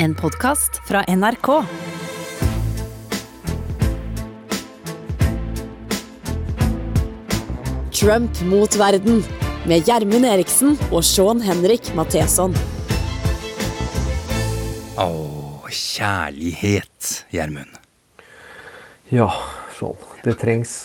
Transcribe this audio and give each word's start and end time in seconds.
En 0.00 0.14
podkast 0.14 0.76
fra 0.86 1.00
NRK. 1.08 1.64
Trump 8.00 8.40
mot 8.40 8.76
verden 8.78 9.24
med 9.66 9.88
Gjermund 9.88 10.28
Eriksen 10.28 10.76
og 10.92 11.02
Sean 11.02 11.42
Henrik 11.42 11.90
Matheson. 11.98 12.54
Å, 15.02 15.08
kjærlighet, 15.66 17.24
Gjermund. 17.34 17.74
Ja, 19.10 19.32
Sean. 19.80 19.98
Det 20.22 20.38
trengs. 20.38 20.78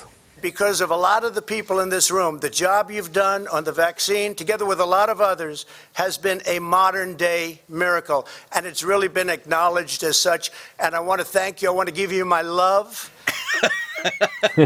Because 0.43 0.81
of 0.81 0.91
a 0.91 0.95
lot 0.95 1.23
of 1.23 1.33
the 1.33 1.41
people 1.41 1.79
in 1.79 1.89
this 1.89 2.11
room, 2.11 2.37
the 2.39 2.49
job 2.49 2.91
you've 2.91 3.13
done 3.13 3.47
on 3.47 3.63
the 3.63 3.71
vaccine, 3.71 4.35
together 4.35 4.65
with 4.65 4.81
a 4.81 4.85
lot 4.85 5.09
of 5.09 5.21
others, 5.21 5.65
has 5.93 6.17
been 6.17 6.41
a 6.45 6.59
modern 6.59 7.15
day 7.15 7.61
miracle. 7.69 8.27
And 8.51 8.65
it's 8.65 8.83
really 8.83 9.07
been 9.07 9.29
acknowledged 9.29 10.03
as 10.03 10.17
such. 10.17 10.51
And 10.77 10.93
I 10.93 10.99
want 10.99 11.21
to 11.21 11.25
thank 11.25 11.61
you. 11.61 11.69
I 11.69 11.71
want 11.71 11.87
to 11.87 11.95
give 11.95 12.11
you 12.11 12.25
my 12.25 12.41
love. 12.41 13.09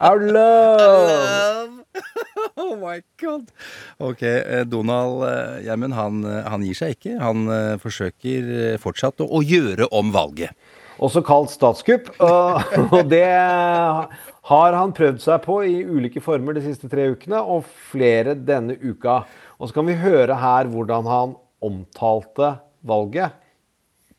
Our 0.00 0.20
love! 0.32 1.70
love. 1.76 1.84
Oh 2.56 2.76
my 2.76 3.02
god. 3.16 3.50
Ok, 3.98 4.22
eh, 4.22 4.64
Donald 4.64 5.22
eh, 5.24 5.64
Gjermund, 5.64 5.94
han, 5.94 6.24
eh, 6.24 6.44
han 6.48 6.64
gir 6.64 6.76
seg 6.76 6.96
ikke. 6.96 7.16
Han 7.20 7.48
eh, 7.52 7.76
forsøker 7.80 8.50
eh, 8.56 8.76
fortsatt 8.80 9.20
å, 9.20 9.28
å 9.28 9.40
gjøre 9.44 9.88
om 9.96 10.12
valget. 10.14 10.56
Også 11.00 11.22
kalt 11.24 11.52
statskupp. 11.52 12.10
Og 12.20 12.60
og 12.96 13.08
det 13.10 13.24
har 14.48 14.72
han 14.72 14.94
prøvd 14.96 15.20
seg 15.22 15.42
på 15.44 15.60
i 15.68 15.82
ulike 15.84 16.22
former 16.24 16.56
de 16.56 16.64
siste 16.64 16.88
tre 16.88 17.10
ukene, 17.12 17.40
og 17.40 17.68
flere 17.90 18.34
denne 18.34 18.78
uka. 18.80 19.22
Og 19.60 19.68
så 19.68 19.76
kan 19.76 19.88
vi 19.88 19.98
høre 20.00 20.38
her 20.40 20.70
hvordan 20.72 21.08
han 21.10 21.36
omtalte 21.60 22.54
valget 22.80 23.36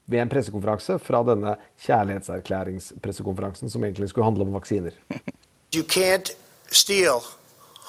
ved 0.05 0.19
en 0.21 0.29
pressekonferanse 0.29 0.99
fra 0.99 1.23
denne 1.25 1.55
kjærlighetserklæringspressekonferansen 1.85 3.69
som 3.69 3.83
egentlig 3.83 4.09
skulle 4.09 4.25
handle 4.25 4.43
om 4.43 4.53
vaksiner. 4.53 4.91
You 5.75 5.83
can't 5.83 6.35
steal 6.71 7.23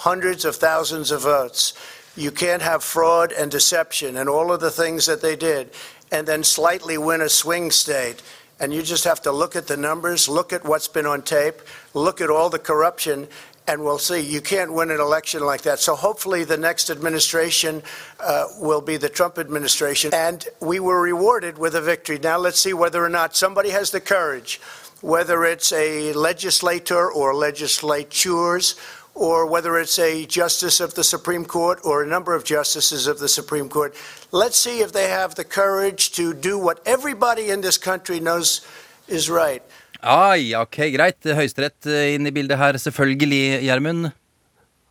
hundreds 0.05 0.44
of 0.44 0.55
thousands 0.55 1.12
of 1.12 1.24
votes. 1.24 1.74
You 2.17 2.30
can't 2.30 2.62
have 2.62 2.80
fraud 2.83 3.33
and 3.39 3.50
deception 3.50 4.17
and 4.17 4.28
all 4.28 4.50
of 4.50 4.61
the 4.61 4.70
things 4.70 5.06
that 5.06 5.20
they 5.20 5.36
did 5.36 5.67
and 6.12 6.27
then 6.27 6.44
slightly 6.44 6.98
win 6.98 7.20
a 7.20 7.28
swing 7.28 7.72
state. 7.72 8.22
And 8.62 8.72
you 8.72 8.80
just 8.80 9.02
have 9.05 9.20
to 9.22 9.32
look 9.32 9.56
at 9.56 9.66
the 9.66 9.77
numbers, 9.77 10.28
look 10.28 10.52
at 10.52 10.64
what's 10.64 10.86
been 10.86 11.05
on 11.05 11.22
tape, 11.22 11.56
look 11.94 12.20
at 12.20 12.30
all 12.30 12.48
the 12.48 12.60
corruption, 12.60 13.27
and 13.66 13.82
we'll 13.82 13.98
see. 13.98 14.20
You 14.20 14.41
can't 14.41 14.72
win 14.72 14.92
an 14.92 15.00
election 15.00 15.44
like 15.44 15.62
that. 15.62 15.80
So 15.80 15.96
hopefully 15.96 16.44
the 16.44 16.56
next 16.56 16.88
administration 16.88 17.83
uh, 18.20 18.46
will 18.60 18.80
be 18.80 18.96
the 18.96 19.08
Trump 19.08 19.36
administration. 19.36 20.14
And 20.14 20.46
we 20.60 20.78
were 20.78 21.02
rewarded 21.02 21.58
with 21.58 21.74
a 21.74 21.80
victory. 21.80 22.20
Now 22.22 22.38
let's 22.38 22.60
see 22.60 22.72
whether 22.72 23.05
or 23.05 23.08
not 23.08 23.34
somebody 23.34 23.70
has 23.70 23.90
the 23.90 24.00
courage, 24.00 24.60
whether 25.00 25.44
it's 25.44 25.72
a 25.72 26.12
legislator 26.12 27.10
or 27.10 27.34
legislatures, 27.34 28.77
or 29.14 29.46
whether 29.46 29.77
it's 29.78 29.98
a 29.98 30.24
justice 30.27 30.80
of 30.80 30.94
the 30.94 31.05
Supreme 31.05 31.44
Court 31.44 31.80
or 31.84 32.02
a 32.02 32.06
number 32.06 32.34
of 32.34 32.44
justices 32.44 33.06
of 33.06 33.18
the 33.18 33.28
Supreme 33.28 33.68
Court. 33.68 33.94
Let's 34.32 34.56
see 34.56 34.80
if 34.80 34.92
they 34.92 35.08
have 35.08 35.34
the 35.34 35.44
courage 35.44 36.12
to 36.12 36.32
do 36.32 36.58
what 36.58 36.80
everybody 36.86 37.50
in 37.50 37.60
this 37.60 37.78
country 37.78 38.20
knows 38.20 38.66
is 39.08 39.28
right. 39.30 39.62
Ai, 40.02 40.55
ok, 40.58 40.90
greit. 40.90 41.20
Høyesterett 41.22 41.86
eh, 41.86 42.14
inn 42.16 42.27
i 42.27 42.33
bildet 42.34 42.58
her, 42.58 42.78
selvfølgelig, 42.80 43.60
Gjermund. 43.62 44.08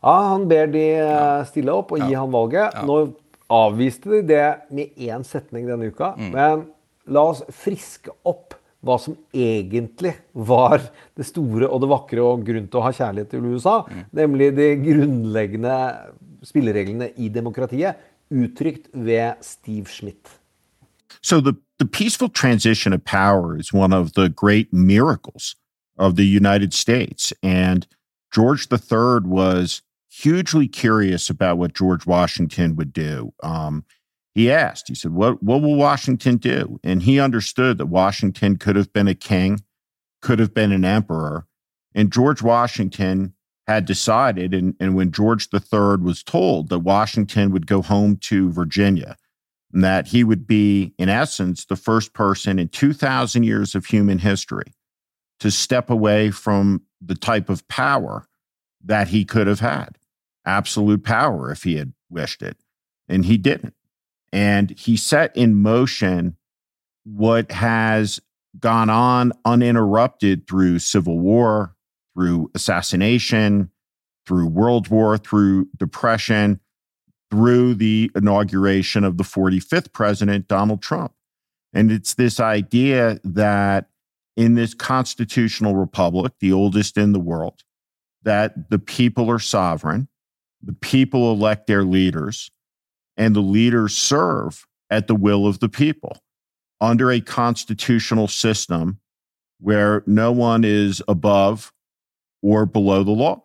Ja, 0.02 0.14
han 0.32 0.48
ber 0.50 0.70
de 0.72 0.86
eh, 1.02 1.42
stille 1.50 1.74
opp 1.76 1.92
og 1.92 2.06
gi 2.06 2.16
han 2.16 2.32
valget. 2.32 2.80
Nå 2.88 3.02
avviste 3.52 4.14
de 4.14 4.22
det 4.30 4.46
med 4.72 4.96
én 4.96 5.26
setning 5.28 5.68
denne 5.68 5.92
uka. 5.92 6.14
Men 6.16 6.70
la 7.12 7.26
oss 7.34 7.44
friske 7.52 8.14
opp 8.24 8.56
hva 8.82 8.98
som 9.02 9.16
egentlig 9.34 10.16
var 10.34 10.82
det 11.18 11.26
store 11.28 11.70
og 11.70 11.84
det 11.84 11.90
vakre 11.92 12.26
og 12.26 12.46
grunn 12.48 12.68
til 12.68 12.82
å 12.82 12.86
ha 12.88 12.94
kjærlighet 12.96 13.30
til 13.34 13.46
USA. 13.54 13.76
Nemlig 14.18 14.52
de 14.58 14.70
grunnleggende 14.82 15.76
spillereglene 16.46 17.12
i 17.22 17.30
demokratiet, 17.30 18.00
uttrykt 18.32 18.90
ved 18.94 19.42
Steve 19.46 19.86
Schmidt. 19.86 20.40
So 21.22 21.42
the, 21.42 21.54
the 21.78 21.86
peaceful 21.86 22.30
transition 22.30 22.94
of 22.94 23.04
power 23.04 23.58
is 23.58 23.74
one 23.74 23.94
of 23.94 24.14
the 24.14 24.30
great 24.30 24.74
miracles 24.74 25.56
of 25.98 26.16
the 26.16 26.26
United 26.26 26.74
States. 26.74 27.34
And 27.44 27.86
George 28.34 28.68
III 28.72 29.22
was 29.26 29.82
hugely 30.10 30.68
curious 30.68 31.30
about 31.30 31.58
what 31.58 31.74
George 31.74 32.06
Washington 32.06 32.76
would 32.76 32.94
do. 32.94 33.34
Um, 33.44 33.84
he 34.34 34.52
asked, 34.52 34.88
he 34.88 34.96
said, 34.96 35.12
what, 35.12 35.44
what 35.44 35.62
will 35.62 35.76
Washington 35.76 36.38
do? 36.38 36.80
And 36.84 37.04
he 37.04 37.20
understood 37.20 37.78
that 37.78 37.88
Washington 37.88 38.58
could 38.58 38.76
have 38.76 38.94
been 38.94 39.08
a 39.08 39.16
king, 39.16 39.60
could 40.22 40.40
have 40.40 40.54
been 40.54 40.72
an 40.72 40.86
emperor. 40.86 41.46
And 41.94 42.12
George 42.12 42.42
Washington 42.42 43.34
had 43.68 43.86
decided, 43.86 44.54
and, 44.54 44.76
and 44.80 44.96
when 44.96 45.12
George 45.12 45.50
III 45.54 45.98
was 45.98 46.24
told 46.24 46.70
that 46.70 46.80
Washington 46.80 47.52
would 47.52 47.68
go 47.68 47.82
home 47.82 48.16
to 48.18 48.52
Virginia, 48.52 49.18
and 49.74 49.84
that 49.84 50.08
he 50.08 50.24
would 50.24 50.48
be, 50.48 50.94
in 50.98 51.10
essence, 51.10 51.66
the 51.66 51.76
first 51.76 52.14
person 52.14 52.60
in 52.60 52.68
2,000 52.70 53.44
years 53.44 53.76
of 53.76 53.86
human 53.86 54.20
history 54.20 54.74
to 55.40 55.50
step 55.52 55.90
away 55.90 56.32
from 56.32 56.82
the 57.02 57.16
type 57.16 57.50
of 57.50 57.68
power 57.68 58.28
that 58.84 59.10
he 59.10 59.26
could 59.26 59.48
have 59.48 59.60
had 59.60 59.98
absolute 60.46 61.04
power 61.04 61.52
if 61.52 61.64
he 61.64 61.76
had 61.76 61.94
wished 62.10 62.42
it. 62.42 62.58
And 63.08 63.26
he 63.26 63.38
didn't. 63.38 63.76
And 64.32 64.72
he 64.72 64.96
set 64.98 65.36
in 65.36 65.56
motion 65.56 66.38
what 67.04 67.52
has 67.52 68.20
gone 68.60 68.90
on 68.90 69.34
uninterrupted 69.46 70.48
through 70.48 70.80
civil 70.80 71.20
war, 71.20 71.76
through 72.14 72.52
assassination, 72.56 73.72
through 74.26 74.48
World 74.48 74.90
War, 74.90 75.18
through 75.18 75.68
depression, 75.78 76.60
through 77.30 77.76
the 77.76 78.12
inauguration 78.16 79.04
of 79.04 79.18
the 79.18 79.24
45th 79.24 79.94
president, 79.94 80.48
Donald 80.48 80.82
Trump. 80.82 81.14
And 81.74 81.92
it's 81.92 82.14
this 82.16 82.40
idea 82.40 83.20
that 83.24 83.88
in 84.36 84.56
this 84.56 84.74
constitutional 84.74 85.76
republic, 85.76 86.34
the 86.40 86.52
oldest 86.52 86.98
in 86.98 87.14
the 87.14 87.20
world, 87.20 87.64
that 88.24 88.70
the 88.70 88.80
people 88.80 89.30
are 89.30 89.40
sovereign, 89.40 90.08
the 90.62 90.74
people 90.74 91.32
elect 91.32 91.68
their 91.68 91.84
leaders, 91.84 92.52
and 93.22 93.36
the 93.36 93.48
leaders 93.58 93.94
serve 93.96 94.66
at 94.90 95.06
the 95.08 95.16
will 95.16 95.46
of 95.46 95.60
the 95.60 95.70
people 95.70 96.18
under 96.80 97.12
a 97.12 97.22
constitutional 97.22 98.28
system 98.28 98.98
where 99.60 100.02
no 100.08 100.32
one 100.32 100.64
is 100.66 101.02
above 101.08 101.72
or 102.42 102.66
below 102.66 103.04
the 103.04 103.12
law. 103.12 103.40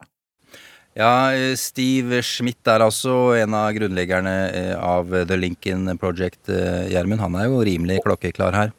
Ja, 0.96 1.28
Steve 1.60 2.22
Schmidt 2.24 2.64
er 2.64 2.80
altså 2.80 3.34
en 3.36 3.52
av 3.52 3.74
grunnleggerne 3.76 4.32
eh, 4.48 4.72
av 4.80 5.12
The 5.28 5.36
Lincoln 5.36 5.92
Project, 6.00 6.48
eh, 6.48 6.88
Gjermund. 6.94 7.20
Han 7.20 7.36
er 7.36 7.50
jo 7.50 7.60
rimelig 7.68 8.00
klokkeklar 8.06 8.56
her. 8.56 8.72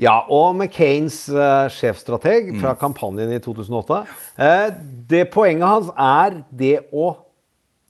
Ja, 0.00 0.22
og 0.32 0.56
McCains 0.56 1.26
uh, 1.28 1.68
sjefstrateg 1.68 2.54
fra 2.62 2.72
kampanjen 2.80 3.34
i 3.36 3.42
2008. 3.44 3.98
Uh, 4.40 4.70
det 5.12 5.26
Poenget 5.34 5.68
hans 5.68 5.92
er 5.92 6.38
det 6.48 6.78
å 6.88 7.12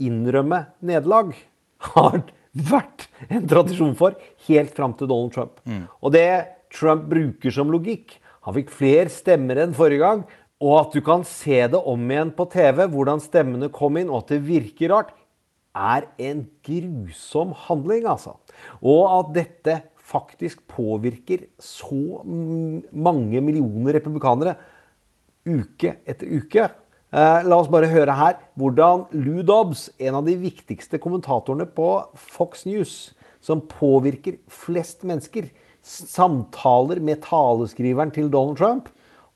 innrømme 0.03 0.65
nederlag. 0.83 1.31
Har 1.91 2.23
vært 2.53 3.09
en 3.29 3.47
tradisjon 3.49 3.95
for 3.99 4.19
helt 4.49 4.75
fram 4.77 4.95
til 4.99 5.09
Donald 5.11 5.33
Trump. 5.35 5.59
Og 6.03 6.13
det 6.15 6.29
Trump 6.73 7.09
bruker 7.11 7.53
som 7.53 7.69
logikk 7.73 8.19
Han 8.47 8.57
fikk 8.57 8.71
flere 8.75 9.11
stemmer 9.13 9.61
enn 9.63 9.75
forrige 9.77 10.03
gang. 10.03 10.23
Og 10.63 10.77
at 10.79 10.95
du 10.95 11.03
kan 11.03 11.25
se 11.27 11.59
det 11.71 11.79
om 11.79 12.11
igjen 12.11 12.31
på 12.35 12.47
TV, 12.51 12.85
hvordan 12.91 13.23
stemmene 13.23 13.69
kom 13.75 13.99
inn, 13.99 14.11
og 14.11 14.25
at 14.25 14.35
det 14.35 14.45
virker 14.47 14.93
rart, 14.95 15.11
er 15.75 16.07
en 16.21 16.45
grusom 16.67 17.55
handling, 17.67 18.07
altså. 18.07 18.37
Og 18.83 19.03
at 19.09 19.33
dette 19.39 19.77
faktisk 20.13 20.61
påvirker 20.71 21.47
så 21.63 22.21
mm, 22.23 22.93
mange 22.93 23.41
millioner 23.43 23.97
republikanere 23.99 24.55
uke 25.49 25.97
etter 26.07 26.31
uke. 26.31 26.69
Eh, 27.13 27.43
la 27.45 27.57
oss 27.61 27.69
bare 27.69 27.91
høre 27.93 28.15
her 28.17 28.39
hvordan 28.57 29.03
Lou 29.13 29.43
Dobbs, 29.45 29.91
en 30.01 30.15
av 30.17 30.25
de 30.25 30.37
viktigste 30.41 30.97
kommentatorene 30.99 31.67
på 31.69 31.89
Fox 32.17 32.65
News, 32.65 33.13
som 33.45 33.61
påvirker 33.69 34.39
flest 34.49 35.05
mennesker, 35.05 35.51
samtaler 35.85 37.01
med 37.03 37.21
taleskriveren 37.27 38.13
til 38.15 38.31
Donald 38.33 38.57
Trump 38.57 38.89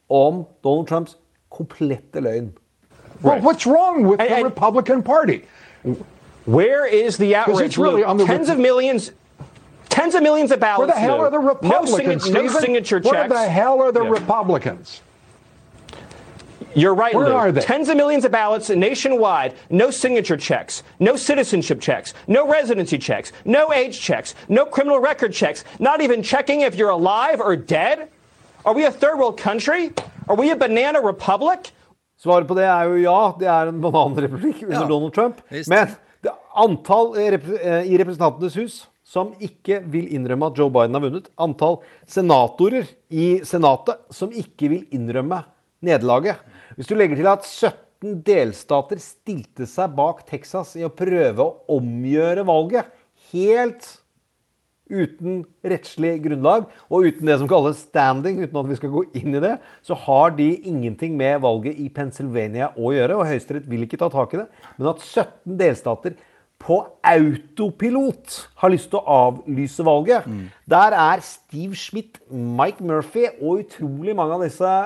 om 0.08 0.44
Donald 0.64 0.86
Trumps 0.88 1.16
komplette 1.52 2.20
løgn. 2.22 2.52
Well, 3.22 3.40
what's 3.42 3.66
wrong 3.66 4.06
with 4.06 4.20
the 4.20 4.44
Republican 4.44 5.02
Party? 5.02 5.40
Where 6.46 6.86
is 6.86 7.16
the 7.16 7.34
outrage? 7.34 7.76
really 7.78 8.04
on 8.04 8.16
the 8.18 8.24
tens 8.26 8.48
of 8.48 8.58
millions, 8.58 9.12
tens 9.90 10.14
of 10.14 10.22
millions 10.22 10.52
of 10.52 10.60
Where 10.60 10.76
ballots. 10.76 10.94
the 10.94 11.00
hell 11.00 11.20
are 11.20 11.30
the 11.30 11.38
Republicans? 11.38 12.30
No, 12.30 12.32
signa- 12.32 12.42
no 12.42 12.48
signature 12.60 13.00
checks. 13.00 13.12
Where 13.12 13.28
the 13.28 13.48
hell 13.48 13.82
are 13.82 13.92
the 13.92 14.04
Yeah. 14.04 14.12
Republicans? 14.20 15.02
You're 16.76 16.94
right, 16.94 17.14
Where 17.14 17.28
Lou. 17.30 17.34
are 17.34 17.52
they? 17.52 17.62
Tens 17.62 17.88
of 17.88 17.96
millions 17.96 18.24
of 18.26 18.32
ballots 18.32 18.68
nationwide. 18.68 19.54
No 19.70 19.90
signature 19.90 20.36
checks. 20.36 20.82
No 21.00 21.16
citizenship 21.16 21.80
checks. 21.80 22.12
No 22.26 22.46
residency 22.46 22.98
checks. 22.98 23.32
No 23.44 23.72
age 23.72 23.98
checks. 24.08 24.34
No 24.48 24.66
criminal 24.66 25.00
record 25.00 25.32
checks. 25.32 25.64
Not 25.78 26.02
even 26.02 26.22
checking 26.22 26.60
if 26.60 26.74
you're 26.74 26.90
alive 26.90 27.40
or 27.40 27.56
dead. 27.56 28.08
Are 28.64 28.74
we 28.74 28.84
a 28.84 28.90
third 28.90 29.16
world 29.18 29.38
country? 29.40 29.90
Are 30.28 30.36
we 30.36 30.50
a 30.50 30.56
banana 30.56 31.00
republic? 31.00 31.72
Svaret 32.22 32.46
på 32.48 32.54
det 32.56 32.64
er 32.64 32.84
jo 32.90 32.96
ja. 32.96 33.32
Det 33.40 33.48
er 33.48 33.68
en 33.72 33.80
bananrepublikk 33.80 34.62
under 34.66 34.80
Ja, 34.80 34.86
Donald 34.88 35.12
Trump. 35.14 35.40
visst. 35.50 35.68
Men 35.68 35.88
det 36.24 36.32
antall 36.56 37.16
eh, 37.16 37.30
rep- 37.36 37.58
eh, 37.62 37.82
i 37.92 37.96
Representantenes 38.00 38.54
hus 38.60 38.76
som 39.06 39.32
ikke 39.40 39.80
vil 39.92 40.08
innrømme 40.16 40.46
at 40.50 40.58
Joe 40.58 40.68
Biden 40.70 40.94
har 40.96 41.00
vunnet. 41.04 41.28
Antall 41.38 41.76
senatorer 42.10 42.88
i 43.10 43.40
Senatet 43.46 44.00
som 44.10 44.32
ikke 44.32 44.68
vil 44.72 44.86
innrømme 44.92 45.42
nederlaget. 45.86 46.36
Hvis 46.76 46.90
du 46.90 46.96
legger 46.96 47.16
til 47.16 47.28
at 47.30 47.46
17 47.46 48.18
delstater 48.26 49.00
stilte 49.00 49.64
seg 49.68 49.94
bak 49.96 50.26
Texas 50.28 50.74
i 50.76 50.84
å 50.84 50.92
prøve 50.92 51.40
å 51.40 51.78
omgjøre 51.78 52.44
valget 52.44 52.90
helt 53.32 53.86
uten 54.86 55.40
rettslig 55.66 56.12
grunnlag, 56.22 56.68
og 56.86 57.08
uten 57.08 57.26
det 57.26 57.38
som 57.40 57.48
kalles 57.50 57.80
standing, 57.88 58.38
uten 58.44 58.60
at 58.60 58.68
vi 58.68 58.76
skal 58.78 58.92
gå 58.92 59.02
inn 59.18 59.34
i 59.34 59.42
det, 59.42 59.56
så 59.82 59.96
har 60.04 60.36
de 60.36 60.46
ingenting 60.68 61.16
med 61.18 61.40
valget 61.42 61.80
i 61.82 61.88
Pennsylvania 61.90 62.68
å 62.76 62.92
gjøre, 62.94 63.16
og 63.16 63.26
Høyesterett 63.26 63.66
vil 63.70 63.82
ikke 63.86 63.98
ta 64.04 64.10
tak 64.12 64.36
i 64.36 64.42
det. 64.42 64.46
Men 64.76 64.92
at 64.92 65.02
17 65.02 65.56
delstater 65.58 66.14
på 66.62 66.78
autopilot 67.08 68.36
har 68.62 68.72
lyst 68.72 68.92
til 68.92 69.00
å 69.00 69.16
avlyse 69.26 69.84
valget, 69.88 70.28
der 70.70 70.94
er 71.00 71.24
Steve 71.24 71.76
Schmidt, 71.76 72.20
Mike 72.30 72.84
Murphy 72.84 73.26
og 73.40 73.64
utrolig 73.64 74.14
mange 74.16 74.38
av 74.38 74.46
disse 74.46 74.76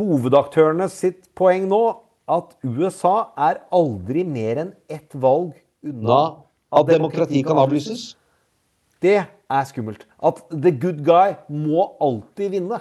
hovedaktørene 0.00 0.88
sitt 0.92 1.28
poeng 1.38 1.68
nå 1.70 1.82
at 2.30 2.54
USA 2.64 3.30
er 3.48 3.60
aldri 3.74 4.24
mer 4.24 4.64
enn 4.64 4.72
ett 4.90 5.14
valg 5.18 5.52
unna 5.86 6.22
at 6.70 6.88
demokrati 6.90 7.42
kan 7.46 7.58
avlyses. 7.58 8.14
Det 9.02 9.18
er 9.20 9.68
skummelt. 9.68 10.04
At 10.22 10.42
the 10.50 10.70
good 10.70 11.00
guy 11.06 11.34
må 11.48 11.88
alltid 12.02 12.54
vinne. 12.54 12.80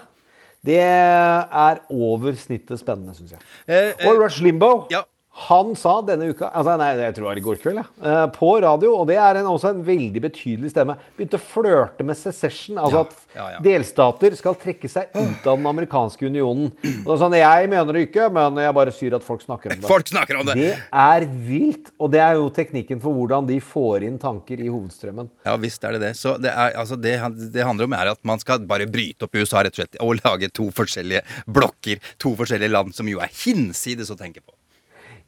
Det 0.66 0.80
er 0.82 1.80
over 1.90 2.36
snittet 2.36 2.82
spennende, 2.82 3.16
syns 3.16 3.38
jeg. 3.38 3.46
Eh, 3.66 3.94
eh, 3.94 4.10
Og 4.10 4.20
Rush 4.20 4.44
Limbo, 4.44 4.88
ja. 4.92 5.06
Han 5.48 5.72
sa 5.80 6.00
denne 6.06 6.30
uka 6.34 6.50
altså 6.50 6.76
Nei, 6.80 6.90
jeg 7.00 7.16
tror 7.16 7.26
det 7.26 7.30
var 7.30 7.40
i 7.40 7.44
går 7.46 7.60
kveld, 7.62 7.80
ja, 7.82 7.86
eh, 8.10 8.26
på 8.36 8.50
radio, 8.64 8.92
og 9.00 9.08
det 9.10 9.18
er 9.22 9.40
en, 9.40 9.50
også 9.52 9.72
en 9.74 9.82
veldig 9.86 10.24
betydelig 10.26 10.72
stemme, 10.74 10.96
begynte 11.18 11.40
å 11.40 11.44
flørte 11.44 12.06
med 12.08 12.20
secession. 12.20 12.80
Altså 12.82 13.06
Ja, 13.36 13.46
at 13.46 13.56
ja, 13.56 13.62
delstater 13.64 14.36
skal 14.38 14.58
trekke 14.60 14.90
seg 14.92 15.14
ut 15.16 15.48
av 15.48 15.60
den 15.60 15.70
amerikanske 15.70 16.28
unionen. 16.28 16.72
Og 17.06 17.14
er 17.14 17.22
sånn, 17.22 17.38
Jeg 17.40 17.70
mener 17.72 17.96
det 17.96 18.06
ikke, 18.10 18.28
men 18.36 18.60
jeg 18.60 18.76
bare 18.76 18.96
syr 18.96 19.18
at 19.20 19.26
folk 19.26 19.44
snakker 19.46 19.76
om 19.76 19.82
det. 19.82 19.90
Folk 19.90 20.12
snakker 20.12 20.42
om 20.42 20.50
det! 20.50 20.58
Det 20.60 20.74
er 21.04 21.28
vilt, 21.48 21.94
og 22.00 22.12
det 22.14 22.24
er 22.24 22.38
jo 22.40 22.50
teknikken 22.54 23.02
for 23.04 23.16
hvordan 23.16 23.48
de 23.50 23.60
får 23.64 24.08
inn 24.10 24.20
tanker 24.22 24.60
i 24.60 24.70
hovedstrømmen. 24.70 25.32
Ja 25.48 25.56
visst 25.62 25.84
er 25.86 25.96
det 25.96 26.04
det. 26.04 26.14
Så 26.20 26.36
det, 26.42 26.52
er, 26.52 26.76
altså 26.80 27.00
det, 27.00 27.16
det 27.54 27.66
handler 27.66 27.90
om 27.90 27.98
er 27.98 28.14
at 28.14 28.22
man 28.28 28.42
skal 28.42 28.64
bare 28.70 28.90
bryte 28.90 29.28
opp 29.28 29.40
USA 29.40 29.64
rett 29.64 29.76
og 29.76 29.84
slett 29.84 30.00
og 30.04 30.20
lage 30.24 30.52
to 30.56 30.70
forskjellige 30.76 31.24
blokker. 31.48 32.04
To 32.24 32.36
forskjellige 32.40 32.74
land 32.74 32.96
som 32.98 33.10
jo 33.10 33.22
er 33.24 33.32
hinsides 33.44 34.12
å 34.12 34.20
tenke 34.20 34.44
på. 34.44 34.59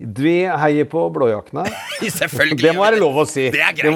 Vi 0.02 0.34
heier 0.50 0.88
på 0.90 1.04
blåjakkene. 1.14 1.64
Selvfølgelig. 2.22 2.58
Det 2.64 2.72
må 2.76 2.84
være 2.86 3.00
lov 3.02 3.20
å 3.22 3.26
si. 3.30 3.44
Det 3.54 3.62
er 3.62 3.76
greit. 3.78 3.86
Det 3.86 3.94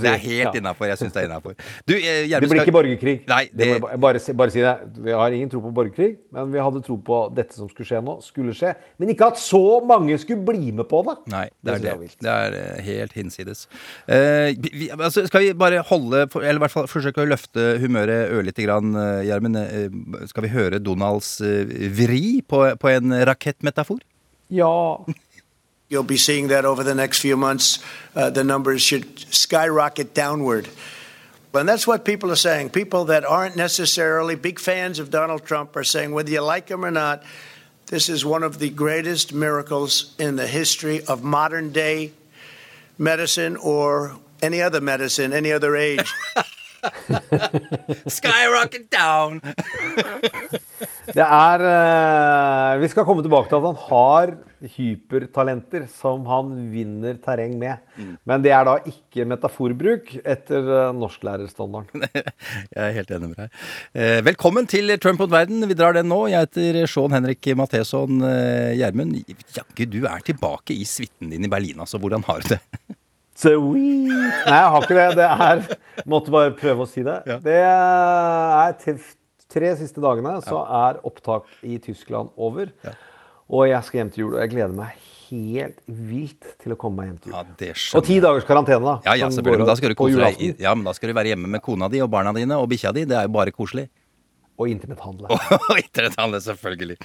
si. 0.00 0.04
Det 0.04 0.12
er 0.12 0.22
helt 0.24 0.42
Ja. 0.46 0.52
innafor. 0.60 0.88
Jeg 0.90 0.98
syns 1.00 1.14
det 1.14 1.22
er 1.22 1.28
innafor. 1.30 1.54
Eh, 1.56 2.26
Det 2.28 2.50
blir 2.50 2.60
ikke 2.62 2.74
borgerkrig. 2.76 3.14
Nei, 3.30 3.42
det 3.52 3.56
det, 3.56 3.68
jeg 3.80 4.00
bare, 4.04 4.20
si, 4.20 4.32
bare 4.36 4.52
si 4.52 4.60
det. 4.60 4.74
Vi 5.06 5.14
har 5.16 5.30
ingen 5.32 5.48
tro 5.52 5.60
på 5.64 5.72
borgerkrig, 5.74 6.16
men 6.36 6.52
vi 6.52 6.60
hadde 6.60 6.82
tro 6.84 6.98
på 6.98 7.20
dette 7.34 7.56
som 7.56 7.70
skulle 7.72 7.88
skje 7.88 8.02
nå, 8.04 8.18
skulle 8.24 8.54
skje. 8.56 8.74
Men 9.00 9.12
ikke 9.14 9.30
at 9.32 9.40
så 9.40 9.62
mange 9.86 10.18
skulle 10.20 10.44
bli 10.44 10.72
med 10.76 10.88
på 10.90 11.00
det. 11.08 11.16
Nei, 11.32 11.46
det 11.64 11.74
er 11.78 11.84
det. 11.86 11.94
er. 11.94 12.16
Det 12.26 12.34
er 12.34 12.58
eh, 12.60 12.82
helt 12.90 13.16
hinsides. 13.16 13.66
Eh, 14.06 14.52
vi, 14.60 14.90
altså, 14.92 15.24
skal 15.26 15.46
vi 15.46 15.52
bare 15.56 15.80
holde 15.86 16.26
Eller 16.42 16.58
i 16.60 16.64
hvert 16.66 16.74
fall 16.74 16.86
forsøke 16.90 17.24
å 17.24 17.28
løfte 17.28 17.78
humøret 17.82 18.30
ørlite 18.36 18.64
grann, 18.66 18.92
Gjermund? 19.26 19.56
Skal 20.28 20.44
vi 20.46 20.52
høre 20.52 20.78
Donalds 20.82 21.38
vri 21.40 22.42
på, 22.46 22.60
på 22.80 22.92
en 22.92 23.14
rakettmetafor? 23.26 24.02
Ja. 24.52 24.98
You'll 25.88 26.02
be 26.02 26.16
seeing 26.16 26.48
that 26.48 26.64
over 26.64 26.82
the 26.82 26.94
next 26.94 27.20
few 27.20 27.36
months. 27.36 27.78
Uh, 28.14 28.30
the 28.30 28.42
numbers 28.42 28.82
should 28.82 29.20
skyrocket 29.32 30.14
downward. 30.14 30.68
And 31.54 31.68
that's 31.68 31.86
what 31.86 32.04
people 32.04 32.30
are 32.30 32.36
saying. 32.36 32.70
People 32.70 33.06
that 33.06 33.24
aren't 33.24 33.56
necessarily 33.56 34.34
big 34.34 34.58
fans 34.58 34.98
of 34.98 35.10
Donald 35.10 35.44
Trump 35.44 35.74
are 35.76 35.84
saying, 35.84 36.12
whether 36.12 36.30
you 36.30 36.42
like 36.42 36.68
him 36.68 36.84
or 36.84 36.90
not, 36.90 37.22
this 37.86 38.08
is 38.08 38.24
one 38.24 38.42
of 38.42 38.58
the 38.58 38.68
greatest 38.68 39.32
miracles 39.32 40.14
in 40.18 40.36
the 40.36 40.46
history 40.46 41.04
of 41.06 41.22
modern 41.22 41.70
day 41.70 42.12
medicine 42.98 43.56
or 43.56 44.16
any 44.42 44.60
other 44.60 44.80
medicine, 44.80 45.32
any 45.32 45.52
other 45.52 45.76
age. 45.76 46.12
Skyrocket 48.16 48.90
down! 48.92 49.40
Det 51.06 51.22
er 51.24 51.62
uh, 51.62 52.80
Vi 52.82 52.88
skal 52.90 53.06
komme 53.06 53.22
tilbake 53.24 53.50
til 53.50 53.60
at 53.60 53.66
han 53.68 53.78
har 53.86 54.34
hypertalenter 54.76 55.84
som 55.92 56.24
han 56.26 56.50
vinner 56.72 57.18
terreng 57.22 57.54
med. 57.60 57.82
Mm. 58.00 58.14
Men 58.26 58.44
det 58.44 58.52
er 58.56 58.66
da 58.66 58.76
ikke 58.88 59.26
metaforbruk 59.28 60.14
etter 60.24 60.66
uh, 60.66 60.96
norsklærerstandarden. 60.96 62.06
Jeg 62.74 62.82
er 62.82 62.96
helt 62.96 63.14
enig 63.14 63.30
med 63.32 63.40
deg. 63.44 63.62
Uh, 63.94 64.20
velkommen 64.26 64.68
til 64.70 64.96
Trump 65.02 65.22
mot 65.22 65.32
verden. 65.32 65.62
Vi 65.68 65.78
drar 65.78 65.96
den 65.96 66.10
nå. 66.10 66.24
Jeg 66.32 66.48
heter 66.48 66.82
Sean 66.90 67.14
Henrik 67.14 67.52
Matheson 67.58 68.20
Gjermund. 68.76 69.20
Jaggu, 69.56 69.86
du 69.92 70.02
er 70.08 70.22
tilbake 70.26 70.74
i 70.74 70.86
suiten 70.88 71.30
din 71.32 71.46
i 71.46 71.52
Berlin, 71.52 71.84
altså. 71.84 72.02
Hvordan 72.02 72.26
har 72.26 72.42
du 72.42 72.56
det? 72.56 72.62
Sweet. 73.36 74.12
Nei, 74.46 74.56
jeg 74.56 74.70
har 74.72 74.86
ikke 74.86 74.96
det. 74.96 75.08
Det 75.18 75.26
er 75.28 75.64
Måtte 76.08 76.32
bare 76.34 76.54
prøve 76.56 76.84
å 76.86 76.88
si 76.88 77.04
det. 77.06 77.18
Ja. 77.28 77.36
Det 77.44 77.58
er 77.66 78.76
til 78.82 79.00
tre 79.52 79.72
siste 79.78 80.02
dagene 80.02 80.38
så 80.44 80.62
er 80.64 80.98
opptak 81.06 81.48
i 81.64 81.78
Tyskland 81.82 82.32
over. 82.36 82.72
Og 83.46 83.68
jeg 83.70 83.86
skal 83.86 84.00
hjem 84.02 84.14
til 84.14 84.24
jul, 84.24 84.32
og 84.34 84.42
jeg 84.42 84.52
gleder 84.56 84.74
meg 84.74 84.96
helt 85.26 85.78
vilt 85.86 86.48
til 86.62 86.74
å 86.74 86.78
komme 86.80 87.02
meg 87.02 87.10
hjem 87.12 87.20
til 87.22 87.32
jul. 87.32 87.52
Ja, 87.62 87.76
Og 87.98 88.06
ti 88.06 88.16
dagers 88.22 88.46
karantene, 88.48 88.82
da. 88.82 88.96
Ja, 89.06 89.14
ja, 89.22 89.28
selvfølgelig. 89.30 89.62
Men 89.64 89.70
da 89.70 89.76
skal 89.78 89.92
du 89.92 89.98
kose 89.98 90.18
deg. 90.22 90.62
Ja, 90.62 90.74
men 90.74 90.88
da 90.88 90.94
skal 90.96 91.12
du 91.12 91.16
være 91.18 91.32
hjemme 91.34 91.50
med 91.56 91.62
kona 91.64 91.90
di 91.92 92.02
og 92.04 92.10
barna 92.12 92.34
dine 92.36 92.58
og 92.58 92.68
bikkja 92.72 92.92
di. 92.96 93.06
Det 93.08 93.16
er 93.20 93.28
jo 93.28 93.34
bare 93.36 93.54
koselig. 93.54 93.86
Og 94.56 94.70
internetthandle. 94.72 95.28
Og 95.70 95.78
internetthandel, 95.80 96.40
selvfølgelig. 96.44 96.96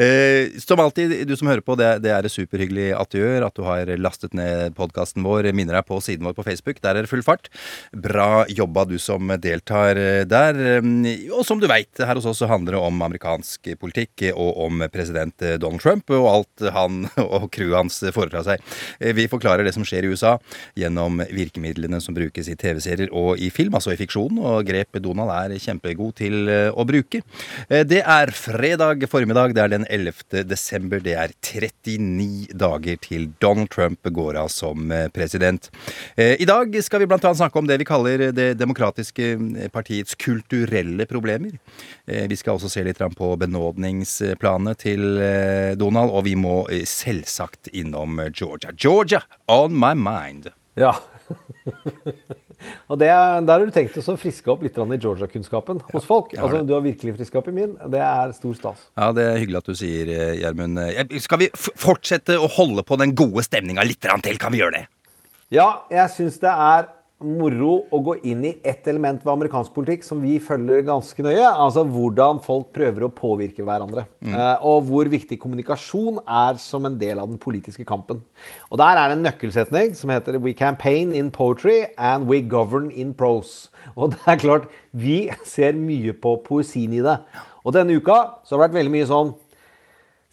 Eh, 0.00 0.54
som 0.62 0.80
alltid, 0.80 1.12
du 1.28 1.34
som 1.36 1.50
hører 1.50 1.64
på, 1.64 1.76
det, 1.80 1.90
det 2.04 2.12
er 2.14 2.28
superhyggelig 2.32 2.88
at 2.96 3.12
du 3.12 3.18
gjør. 3.20 3.46
At 3.48 3.58
du 3.58 3.64
har 3.66 3.90
lastet 4.00 4.34
ned 4.36 4.74
podkasten 4.78 5.24
vår. 5.26 5.50
Minner 5.56 5.78
deg 5.80 5.88
på 5.88 5.98
siden 6.04 6.24
vår 6.28 6.36
på 6.38 6.46
Facebook. 6.46 6.80
Der 6.84 6.96
er 6.96 7.04
det 7.06 7.10
full 7.12 7.24
fart. 7.26 7.50
Bra 7.92 8.44
jobba, 8.48 8.86
du 8.88 8.96
som 9.02 9.28
deltar 9.42 10.00
der. 10.30 10.60
Eh, 10.78 11.28
Og 11.34 11.44
som 11.46 11.60
du 11.60 11.68
veit, 11.70 11.92
her 12.00 12.16
hos 12.18 12.26
oss 12.30 12.40
så 12.42 12.48
handler 12.50 12.76
det 12.78 12.82
om 12.84 13.04
amerikansk 13.04 13.70
politikk 13.80 14.24
og 14.34 14.62
om 14.66 14.82
president 14.92 15.44
Donald 15.60 15.82
Trump 15.84 16.10
og 16.14 16.26
alt 16.30 16.64
han 16.74 17.04
og 17.24 17.50
crewet 17.54 17.78
hans 17.82 18.00
foretar 18.16 18.46
seg. 18.46 18.64
Eh, 19.00 19.12
Vi 19.16 19.28
forklarer 19.30 19.66
det 19.66 19.74
som 19.76 19.84
skjer 19.86 20.08
i 20.08 20.12
USA 20.14 20.36
gjennom 20.78 21.20
virkemidlene 21.28 22.00
som 22.02 22.16
brukes 22.16 22.48
i 22.50 22.56
TV-serier 22.58 23.12
og 23.14 23.38
i 23.42 23.50
film, 23.54 23.76
altså 23.76 23.92
i 23.94 24.00
fiksjon. 24.00 24.40
Og 24.40 24.64
grep 24.68 24.96
Donald 25.04 25.32
er 25.34 25.54
kjempegod 25.60 26.16
til 26.22 26.48
eh, 26.48 26.70
å 26.72 26.82
bruke. 26.86 26.93
Eh, 27.68 27.84
Det 27.86 28.00
er 28.02 28.32
fredag 28.34 29.04
formiddag, 29.10 29.54
det 29.54 29.62
er 29.62 29.72
den 29.72 29.86
11. 29.90 30.44
desember. 30.48 31.00
Det 31.02 31.14
er 31.18 31.34
39 31.42 32.54
dager 32.54 32.96
til 33.02 33.28
Donald 33.40 33.70
Trump 33.70 33.98
går 34.14 34.38
av 34.40 34.48
som 34.52 34.90
eh, 34.92 35.08
president. 35.14 35.70
Eh, 36.16 36.36
I 36.40 36.48
dag 36.48 36.74
skal 36.84 37.02
vi 37.02 37.08
annet 37.24 37.40
snakke 37.40 37.58
om 37.58 37.66
det 37.66 37.78
vi 37.82 37.88
kaller 37.88 38.30
Det 38.34 38.54
demokratiske 38.58 39.70
partiets 39.72 40.14
kulturelle 40.14 41.06
problemer. 41.06 41.58
Vi 42.06 42.36
skal 42.36 42.56
også 42.56 42.70
se 42.70 42.84
litt 42.84 42.98
på 42.98 43.30
benådningsplanet 43.40 44.78
til 44.84 45.02
Donald, 45.78 46.10
og 46.10 46.24
vi 46.24 46.34
må 46.38 46.64
selvsagt 46.88 47.68
innom 47.72 48.20
Georgia. 48.32 48.72
Georgia 48.76 49.22
on 49.48 49.74
my 49.74 49.94
mind. 49.94 50.50
Ja. 50.76 50.94
og 52.88 52.98
det, 52.98 53.08
er- 53.08 53.40
der 53.44 53.52
har 53.58 53.64
du 53.66 53.70
tenkt 53.74 53.96
å 53.96 54.16
friske 54.20 54.50
opp 54.52 54.62
litt 54.62 54.76
i 54.78 54.98
Georgia-kunnskapen 54.98 55.80
hos 55.92 56.04
folk. 56.04 56.32
Altså. 56.36 56.64
Du 56.66 56.72
har 56.74 56.80
virkelig 56.84 57.16
friska 57.16 57.38
opp 57.38 57.48
i 57.48 57.52
min. 57.52 57.76
Det 57.90 58.00
er 58.00 58.32
stor 58.32 58.54
stas. 58.54 58.82
Ja, 58.96 59.12
det 59.12 59.24
er 59.24 59.38
hyggelig 59.38 59.56
at 59.62 59.64
du 59.70 59.74
sier, 59.74 60.08
eh, 60.08 60.34
Gjermund. 60.42 60.78
Eh, 60.78 61.18
Skal 61.20 61.38
vi 61.38 61.48
fortsette 61.54 62.36
å 62.38 62.48
holde 62.48 62.82
på 62.82 62.98
den 62.98 63.14
gode 63.14 63.42
stemninga 63.44 63.84
litt 63.86 64.00
til? 64.22 64.38
Kan 64.38 64.52
vi 64.52 64.58
gjøre 64.62 64.72
det? 64.80 64.86
Ja, 65.50 65.82
jeg 65.90 66.08
syns 66.10 66.38
det 66.40 66.50
er 66.50 66.88
moro 67.24 67.74
å 67.92 68.00
gå 68.04 68.16
inn 68.28 68.44
i 68.46 68.52
ett 68.66 68.86
element 68.90 69.22
ved 69.24 69.32
amerikansk 69.32 69.72
politikk 69.74 70.04
som 70.06 70.20
vi 70.22 70.36
følger 70.42 70.84
ganske 70.86 71.24
nøye. 71.24 71.46
Altså 71.48 71.84
hvordan 71.88 72.40
folk 72.44 72.70
prøver 72.76 73.06
å 73.06 73.12
påvirke 73.14 73.64
hverandre. 73.64 74.06
Mm. 74.24 74.34
og 74.66 74.86
hvor 74.88 75.08
viktig 75.10 75.36
kommunikasjon 75.40 76.20
er 76.24 76.58
som 76.60 76.86
en 76.88 76.96
del 76.98 77.20
av 77.20 77.28
den 77.30 77.40
politiske 77.40 77.84
kampen. 77.88 78.22
Og 78.70 78.80
der 78.80 79.00
er 79.00 79.10
det 79.10 79.18
en 79.18 79.26
nøkkelsetning 79.28 79.94
som 79.98 80.12
heter 80.12 80.38
We 80.42 80.54
campaign 80.56 81.12
in 81.14 81.30
poetry 81.30 81.84
and 81.98 82.28
we 82.30 82.40
govern 82.40 82.90
in 82.90 83.14
prose. 83.14 83.70
Og 83.94 84.14
det 84.14 84.22
er 84.26 84.40
klart, 84.40 84.70
vi 84.92 85.28
ser 85.46 85.76
mye 85.78 86.14
på 86.16 86.38
poesien 86.46 86.94
i 86.96 87.02
det. 87.04 87.18
Og 87.64 87.72
denne 87.72 87.96
uka 87.96 88.16
så 88.44 88.54
har 88.54 88.58
det 88.58 88.64
vært 88.66 88.78
veldig 88.80 88.92
mye 88.92 89.08
sånn 89.08 89.30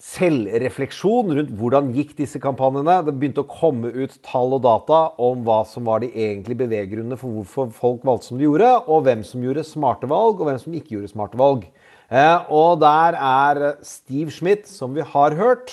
selvrefleksjon 0.02 1.30
rundt 1.38 1.52
hvordan 1.60 1.92
gikk 1.94 2.16
disse 2.18 2.40
kampanjene. 2.42 2.98
Det 3.06 3.14
begynte 3.14 3.44
å 3.44 3.50
komme 3.50 3.92
ut 3.94 4.16
tall 4.26 4.56
og 4.58 4.64
data 4.66 5.02
om 5.22 5.44
hva 5.46 5.60
som 5.70 5.86
var 5.90 6.02
de 6.02 6.10
egentlige 6.10 6.64
beveggrunnene 6.64 7.20
for 7.20 7.38
hvorfor 7.38 7.70
folk 7.76 8.08
valgte 8.08 8.32
som 8.32 8.42
de 8.42 8.48
gjorde, 8.48 8.72
og 8.90 9.06
hvem 9.06 9.22
som 9.28 9.46
gjorde 9.46 9.68
smarte 9.70 10.10
valg, 10.10 10.42
og 10.42 10.50
hvem 10.50 10.60
som 10.64 10.76
ikke 10.78 10.96
gjorde 10.96 11.14
smarte 11.14 11.40
valg. 11.42 11.70
Eh, 12.10 12.50
og 12.52 12.82
der 12.82 13.16
er 13.16 13.64
Steve 13.86 14.34
Schmidt, 14.34 14.66
som 14.68 14.98
vi 14.98 15.06
har 15.06 15.38
hørt, 15.38 15.72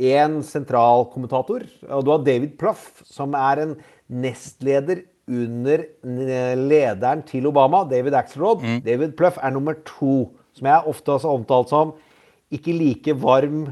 en 0.00 0.40
sentral 0.46 1.04
kommentator. 1.12 1.66
Og 1.92 2.04
du 2.06 2.14
har 2.14 2.24
David 2.24 2.56
Pluff, 2.60 3.02
som 3.04 3.36
er 3.36 3.60
en 3.66 3.74
nestleder 4.08 5.04
under 5.30 5.84
lederen 6.56 7.20
til 7.28 7.46
Obama, 7.46 7.84
David 7.86 8.16
Axelrod. 8.18 8.64
David 8.86 9.12
Pluff 9.20 9.36
er 9.36 9.52
nummer 9.52 9.76
to, 9.84 10.30
som 10.56 10.66
jeg 10.66 10.88
ofte 10.90 11.12
har 11.12 11.36
omtalt 11.36 11.68
som 11.70 11.92
ikke 12.50 12.74
like 12.74 13.14
varm, 13.22 13.64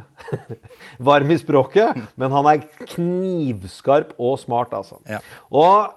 varm 1.11 1.31
i 1.35 1.39
språket, 1.41 1.99
men 2.19 2.35
han 2.35 2.51
er 2.53 2.67
knivskarp 2.95 4.15
og 4.17 4.39
smart, 4.43 4.75
altså. 4.77 5.01
Ja. 5.09 5.23
Og 5.51 5.95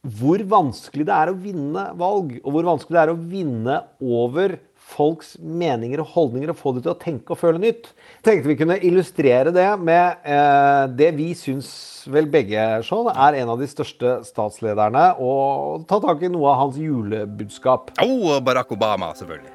hvor 0.00 0.40
vanskelig 0.48 1.04
det 1.10 1.12
er 1.12 1.30
å 1.32 1.36
vinne 1.36 1.90
valg, 2.00 2.38
og 2.40 2.54
hvor 2.54 2.68
vanskelig 2.70 2.96
det 2.96 3.02
er 3.02 3.12
å 3.12 3.20
vinne 3.20 3.80
over 4.00 4.56
folks 4.90 5.34
meninger 5.38 6.00
og 6.02 6.08
holdninger 6.14 6.50
og 6.50 6.58
få 6.58 6.72
dem 6.74 6.84
til 6.84 6.92
å 6.92 6.98
tenke 6.98 7.34
og 7.34 7.40
føle 7.40 7.60
nytt. 7.62 7.90
Tenkte 8.26 8.50
vi 8.50 8.56
kunne 8.58 8.78
illustrere 8.86 9.52
det 9.54 9.68
med 9.82 10.24
eh, 10.24 10.84
det 10.98 11.12
vi 11.18 11.28
syns 11.38 11.70
vel 12.10 12.30
begge 12.32 12.64
Sean, 12.86 13.10
er 13.12 13.42
en 13.42 13.52
av 13.54 13.60
de 13.60 13.68
største 13.70 14.18
statslederne, 14.26 15.04
og 15.22 15.86
ta 15.90 16.00
tak 16.02 16.24
i 16.24 16.32
noe 16.32 16.48
av 16.50 16.62
hans 16.64 16.80
julebudskap. 16.80 17.92
Oh, 18.02 18.38
Barack 18.44 18.72
Obama, 18.74 19.12
selvfølgelig. 19.18 19.52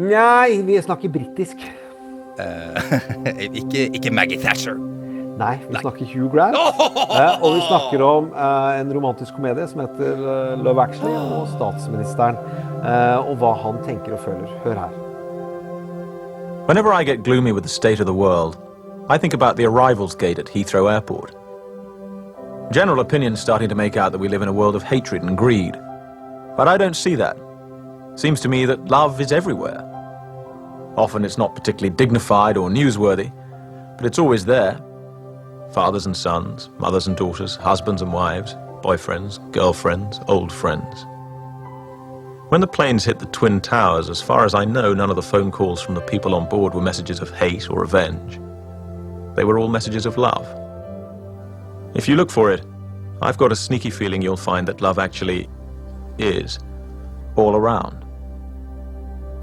Nei, 0.00 0.60
vi 0.66 0.82
snakker 0.82 1.10
britisk. 1.14 1.62
ikke, 3.60 3.88
ikke 3.94 4.10
Maggie 4.14 4.40
Thatcher. 4.40 4.78
Nei, 5.40 5.56
vi 5.70 5.78
snakker 5.80 6.04
Hugh 6.04 6.28
Grant. 6.32 6.56
Eh, 6.56 7.42
og 7.42 7.54
vi 7.56 7.60
snakker 7.64 8.02
om 8.04 8.32
eh, 8.36 8.80
en 8.80 8.92
romantisk 8.92 9.34
komedie 9.38 9.64
som 9.70 9.80
heter 9.80 10.18
eh, 10.20 10.58
Love 10.60 10.82
Actually, 10.82 11.14
og 11.16 11.48
statsministeren. 11.54 12.36
Eh, 12.84 13.30
og 13.30 13.38
hva 13.40 13.54
han 13.62 13.80
tenker 13.86 14.18
og 14.18 14.20
føler. 14.26 14.52
Hør 14.64 14.82
her. 14.84 14.98
Whenever 16.68 16.92
I 16.92 17.04
get 17.04 17.24
gloomy 17.24 17.52
with 17.52 17.64
the 17.64 17.72
state 17.72 18.00
of 18.00 18.06
the 18.06 18.14
world, 18.14 18.58
I 19.08 19.18
think 19.18 19.34
about 19.34 19.56
the 19.56 19.64
arrivals 19.64 20.14
gate 20.14 20.38
at 20.38 20.46
Heathrow 20.48 20.92
Airport. 20.92 21.34
General 22.70 23.00
opinion's 23.00 23.40
starting 23.40 23.68
to 23.68 23.74
make 23.74 23.96
out 23.96 24.12
that 24.12 24.20
we 24.20 24.28
live 24.28 24.42
in 24.42 24.48
a 24.48 24.52
world 24.52 24.76
of 24.76 24.82
hatred 24.82 25.22
and 25.22 25.36
greed. 25.36 25.74
But 26.56 26.68
I 26.68 26.76
don't 26.76 26.94
see 26.94 27.16
that. 27.16 27.36
Seems 28.14 28.40
to 28.42 28.48
me 28.48 28.66
that 28.66 28.90
love 28.90 29.20
is 29.20 29.32
everywhere. 29.32 29.89
Often 30.96 31.24
it's 31.24 31.38
not 31.38 31.54
particularly 31.54 31.94
dignified 31.94 32.56
or 32.56 32.68
newsworthy, 32.68 33.32
but 33.96 34.06
it's 34.06 34.18
always 34.18 34.44
there. 34.44 34.80
Fathers 35.72 36.06
and 36.06 36.16
sons, 36.16 36.68
mothers 36.78 37.06
and 37.06 37.16
daughters, 37.16 37.56
husbands 37.56 38.02
and 38.02 38.12
wives, 38.12 38.54
boyfriends, 38.82 39.38
girlfriends, 39.52 40.20
old 40.26 40.52
friends. 40.52 41.06
When 42.48 42.60
the 42.60 42.66
planes 42.66 43.04
hit 43.04 43.20
the 43.20 43.26
Twin 43.26 43.60
Towers, 43.60 44.10
as 44.10 44.20
far 44.20 44.44
as 44.44 44.54
I 44.54 44.64
know, 44.64 44.92
none 44.92 45.10
of 45.10 45.16
the 45.16 45.22
phone 45.22 45.52
calls 45.52 45.80
from 45.80 45.94
the 45.94 46.00
people 46.00 46.34
on 46.34 46.48
board 46.48 46.74
were 46.74 46.80
messages 46.80 47.20
of 47.20 47.30
hate 47.30 47.70
or 47.70 47.80
revenge. 47.80 48.40
They 49.36 49.44
were 49.44 49.58
all 49.58 49.68
messages 49.68 50.04
of 50.04 50.18
love. 50.18 50.44
If 51.94 52.08
you 52.08 52.16
look 52.16 52.30
for 52.30 52.50
it, 52.50 52.64
I've 53.22 53.38
got 53.38 53.52
a 53.52 53.56
sneaky 53.56 53.90
feeling 53.90 54.22
you'll 54.22 54.36
find 54.36 54.66
that 54.66 54.80
love 54.80 54.98
actually 54.98 55.48
is 56.18 56.58
all 57.36 57.54
around. 57.54 58.04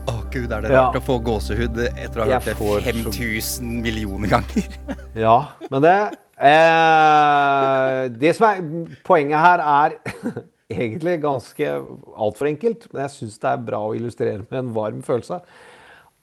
Å 0.07 0.15
gud, 0.31 0.51
er 0.51 0.61
det 0.63 0.71
Ja. 0.71 0.85
rart 0.87 0.95
å 0.95 1.03
få 1.03 1.17
gåsehud 1.23 1.77
etter 1.87 2.21
å 2.21 2.25
ha 2.25 2.37
hørt 2.37 2.45
det 2.45 2.55
får 2.55 2.79
så- 2.79 2.91
5000 3.11 3.81
millioner 3.83 4.27
ganger? 4.29 4.67
Ja, 5.15 5.37
men 5.71 5.81
det 5.81 5.95
eh, 6.39 8.07
Det 8.15 8.35
som 8.37 8.47
er 8.47 8.61
poenget 9.03 9.39
her, 9.41 9.59
er 9.59 9.97
egentlig 10.71 11.17
ganske 11.23 11.71
altfor 12.17 12.47
enkelt. 12.51 12.87
Men 12.93 13.03
jeg 13.07 13.15
syns 13.17 13.39
det 13.39 13.49
er 13.51 13.57
bra 13.69 13.79
å 13.87 13.95
illustrere 13.97 14.45
med 14.49 14.59
en 14.59 14.73
varm 14.75 15.01
følelse. 15.05 15.41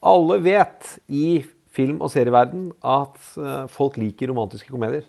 Alle 0.05 0.39
vet 0.39 0.97
i 1.09 1.43
film- 1.75 2.01
og 2.01 2.09
serieverden 2.13 2.69
at 2.83 3.17
eh, 3.37 3.65
folk 3.67 3.97
liker 3.97 4.31
romantiske 4.31 4.69
komedier. 4.71 5.03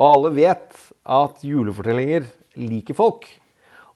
Og 0.00 0.06
alle 0.16 0.30
vet 0.34 0.72
at 1.06 1.42
julefortellinger 1.44 2.24
liker 2.56 2.94
folk. 2.98 3.26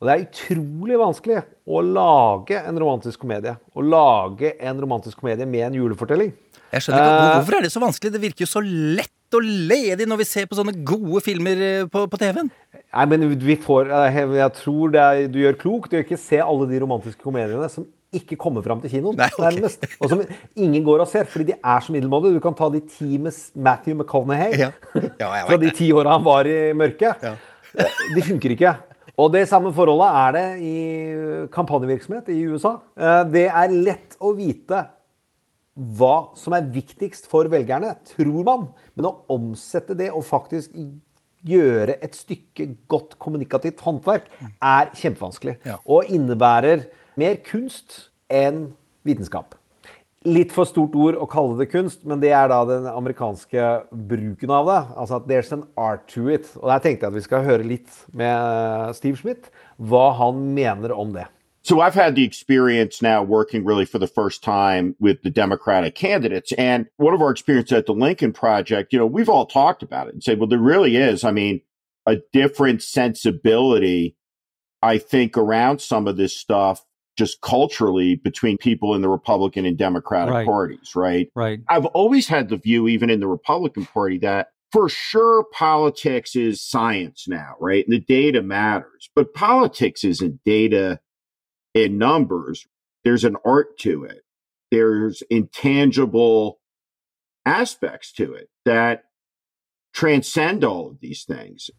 Og 0.00 0.08
det 0.08 0.14
er 0.14 0.24
utrolig 0.26 1.00
vanskelig 1.00 1.42
å 1.64 1.82
lage 1.86 2.60
en 2.60 2.78
romantisk 2.80 3.22
komedie. 3.22 3.54
Å 3.54 3.84
lage 3.84 4.54
en 4.60 4.80
romantisk 4.82 5.20
komedie 5.22 5.46
med 5.48 5.68
en 5.68 5.78
julefortelling. 5.78 6.32
Jeg 6.74 6.82
skjønner 6.84 7.04
ikke, 7.04 7.24
Eh, 7.24 7.34
Hvorfor 7.38 7.56
er 7.58 7.66
det 7.66 7.72
så 7.72 7.82
vanskelig? 7.82 8.12
Det 8.12 8.22
virker 8.22 8.44
jo 8.44 8.50
så 8.50 8.62
lett 8.64 9.10
og 9.34 9.42
ledig 9.42 10.06
når 10.06 10.20
vi 10.20 10.26
ser 10.28 10.46
på 10.46 10.58
sånne 10.58 10.74
gode 10.86 11.22
filmer 11.24 11.60
eh, 11.62 11.88
på, 11.90 12.04
på 12.10 12.20
TV-en. 12.20 12.50
Nei, 12.94 13.04
men 13.10 13.26
vi 13.42 13.56
får 13.58 13.90
eh, 13.90 14.18
Jeg 14.38 14.52
tror 14.60 14.92
det 14.94 15.02
er, 15.02 15.26
du 15.30 15.40
gjør 15.40 15.58
klokt 15.58 15.92
i 15.94 15.98
gjør 15.98 16.06
ikke 16.06 16.20
se 16.20 16.40
alle 16.42 16.68
de 16.70 16.80
romantiske 16.82 17.22
komediene 17.22 17.68
som 17.72 17.86
ikke 18.14 18.36
kommer 18.38 18.62
fram 18.62 18.78
til 18.82 18.92
kinoen. 18.92 19.16
Nei, 19.18 19.26
okay. 19.34 19.56
nærmest, 19.56 19.86
Og 19.98 20.10
som 20.12 20.20
ingen 20.54 20.84
går 20.86 21.02
og 21.02 21.10
ser, 21.10 21.26
fordi 21.26 21.48
de 21.50 21.56
er 21.58 21.82
så 21.82 21.94
middelmådige. 21.94 22.36
Du 22.38 22.44
kan 22.44 22.54
ta 22.54 22.68
de 22.70 22.82
ti 22.86 23.18
med 23.18 23.34
Matthew 23.54 23.96
McConaughey 23.98 24.60
Ja. 24.60 24.70
Ja, 25.18 25.30
fra 25.48 25.58
de 25.58 25.72
ti 25.74 25.90
åra 25.94 26.14
han 26.14 26.26
var 26.26 26.46
i 26.46 26.58
mørket. 26.78 27.24
Ja. 27.26 27.34
De 28.14 28.22
funker 28.22 28.54
ikke. 28.54 28.76
Og 29.20 29.30
det 29.30 29.44
samme 29.46 29.70
forholdet 29.74 30.18
er 30.18 30.34
det 30.34 30.46
i 30.66 30.76
kampanjevirksomhet 31.54 32.28
i 32.34 32.40
USA. 32.50 32.76
Eh, 32.98 33.22
Det 33.30 33.46
er 33.46 33.74
lett 33.74 34.16
å 34.18 34.34
vite 34.34 34.88
hva 35.74 36.36
som 36.38 36.54
er 36.54 36.66
viktigst 36.70 37.26
for 37.30 37.46
velgerne, 37.50 37.96
tror 38.06 38.44
man. 38.46 38.68
Men 38.94 39.10
å 39.10 39.16
omsette 39.34 39.96
det 39.98 40.10
og 40.10 40.26
faktisk 40.26 40.74
gjøre 41.44 41.98
et 42.02 42.14
stykke 42.16 42.68
godt 42.88 43.18
kommunikativt 43.20 43.82
håndverk 43.84 44.30
er 44.62 44.90
kjempevanskelig. 44.96 45.58
Ja. 45.66 45.78
Og 45.84 46.10
innebærer 46.10 46.86
mer 47.20 47.36
kunst 47.44 48.08
enn 48.32 48.72
vitenskap. 49.04 49.54
Litt 50.24 50.54
for 50.56 50.64
stort 50.64 50.94
ord 50.96 51.18
å 51.20 51.26
kalle 51.28 51.58
det 51.58 51.66
kunst, 51.68 52.00
men 52.08 52.22
det 52.22 52.30
er 52.32 52.48
da 52.48 52.62
den 52.64 52.86
amerikanske 52.88 53.64
bruken 54.08 54.52
av 54.56 54.70
det. 54.70 54.80
Altså 54.96 55.18
at 55.18 55.26
there's 55.28 55.52
an 55.52 55.66
art 55.76 56.06
to 56.08 56.30
it. 56.32 56.48
Og 56.62 56.70
der 56.70 56.80
tenkte 56.80 57.04
jeg 57.04 57.12
at 57.12 57.18
vi 57.18 57.24
skal 57.26 57.44
høre 57.44 57.66
litt 57.68 57.98
med 58.16 58.96
Steve 58.96 59.20
Schmidt 59.20 59.50
hva 59.76 60.14
han 60.16 60.40
mener 60.56 60.96
om 60.96 61.12
det. 61.12 61.26
So 61.64 61.80
I've 61.80 61.94
had 61.94 62.14
the 62.14 62.24
experience 62.24 63.02
now 63.02 63.22
working 63.22 63.64
really 63.64 63.84
for 63.86 63.98
the 63.98 64.06
first 64.06 64.42
time 64.42 64.94
with 64.98 65.22
the 65.22 65.30
Democratic 65.30 65.94
candidates. 65.94 66.52
And 66.52 66.86
one 66.96 67.14
of 67.14 67.22
our 67.22 67.30
experiences 67.30 67.76
at 67.76 67.86
the 67.86 67.94
Lincoln 67.94 68.32
Project, 68.32 68.92
you 68.92 68.98
know, 68.98 69.06
we've 69.06 69.30
all 69.30 69.46
talked 69.46 69.82
about 69.82 70.08
it 70.08 70.14
and 70.14 70.22
said, 70.22 70.38
well, 70.38 70.48
there 70.48 70.58
really 70.58 70.96
is, 70.96 71.24
I 71.24 71.32
mean, 71.32 71.62
a 72.06 72.16
different 72.32 72.82
sensibility, 72.82 74.14
I 74.82 74.98
think, 74.98 75.38
around 75.38 75.80
some 75.80 76.06
of 76.06 76.18
this 76.18 76.36
stuff 76.36 76.82
just 77.16 77.40
culturally 77.40 78.16
between 78.16 78.58
people 78.58 78.94
in 78.94 79.02
the 79.02 79.08
Republican 79.08 79.64
and 79.64 79.78
Democratic 79.78 80.34
Right. 80.34 80.46
parties, 80.46 80.96
right? 80.96 81.28
Right. 81.34 81.60
I've 81.68 81.86
always 81.86 82.28
had 82.28 82.48
the 82.48 82.56
view, 82.56 82.88
even 82.88 83.10
in 83.10 83.20
the 83.20 83.28
Republican 83.28 83.86
Party, 83.86 84.18
that 84.18 84.48
for 84.72 84.88
sure 84.88 85.44
politics 85.52 86.34
is 86.34 86.60
science 86.60 87.26
now, 87.28 87.54
right? 87.60 87.86
And 87.86 87.94
the 87.94 88.00
data 88.00 88.42
matters, 88.42 89.08
but 89.14 89.32
politics 89.32 90.02
isn't 90.02 90.42
data 90.44 90.98
in 91.74 91.98
numbers. 91.98 92.66
There's 93.04 93.24
an 93.24 93.36
art 93.44 93.78
to 93.80 94.04
it. 94.04 94.22
There's 94.72 95.22
intangible 95.30 96.58
aspects 97.46 98.12
to 98.14 98.32
it 98.34 98.48
that 98.64 99.04
transcend 99.92 100.64
all 100.64 100.88
of 100.88 100.98
these 101.00 101.24
things. 101.24 101.70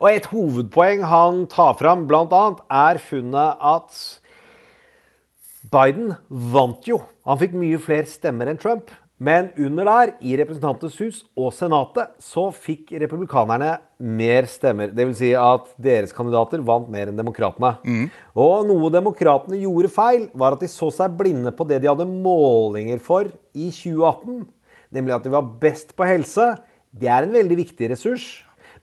Og 0.00 0.14
et 0.14 0.26
hovedpoeng 0.32 1.04
han 1.04 1.46
tar 1.46 1.74
fram, 1.74 2.06
blant 2.06 2.32
annet, 2.32 2.60
er 2.70 2.98
funnet 2.98 3.56
at 3.60 4.20
Biden 5.68 6.14
vant 6.28 6.86
jo. 6.88 7.02
Han 7.28 7.38
fikk 7.40 7.52
mye 7.58 7.78
flere 7.82 8.08
stemmer 8.08 8.48
enn 8.48 8.60
Trump. 8.60 8.88
Men 9.20 9.50
under 9.60 9.84
der, 9.84 10.10
i 10.24 10.32
Representantenes 10.40 10.94
hus 10.96 11.16
og 11.36 11.50
Senatet, 11.52 12.14
så 12.24 12.46
fikk 12.56 12.94
republikanerne 13.02 13.74
mer 14.00 14.48
stemmer. 14.48 14.94
Dvs. 14.96 15.18
Si 15.18 15.34
at 15.36 15.66
deres 15.76 16.14
kandidater 16.16 16.62
vant 16.64 16.88
mer 16.88 17.10
enn 17.10 17.20
demokratene. 17.20 17.74
Og 18.32 18.64
noe 18.70 18.88
demokratene 18.94 19.60
gjorde 19.60 19.92
feil, 19.92 20.24
var 20.32 20.56
at 20.56 20.64
de 20.64 20.70
så 20.72 20.88
seg 20.96 21.18
blinde 21.20 21.52
på 21.52 21.68
det 21.68 21.82
de 21.82 21.90
hadde 21.92 22.08
målinger 22.08 23.02
for 23.04 23.28
i 23.52 23.68
2018. 23.68 24.46
Nemlig 24.96 25.18
at 25.18 25.28
de 25.28 25.36
var 25.36 25.52
best 25.60 25.92
på 25.98 26.08
helse. 26.08 26.54
Det 26.88 27.12
er 27.12 27.28
en 27.28 27.36
veldig 27.36 27.60
viktig 27.60 27.92
ressurs. 27.92 28.30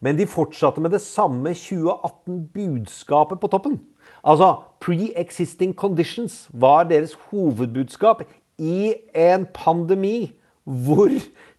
Men 0.06 0.22
de 0.22 0.30
fortsatte 0.30 0.78
med 0.86 0.94
det 0.94 1.02
samme 1.02 1.58
2018-budskapet 1.58 3.42
på 3.42 3.50
toppen. 3.50 3.82
Altså 4.28 4.54
pre-existing 4.84 5.74
conditions 5.76 6.48
var 6.52 6.84
deres 6.90 7.16
hovedbudskap 7.30 8.26
i 8.60 8.94
en 9.16 9.48
pandemi 9.54 10.34
hvor 10.68 11.14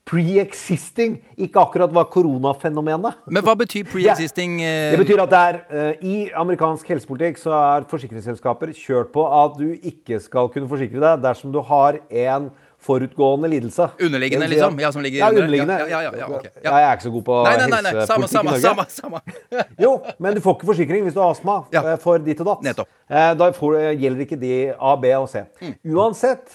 pre-existing 0.08 1.18
ikke 1.36 1.60
akkurat 1.60 1.92
var 1.94 2.08
koronafenomenet. 2.12 3.16
Men 3.28 3.44
hva 3.44 3.54
betyr 3.56 3.88
pre-existing? 3.88 4.60
eh, 4.64 4.92
Det 4.92 5.00
betyr 5.00 5.22
at 5.24 5.32
det 5.32 5.38
er, 5.38 5.58
eh, 5.70 6.04
I 6.04 6.30
amerikansk 6.36 6.88
helsepolitikk 6.88 7.40
så 7.40 7.52
er 7.56 7.88
forsikringsselskaper 7.88 8.72
kjørt 8.76 9.12
på 9.12 9.24
at 9.44 9.58
du 9.58 9.72
ikke 9.72 10.20
skal 10.20 10.48
kunne 10.52 10.68
forsikre 10.68 11.00
deg 11.00 11.22
dersom 11.24 11.52
du 11.52 11.60
har 11.60 12.00
en 12.10 12.50
forutgående 12.78 13.48
lidelse. 13.50 13.88
Underliggende, 14.00 14.46
si 14.46 14.54
liksom? 14.54 14.78
Ja, 14.80 14.90
som 14.94 15.02
ligger 15.02 15.18
ja, 15.18 15.28
underliggende. 15.32 15.78
Ja, 15.78 15.86
ja, 15.88 16.00
ja, 16.02 16.12
ja, 16.18 16.26
okay. 16.36 16.50
Ja. 16.62 16.70
Jeg 16.70 16.84
er 16.88 16.92
ikke 16.96 17.06
så 17.08 17.10
god 17.16 17.24
på 17.26 17.38
Nei, 17.44 17.54
nei, 17.58 17.66
nei, 17.72 17.80
nei. 17.82 18.06
Samme, 18.06 18.28
helsepolitikk 18.28 18.40
i 18.40 18.50
Norge. 18.50 18.90
samme, 18.94 19.20
samme. 19.20 19.64
Jo, 19.84 19.92
men 20.22 20.34
du 20.38 20.40
får 20.44 20.56
ikke 20.58 20.68
forsikring 20.70 21.02
hvis 21.08 21.16
du 21.16 21.20
har 21.20 21.32
astma 21.34 21.56
Ja. 21.74 21.82
eh, 21.92 21.96
for 22.02 22.18
ditt 22.22 22.40
og 22.44 22.50
datt. 22.52 22.62
Nettopp. 22.68 22.88
Eh, 23.10 23.32
Da 23.40 23.50
får, 23.56 23.78
gjelder 23.98 24.24
ikke 24.26 24.38
de 24.40 24.52
A, 24.78 24.94
B 24.96 25.10
og 25.18 25.26
C. 25.32 25.42
Mm. 25.60 25.74
Uansett, 25.96 26.54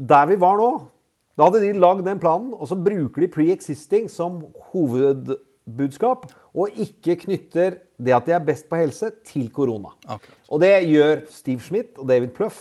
der 0.00 0.26
vi 0.32 0.36
var 0.42 0.58
nå, 0.58 0.70
da 1.38 1.46
hadde 1.48 1.60
de 1.62 1.72
lagd 1.78 2.02
den 2.04 2.18
planen, 2.20 2.50
og 2.52 2.66
så 2.68 2.76
bruker 2.76 3.22
de 3.22 3.28
pre-existing 3.32 4.10
som 4.12 4.42
hovedbudskap, 4.72 6.26
og 6.56 6.74
ikke 6.82 7.14
knytter 7.22 7.78
det 8.00 8.12
at 8.16 8.26
de 8.26 8.34
er 8.34 8.42
best 8.44 8.66
på 8.68 8.76
helse, 8.80 9.12
til 9.28 9.46
korona. 9.54 9.92
Okay. 10.08 10.34
Og 10.50 10.60
det 10.64 10.72
gjør 10.90 11.22
Steve 11.32 11.60
Schmidt 11.64 11.98
og 12.00 12.08
David 12.10 12.34
Pluff 12.36 12.58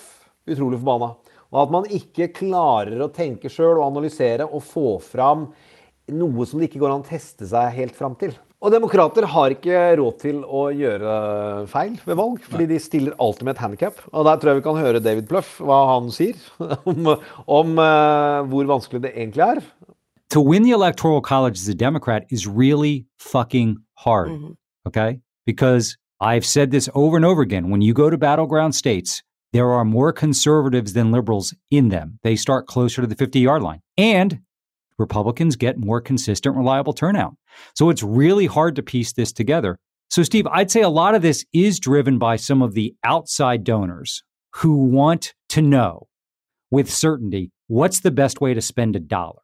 utrolig 0.50 0.80
forbanna. 0.82 1.14
Og 1.50 1.64
at 1.64 1.74
man 1.74 1.88
ikke 1.90 2.30
klarer 2.36 3.02
å 3.02 3.12
tenke 3.14 3.52
sjøl 3.52 3.80
og 3.80 3.88
analysere 3.88 4.46
og 4.46 4.62
få 4.66 5.00
fram 5.02 5.50
noe 6.10 6.46
som 6.50 6.62
det 6.62 6.70
ikke 6.70 6.82
går 6.82 6.94
an 6.94 7.04
å 7.04 7.10
teste 7.10 7.48
seg 7.50 7.74
helt 7.76 7.98
fram 7.98 8.16
til. 8.20 8.34
Og 8.60 8.74
demokrater 8.74 9.24
har 9.32 9.54
ikke 9.56 9.84
råd 10.02 10.16
til 10.20 10.40
å 10.44 10.66
gjøre 10.76 11.12
feil 11.72 11.94
ved 12.04 12.18
valg, 12.20 12.42
fordi 12.44 12.66
de 12.74 12.80
stiller 12.84 13.16
alltid 13.24 13.48
med 13.48 13.56
et 13.56 13.62
handikap. 13.64 14.02
Og 14.12 14.28
der 14.28 14.42
tror 14.42 14.52
jeg 14.52 14.60
vi 14.60 14.66
kan 14.66 14.82
høre 14.82 15.04
David 15.04 15.30
Pluff, 15.30 15.54
hva 15.64 15.78
han 15.94 16.10
sier 16.12 16.36
om, 16.90 17.14
om 17.48 17.80
uh, 17.80 18.42
hvor 18.52 18.68
vanskelig 18.74 19.06
det 19.06 19.14
egentlig 19.16 19.46
er. 19.48 19.64
to 20.30 20.42
win 20.42 20.64
the 20.64 20.72
electoral 20.72 21.22
college 21.22 21.58
as 21.60 21.68
a 21.68 21.74
Democrat 21.74 22.26
is 22.30 22.48
really 22.48 23.06
fucking 23.18 23.78
hard. 23.96 24.32
Okay? 24.88 25.22
Because 25.46 25.98
I've 26.22 26.46
said 26.46 26.72
this 26.72 26.90
over 26.94 27.18
and 27.18 27.26
over 27.26 27.42
again. 27.42 27.70
When 27.70 27.82
you 27.82 27.94
go 27.94 28.10
to 28.10 28.18
battleground 28.18 28.76
states, 28.76 29.24
there 29.52 29.72
are 29.72 29.86
more 29.86 30.14
conservatives 30.14 30.94
than 30.94 31.12
liberals 31.12 31.54
in 31.72 31.90
them. 31.90 32.20
They 32.24 32.36
start 32.36 32.68
closer 32.68 33.02
to 33.02 33.08
the 33.08 33.16
50 33.16 33.40
yard 33.40 33.64
line. 33.64 33.82
And 33.98 34.42
Republicans 34.98 35.56
get 35.56 35.78
more 35.78 36.02
consistent, 36.02 36.56
reliable 36.56 36.94
turnout. 36.94 37.36
So 37.74 37.90
it's 37.90 38.04
really 38.04 38.46
hard 38.46 38.76
to 38.76 38.84
piece 38.84 39.14
this 39.14 39.32
together. 39.32 39.78
So, 40.10 40.24
Steve, 40.24 40.48
I'd 40.48 40.72
say 40.72 40.82
a 40.82 40.90
lot 40.90 41.16
of 41.16 41.22
this 41.22 41.46
is 41.54 41.80
driven 41.80 42.18
by 42.18 42.36
some 42.36 42.62
of 42.62 42.74
the 42.74 42.96
outside 43.04 43.64
donors 43.64 44.24
who 44.56 44.86
want 44.86 45.34
to 45.50 45.62
know 45.62 46.08
with 46.72 46.92
certainty 46.92 47.52
what's 47.68 48.00
the 48.00 48.12
best 48.12 48.42
way 48.42 48.54
to 48.54 48.62
spend 48.62 48.96
a 48.96 49.00
dollar. 49.00 49.42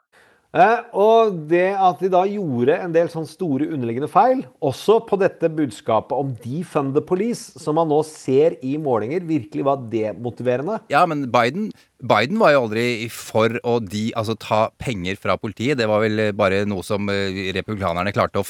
Eh, 0.55 0.77
og 0.95 1.33
det 1.49 1.73
at 1.75 1.99
de 1.99 2.07
da 2.13 2.21
gjorde 2.29 2.77
en 2.79 2.93
del 2.95 3.09
sånn 3.11 3.25
store 3.27 3.67
underliggende 3.75 4.07
feil, 4.07 4.45
også 4.63 5.01
på 5.09 5.17
dette 5.19 5.49
budskapet 5.51 6.15
om 6.15 6.31
defund 6.43 6.93
the 6.95 7.03
police, 7.03 7.59
som 7.59 7.75
man 7.75 7.89
nå 7.91 7.97
ser 8.07 8.55
i 8.63 8.77
målinger, 8.79 9.25
virkelig 9.27 9.65
var 9.67 9.83
demotiverende. 9.91 10.77
Ja, 10.93 11.01
men 11.11 11.25
Biden, 11.33 11.67
Biden 11.99 12.39
var 12.39 12.53
jo 12.53 12.61
aldri 12.65 12.85
for 13.11 13.57
å 13.67 13.77
de, 13.83 14.05
altså, 14.15 14.37
ta 14.39 14.61
penger 14.79 15.19
fra 15.19 15.35
politiet. 15.41 15.75
Det 15.81 15.89
var 15.91 16.05
vel 16.05 16.29
bare 16.37 16.63
noe 16.69 16.85
som 16.87 17.11
eh, 17.11 17.51
republikanerne 17.57 18.15
klarte 18.15 18.39
å 18.39 18.47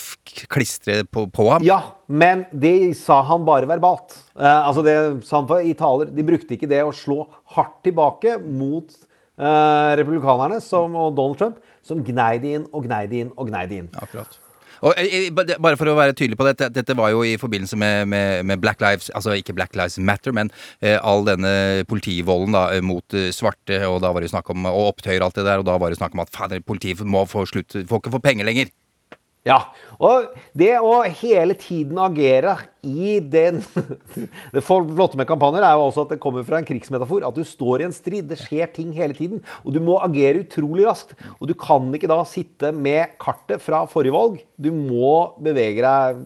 klistre 0.54 1.02
på, 1.10 1.26
på 1.34 1.50
ham. 1.56 1.66
Ja, 1.66 1.80
men 2.06 2.46
det 2.54 2.94
sa 3.02 3.24
han 3.26 3.48
bare 3.50 3.70
verbalt. 3.70 4.14
Eh, 4.38 4.46
altså 4.46 4.86
det 4.86 4.96
sa 5.26 5.42
han 5.42 5.50
for- 5.50 5.66
i 5.66 5.74
taler. 5.74 6.14
De 6.14 6.28
brukte 6.28 6.54
ikke 6.54 6.70
det 6.70 6.84
å 6.86 6.94
slå 6.94 7.24
hardt 7.58 7.82
tilbake 7.88 8.38
mot 8.46 8.94
republikanerne 9.36 10.62
som, 10.64 10.96
og 10.96 11.16
Donald 11.18 11.40
Trump, 11.42 11.62
som 11.84 12.02
gnei 12.06 12.38
det 12.40 12.56
inn 12.60 12.66
og 12.72 12.88
gnei 12.88 13.06
det 13.12 13.26
inn 13.26 13.36
og 13.36 13.52
gnei 13.52 13.66
det 13.70 13.84
inn. 13.84 13.94
Akkurat. 14.00 14.40
Og 14.84 14.94
eh, 14.98 15.28
eh, 15.28 15.30
Bare 15.34 15.78
for 15.80 15.90
å 15.90 15.98
være 15.98 16.16
tydelig 16.18 16.40
på 16.40 16.48
dette, 16.48 16.70
dette 16.74 16.96
var 16.98 17.14
jo 17.14 17.24
i 17.26 17.36
forbindelse 17.42 17.80
med, 17.80 18.10
med, 18.12 18.46
med 18.48 18.62
Black 18.64 18.84
Lives 18.84 19.12
Altså 19.16 19.36
ikke 19.38 19.56
Black 19.56 19.76
Lives 19.78 19.98
Matter, 20.00 20.36
men 20.36 20.52
eh, 20.82 20.98
all 21.00 21.26
denne 21.28 21.86
politivolden 21.90 22.56
da 22.56 22.68
eh, 22.76 22.84
mot 22.86 23.18
eh, 23.18 23.32
svarte, 23.36 23.82
og 23.90 24.02
da 24.04 24.12
var 24.16 24.26
det 24.26 24.34
snakk 24.34 24.52
om 24.54 24.68
Og 24.72 24.92
opptøyer 24.94 25.22
og 25.22 25.30
alt 25.30 25.40
det 25.40 25.48
der, 25.48 25.62
og 25.62 25.70
da 25.70 25.78
var 25.82 25.94
det 25.94 26.02
snakk 26.02 26.18
om 26.18 26.26
at 26.26 26.34
fader, 26.34 26.64
politiet 26.66 27.04
må 27.06 27.26
få 27.30 27.48
slutt 27.50 27.78
Får 27.86 28.04
ikke 28.04 28.18
få 28.18 28.24
penger 28.24 28.48
lenger. 28.48 28.72
Ja, 29.46 29.60
og 30.02 30.32
det 30.58 30.72
å 30.82 31.04
hele 31.20 31.54
tiden 31.54 32.00
agere 32.02 32.56
i 32.82 33.20
den 33.22 33.60
Det 34.56 34.64
flotte 34.66 35.20
med 35.20 35.28
kampanjer 35.30 35.62
er 35.62 35.76
jo 35.78 35.84
også 35.86 36.08
at 36.08 36.16
det 36.16 36.22
kommer 36.24 36.46
fra 36.48 36.58
en 36.58 36.66
krigsmetafor. 36.66 37.22
At 37.28 37.38
du 37.38 37.44
står 37.46 37.84
i 37.84 37.86
en 37.86 37.94
strid. 37.94 38.26
Det 38.32 38.40
skjer 38.42 38.72
ting 38.74 38.90
hele 38.98 39.14
tiden. 39.18 39.44
Og 39.62 39.76
du 39.76 39.80
må 39.86 40.00
agere 40.02 40.42
utrolig 40.42 40.88
raskt. 40.88 41.14
Og 41.38 41.52
du 41.52 41.54
kan 41.62 41.94
ikke 41.94 42.10
da 42.10 42.18
sitte 42.26 42.74
med 42.74 43.14
kartet 43.22 43.62
fra 43.62 43.84
forrige 43.92 44.16
valg. 44.18 44.42
Du 44.58 44.72
må 44.74 45.38
bevege 45.46 45.86
deg 45.86 46.26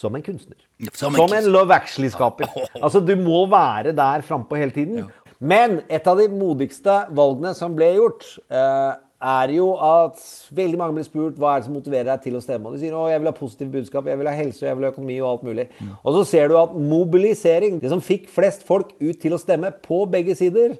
som 0.00 0.16
en 0.16 0.24
kunstner. 0.24 0.56
Som 0.96 1.12
Som 1.12 1.28
en 1.28 1.42
en, 1.42 1.52
Love 1.52 1.76
Actually-skaper. 1.76 2.48
Altså, 2.84 3.04
du 3.04 3.12
må 3.20 3.44
være 3.52 3.92
der 3.92 4.24
frampå 4.24 4.56
hele 4.56 4.72
tiden. 4.72 5.10
Men 5.40 5.82
et 5.88 6.08
av 6.08 6.16
de 6.20 6.28
modigste 6.32 7.02
valgene 7.16 7.52
som 7.56 7.76
ble 7.76 7.92
gjort, 7.96 8.24
eh, 8.52 8.96
er 9.20 9.52
jo 9.52 9.66
at 9.84 10.20
veldig 10.56 10.78
mange 10.80 10.96
blir 10.96 11.04
spurt 11.04 11.38
hva 11.40 11.52
er 11.52 11.60
det 11.60 11.68
som 11.68 11.76
motiverer 11.76 12.08
deg 12.08 12.22
til 12.24 12.38
å 12.38 12.42
stemme. 12.42 12.70
Og 12.70 12.76
de 12.76 12.84
sier 12.84 12.96
å, 12.96 13.04
jeg 13.10 13.20
vil 13.20 13.28
ha 13.28 13.36
positive 13.36 13.72
budskap, 13.74 14.08
jeg 14.08 14.20
vil 14.20 14.30
ha 14.30 14.34
helse, 14.36 14.64
jeg 14.64 14.78
vil 14.78 14.86
ha 14.88 14.92
økonomi 14.94 15.18
og 15.20 15.28
alt 15.30 15.46
mulig. 15.50 15.66
Og 16.00 16.16
så 16.16 16.24
ser 16.32 16.48
du 16.48 16.56
at 16.60 16.72
mobilisering, 16.72 17.78
det 17.82 17.92
som 17.92 18.00
fikk 18.04 18.30
flest 18.32 18.64
folk 18.68 18.94
ut 19.00 19.20
til 19.20 19.36
å 19.36 19.40
stemme 19.40 19.72
på 19.84 20.02
begge 20.10 20.36
sider, 20.38 20.78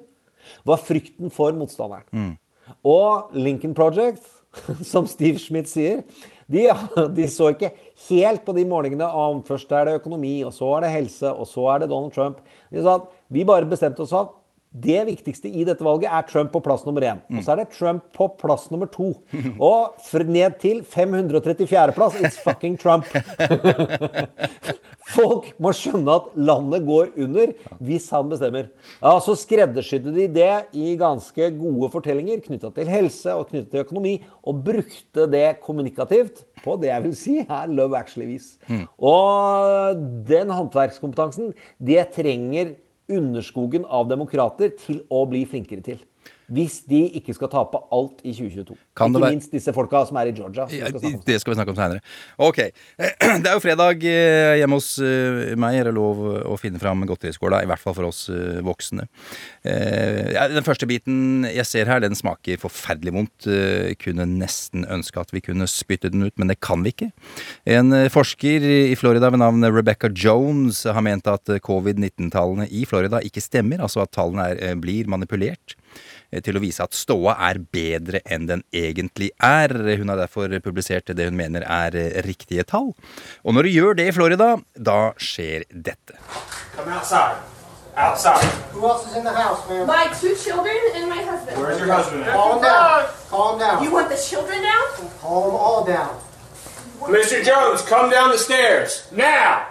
var 0.65 0.81
frykten 0.81 1.29
for 1.33 1.53
motstanderen. 1.53 2.07
Og 2.87 3.35
Lincoln 3.37 3.77
Project, 3.77 4.25
som 4.91 5.05
Steve 5.07 5.39
Schmidt 5.39 5.69
sier, 5.69 6.01
de, 6.51 6.65
de 7.17 7.29
så 7.31 7.53
ikke 7.53 7.71
helt 8.09 8.43
på 8.47 8.57
de 8.57 8.65
målingene 8.67 9.05
om 9.05 9.45
først 9.47 9.71
er 9.77 9.87
det 9.87 9.99
økonomi, 10.01 10.39
og 10.47 10.53
så 10.55 10.73
er 10.77 10.87
det 10.87 10.95
helse, 10.97 11.29
og 11.29 11.47
så 11.47 11.69
er 11.75 11.83
det 11.83 11.91
Donald 11.93 12.15
Trump. 12.15 12.41
De 12.73 12.81
sa 12.81 12.97
at 12.99 13.09
vi 13.31 13.45
bare 13.47 13.69
bestemte 13.69 14.01
oss 14.03 14.15
for 14.15 14.40
det 14.71 15.01
viktigste 15.03 15.49
i 15.51 15.65
dette 15.67 15.83
valget 15.83 16.07
er 16.07 16.23
Trump 16.29 16.53
på 16.53 16.61
plass 16.63 16.85
nummer 16.87 17.03
én. 17.03 17.19
Og 17.35 17.43
så 17.43 17.53
er 17.53 17.61
det 17.61 17.73
Trump 17.75 18.05
på 18.15 18.29
plass 18.39 18.69
nummer 18.71 18.87
to. 18.87 19.09
Og 19.59 19.97
ned 20.31 20.55
til 20.61 20.79
534.-plass, 20.87 22.21
it's 22.23 22.39
fucking 22.39 22.77
Trump. 22.79 23.09
Folk 25.11 25.49
må 25.59 25.73
skjønne 25.75 26.13
at 26.15 26.29
landet 26.39 26.85
går 26.87 27.09
under 27.19 27.51
hvis 27.83 28.05
han 28.15 28.29
bestemmer. 28.31 28.69
Ja, 29.01 29.17
Så 29.19 29.35
skreddersydde 29.41 30.13
de 30.15 30.29
det 30.31 30.53
i 30.71 30.93
ganske 30.99 31.49
gode 31.57 31.89
fortellinger 31.91 32.39
knytta 32.45 32.71
til 32.77 32.91
helse 32.91 33.33
og 33.35 33.49
knytta 33.49 33.73
til 33.73 33.83
økonomi, 33.83 34.13
og 34.47 34.61
brukte 34.63 35.27
det 35.31 35.57
kommunikativt 35.65 36.45
på 36.61 36.77
det 36.79 36.93
jeg 36.93 37.03
vil 37.03 37.17
si 37.17 37.35
er 37.43 37.67
Love 37.67 37.99
Actually-vis. 37.99 38.53
Og 39.03 39.99
den 40.29 40.53
håndverkskompetansen, 40.53 41.51
det 41.83 42.07
trenger 42.15 42.77
underskogen 43.11 43.85
av 43.85 44.09
demokrater 44.09 44.73
til 44.79 45.03
å 45.11 45.25
bli 45.29 45.43
flinkere 45.49 45.83
til. 45.85 45.99
Hvis 46.51 46.81
de 46.89 47.01
ikke 47.19 47.35
skal 47.37 47.49
tape 47.51 47.79
alt 47.95 48.21
i 48.27 48.33
2022. 48.35 48.75
Kan 48.97 49.15
ikke 49.15 49.31
minst 49.31 49.53
disse 49.55 49.71
folka 49.75 50.03
som 50.09 50.17
er 50.19 50.31
i 50.31 50.35
Georgia. 50.35 50.65
Ja, 50.75 50.89
skal 50.91 51.15
det 51.27 51.37
skal 51.41 51.53
vi 51.53 51.57
snakke 51.59 51.73
om 51.73 51.77
seinere. 51.79 52.03
Ok. 52.41 52.59
Det 53.41 53.47
er 53.47 53.55
jo 53.55 53.63
fredag 53.63 54.03
eh, 54.05 54.57
hjemme 54.59 54.77
hos 54.77 54.89
eh, 55.01 55.53
meg. 55.59 55.77
Er 55.79 55.89
det 55.89 55.95
lov 55.95 56.19
å 56.51 56.57
finne 56.59 56.81
fram 56.81 57.05
godteriskåla? 57.07 57.61
I 57.63 57.69
hvert 57.71 57.81
fall 57.81 57.95
for 57.97 58.09
oss 58.09 58.25
eh, 58.33 58.59
voksne. 58.65 59.07
Eh, 59.63 60.35
Den 60.51 60.67
første 60.67 60.87
biten 60.89 61.47
jeg 61.47 61.65
ser 61.69 61.89
her, 61.89 62.03
den 62.03 62.17
smaker 62.17 62.59
forferdelig 62.61 63.15
vondt. 63.15 63.47
Jeg 63.47 63.97
Kunne 64.03 64.27
nesten 64.29 64.85
ønske 64.91 65.21
at 65.23 65.31
vi 65.33 65.41
kunne 65.45 65.67
spytte 65.71 66.11
den 66.11 66.25
ut, 66.27 66.35
men 66.41 66.51
det 66.51 66.59
kan 66.63 66.83
vi 66.85 66.93
ikke. 66.95 67.11
En 67.69 67.93
eh, 67.95 68.09
forsker 68.11 68.65
i 68.91 68.95
Florida 68.99 69.31
ved 69.31 69.41
navn 69.43 69.65
Rebecca 69.71 70.11
Jones 70.11 70.83
har 70.85 71.03
ment 71.05 71.27
at 71.31 71.49
eh, 71.49 71.61
covid-19-tallene 71.63 72.67
i 72.71 72.85
Florida 72.89 73.21
ikke 73.25 73.43
stemmer, 73.43 73.81
altså 73.83 74.03
at 74.05 74.13
tallene 74.15 74.51
er, 74.51 74.61
eh, 74.71 74.77
blir 74.81 75.09
manipulert 75.11 75.75
eh, 75.75 76.20
til 76.39 76.55
å 76.55 76.63
vise 76.63 76.83
at 76.83 76.95
ståa 76.95 77.35
er 77.49 77.59
bedre 77.73 78.21
enn 78.23 78.47
den 78.47 78.63
egentlig 78.71 79.31
er. 79.43 79.73
Hun 79.99 80.13
har 80.13 80.21
derfor 80.23 80.53
publisert 80.63 81.11
det 81.11 81.27
hun 81.27 81.35
mener 81.39 81.65
er 81.67 81.97
eh, 81.99 82.21
riktige 82.23 82.63
tall. 82.67 82.93
Og 83.43 83.57
når 83.57 83.67
du 83.67 83.73
gjør 83.75 83.97
det 83.99 84.07
i 84.07 84.15
Florida, 84.15 84.53
da 84.75 84.99
skjer 85.19 85.67
dette. 85.71 86.15
Come 86.77 86.95
outside. 86.95 87.41
Outside. 87.97 88.47
Who 88.71 88.87
else 88.87 89.09
is 89.11 89.17
in 89.17 89.25
the 89.25 89.35
house, 89.35 89.67
ma'am? 89.67 89.85
My 89.85 90.07
two 90.15 90.35
children 90.35 90.79
and 90.95 91.09
my 91.09 91.21
husband. 91.21 91.59
Where's 91.59 91.79
your 91.79 91.91
husband? 91.91 92.23
Calm 92.25 92.61
down. 92.61 93.09
Calm 93.29 93.59
down. 93.59 93.83
You 93.83 93.91
want 93.91 94.09
the 94.09 94.15
children 94.15 94.63
down? 94.63 95.11
Calm 95.19 95.51
them 95.51 95.55
all 95.55 95.83
down. 95.83 96.19
Mr. 97.01 97.43
Jones, 97.43 97.81
come 97.81 98.09
down 98.09 98.31
the 98.31 98.37
stairs. 98.37 99.07
Now! 99.11 99.67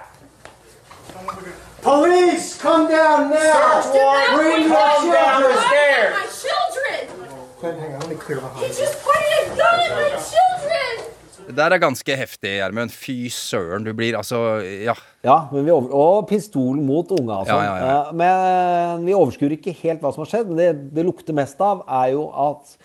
Police, 1.83 2.59
come 2.61 2.89
down 2.93 3.31
now. 3.31 3.81
Search 3.81 3.95
warrant. 3.95 4.37
Bring 4.37 4.69
your 4.69 4.77
children. 5.01 5.15
down 5.17 5.43
the 5.43 5.57
stairs. 5.69 6.13
My 6.13 6.27
children! 6.45 7.81
Hang 7.81 7.95
on. 7.95 8.01
Let 8.01 8.09
me 8.11 8.17
clear 8.17 8.41
the 8.41 8.49
He 8.61 8.69
just 8.69 8.97
pointed 9.01 9.53
a 9.53 9.57
gun 9.57 9.81
at 9.81 10.13
my 10.13 10.21
children! 10.21 11.07
Det 11.47 11.57
der 11.57 11.73
er 11.75 11.81
ganske 11.83 12.17
heftig, 12.17 12.53
Gjermund. 12.61 12.93
Fy 12.93 13.31
søren. 13.33 13.85
Du 13.85 13.95
blir 13.97 14.15
altså 14.19 14.61
Ja. 14.85 14.95
Ja, 15.25 15.39
men 15.53 15.65
vi 15.65 15.71
over, 15.71 15.89
og 15.97 16.29
pistol 16.29 16.77
mot 16.85 17.11
unge, 17.17 17.33
altså. 17.33 17.57
Ja, 17.57 17.65
ja, 17.65 17.87
ja. 17.87 17.97
Eh, 18.11 18.13
Men 18.15 19.07
vi 19.09 19.17
overskuer 19.17 19.57
ikke 19.57 19.75
helt 19.81 20.05
hva 20.05 20.13
som 20.13 20.27
har 20.27 20.31
skjedd. 20.35 20.53
Men 20.53 20.61
det 20.61 20.95
det 20.95 21.09
lukter 21.09 21.35
mest 21.35 21.61
av, 21.61 21.83
er 21.89 22.13
jo 22.13 22.29
at 22.29 22.77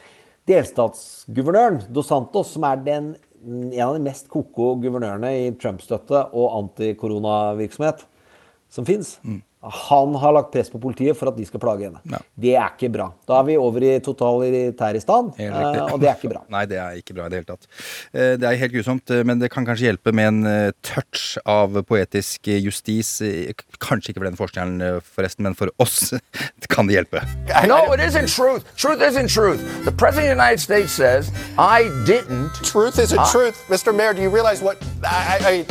delstatsguvernøren 0.48 1.84
Dos 1.92 2.08
Santos, 2.08 2.56
som 2.56 2.64
er 2.64 2.80
den, 2.88 3.16
en 3.46 3.88
av 3.90 3.94
de 3.94 4.02
mest 4.08 4.32
ko-ko 4.32 4.76
guvernørene 4.82 5.36
i 5.44 5.52
Trump-støtte 5.60 6.30
og 6.34 6.62
antikoronavirksomhet 6.64 8.08
som 8.70 8.86
fins, 8.86 9.18
han 9.66 10.12
har 10.22 10.34
lagt 10.36 10.52
press 10.54 10.68
på 10.70 10.78
politiet 10.78 11.18
for 11.18 11.32
at 11.32 11.38
de 11.40 11.46
skal 11.48 11.58
plage 11.64 11.88
henne. 11.88 12.20
Det 12.38 12.52
er 12.54 12.68
ikke 12.76 12.90
bra. 12.94 13.08
Da 13.26 13.40
er 13.40 13.48
vi 13.48 13.56
over 13.58 13.82
i 13.82 13.96
totalitær 14.04 14.94
stand, 15.02 15.32
Helt 15.40 15.56
riktig. 15.56 15.80
eh, 15.82 15.94
og 15.96 16.00
det 16.04 16.10
er 16.12 16.20
ikke 16.20 16.30
bra. 16.36 16.42
Nei, 16.54 16.66
det 16.70 16.78
er 16.78 17.00
ikke 17.00 17.16
bra 17.18 17.26
i 17.26 17.32
det 17.34 17.40
hele 17.40 17.48
tatt. 17.50 17.66
Eh, 18.14 18.36
Det 18.38 18.46
er 18.46 18.60
helt 18.62 18.76
grusomt, 18.76 19.10
eh, 19.16 19.24
men 19.26 19.40
det 19.42 19.50
kan 19.50 19.66
kanskje 19.66 19.88
hjelpe 19.90 20.14
med 20.14 20.28
en 20.46 20.74
touch 20.86 21.40
av 21.50 21.80
poetisk 21.90 22.46
justis. 22.62 23.16
Kanskje 23.82 24.14
ikke 24.14 24.22
for 24.22 24.30
den 24.30 24.38
forskjellen, 24.38 25.02
forresten, 25.02 25.48
men 25.50 25.58
for 25.58 25.74
oss 25.82 26.14
kan 26.70 26.86
det 26.86 27.00
hjelpe. 27.00 27.24
No, 27.66 27.82
it 27.94 28.00
isn't 28.06 28.30
truth. 28.30 28.70
Truth 28.78 29.02
isn't 29.02 29.30
truth. 29.34 29.66
The 29.86 29.92
President 29.92 30.30
of 30.30 30.38
the 30.38 30.44
United 30.44 30.62
States 30.62 30.92
says, 30.92 31.32
I 31.58 31.90
didn't. 32.06 32.54
Truth 32.62 33.00
isn't 33.00 33.18
I- 33.18 33.32
truth. 33.32 33.58
Mr. 33.68 33.96
Mayor, 33.96 34.14
do 34.14 34.22
you 34.22 34.30
realize 34.30 34.62
what 34.62 34.78
I, 35.02 35.40
I, 35.42 35.50
I 35.50 35.66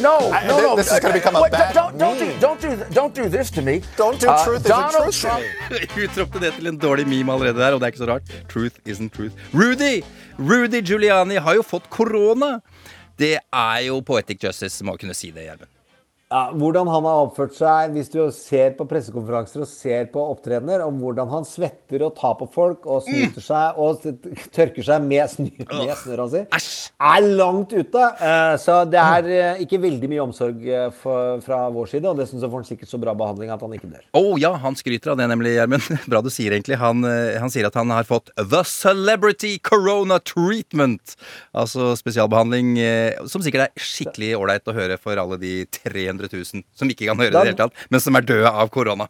No, 0.00 0.16
I- 0.32 0.46
no, 0.46 0.60
no. 0.60 0.76
this 0.76 0.92
is 0.92 1.00
to 1.00 1.12
become 1.12 1.36
a 1.36 1.40
Wait, 1.42 1.52
bad 1.52 1.74
don't, 1.74 1.98
don't, 1.98 2.18
do, 2.18 2.26
don't, 2.40 2.60
do, 2.60 2.70
don't 2.94 3.14
do 3.14 3.28
this 3.28 3.50
to 3.50 3.62
me. 3.62 3.80
Don't 3.96 4.20
do 4.20 4.28
Uh, 4.28 4.44
truth 4.44 4.64
isn't 4.64 4.70
Donald 4.70 4.92
truth 5.02 5.14
to 5.14 5.20
Trump. 5.20 5.42
me. 5.70 6.04
Utropte 6.04 6.38
det 6.40 6.52
til 6.58 6.66
en 6.70 6.78
dårlig 6.78 7.06
meme 7.08 7.32
allerede 7.32 7.58
der, 7.58 7.72
og 7.74 7.80
det 7.80 7.86
er 7.88 7.92
ikke 7.94 8.04
så 8.04 8.10
rart. 8.12 8.22
Truth 8.52 8.76
isn't 8.86 9.10
truth. 9.16 9.34
Rudy! 9.54 10.02
Rudy 10.38 10.80
Giuliani 10.86 11.36
har 11.42 11.54
jo 11.58 11.62
fått 11.66 11.90
korona! 11.90 12.60
Det 13.18 13.38
er 13.52 13.78
jo 13.88 14.00
poetic 14.06 14.38
justice, 14.44 14.84
må 14.86 14.94
kunne 15.00 15.14
si 15.14 15.30
det, 15.34 15.48
Gjermund. 15.48 15.72
Ja, 16.28 16.50
hvordan 16.52 16.84
han 16.92 17.06
har 17.08 17.22
oppført 17.24 17.54
seg, 17.56 17.94
hvis 17.94 18.10
du 18.12 18.18
ser 18.36 18.74
på 18.76 18.84
pressekonferanser 18.88 19.62
og 19.64 19.68
ser 19.70 20.10
på 20.12 20.20
opptredener, 20.34 20.82
om 20.84 20.98
hvordan 21.00 21.30
han 21.32 21.46
svetter 21.48 22.02
og 22.04 22.18
tar 22.18 22.34
på 22.36 22.44
folk 22.52 22.84
og 22.84 23.06
snyter 23.06 23.40
seg 23.40 23.78
og 23.80 24.02
tørker 24.52 24.84
seg 24.84 25.06
med, 25.08 25.38
med 25.40 25.94
snørra 26.02 26.26
si, 26.28 26.42
er 27.00 27.28
langt 27.38 27.72
ute. 27.72 28.02
Eh, 28.20 28.56
Så 28.60 28.76
det 28.92 29.00
er 29.00 29.30
eh, 29.32 29.62
ikke 29.64 29.80
veldig 29.80 30.10
mye 30.12 30.26
omsorg 30.26 30.68
eh, 30.68 30.90
for, 31.00 31.40
fra 31.46 31.62
vår 31.72 31.88
side, 31.94 32.04
og 32.12 32.20
dessuten 32.20 32.44
så 32.44 32.52
får 32.52 32.60
han 32.60 32.68
sikkert 32.74 32.92
så 32.92 33.00
bra 33.00 33.16
behandling 33.16 33.54
at 33.54 33.64
han 33.64 33.78
ikke 33.78 33.88
dør. 33.94 34.04
Å 34.20 34.36
ja, 34.42 34.52
han 34.60 34.76
skryter 34.76 35.14
av 35.14 35.22
det, 35.22 35.30
nemlig, 35.32 35.54
Gjermund. 35.56 35.88
Bra 36.12 36.20
du 36.20 36.28
sier, 36.34 36.52
egentlig. 36.52 36.76
Han, 36.84 37.08
han 37.08 37.54
sier 37.54 37.70
at 37.70 37.80
han 37.80 37.88
har 37.96 38.04
fått 38.08 38.28
The 38.36 38.60
Celebrity 38.68 39.54
Corona 39.64 40.20
Treatment. 40.20 41.16
Altså 41.56 41.94
spesialbehandling 41.96 42.76
eh, 42.84 43.26
som 43.32 43.40
sikkert 43.40 43.70
er 43.70 43.88
skikkelig 43.88 44.34
ålreit 44.36 44.68
å 44.68 44.76
høre 44.76 45.00
for 45.00 45.16
alle 45.16 45.40
de 45.40 45.56
300 46.18 46.34
000 46.34 46.66
som 46.76 46.92
ikke 46.92 47.08
kan 47.08 47.22
høre 47.22 47.32
det 47.32 47.38
i 47.38 47.40
det 47.40 47.54
hele 47.54 47.62
tatt, 47.62 47.86
men 47.92 48.02
som 48.02 48.18
er 48.18 48.26
døde 48.26 48.50
av 48.50 48.70
korona. 48.74 49.08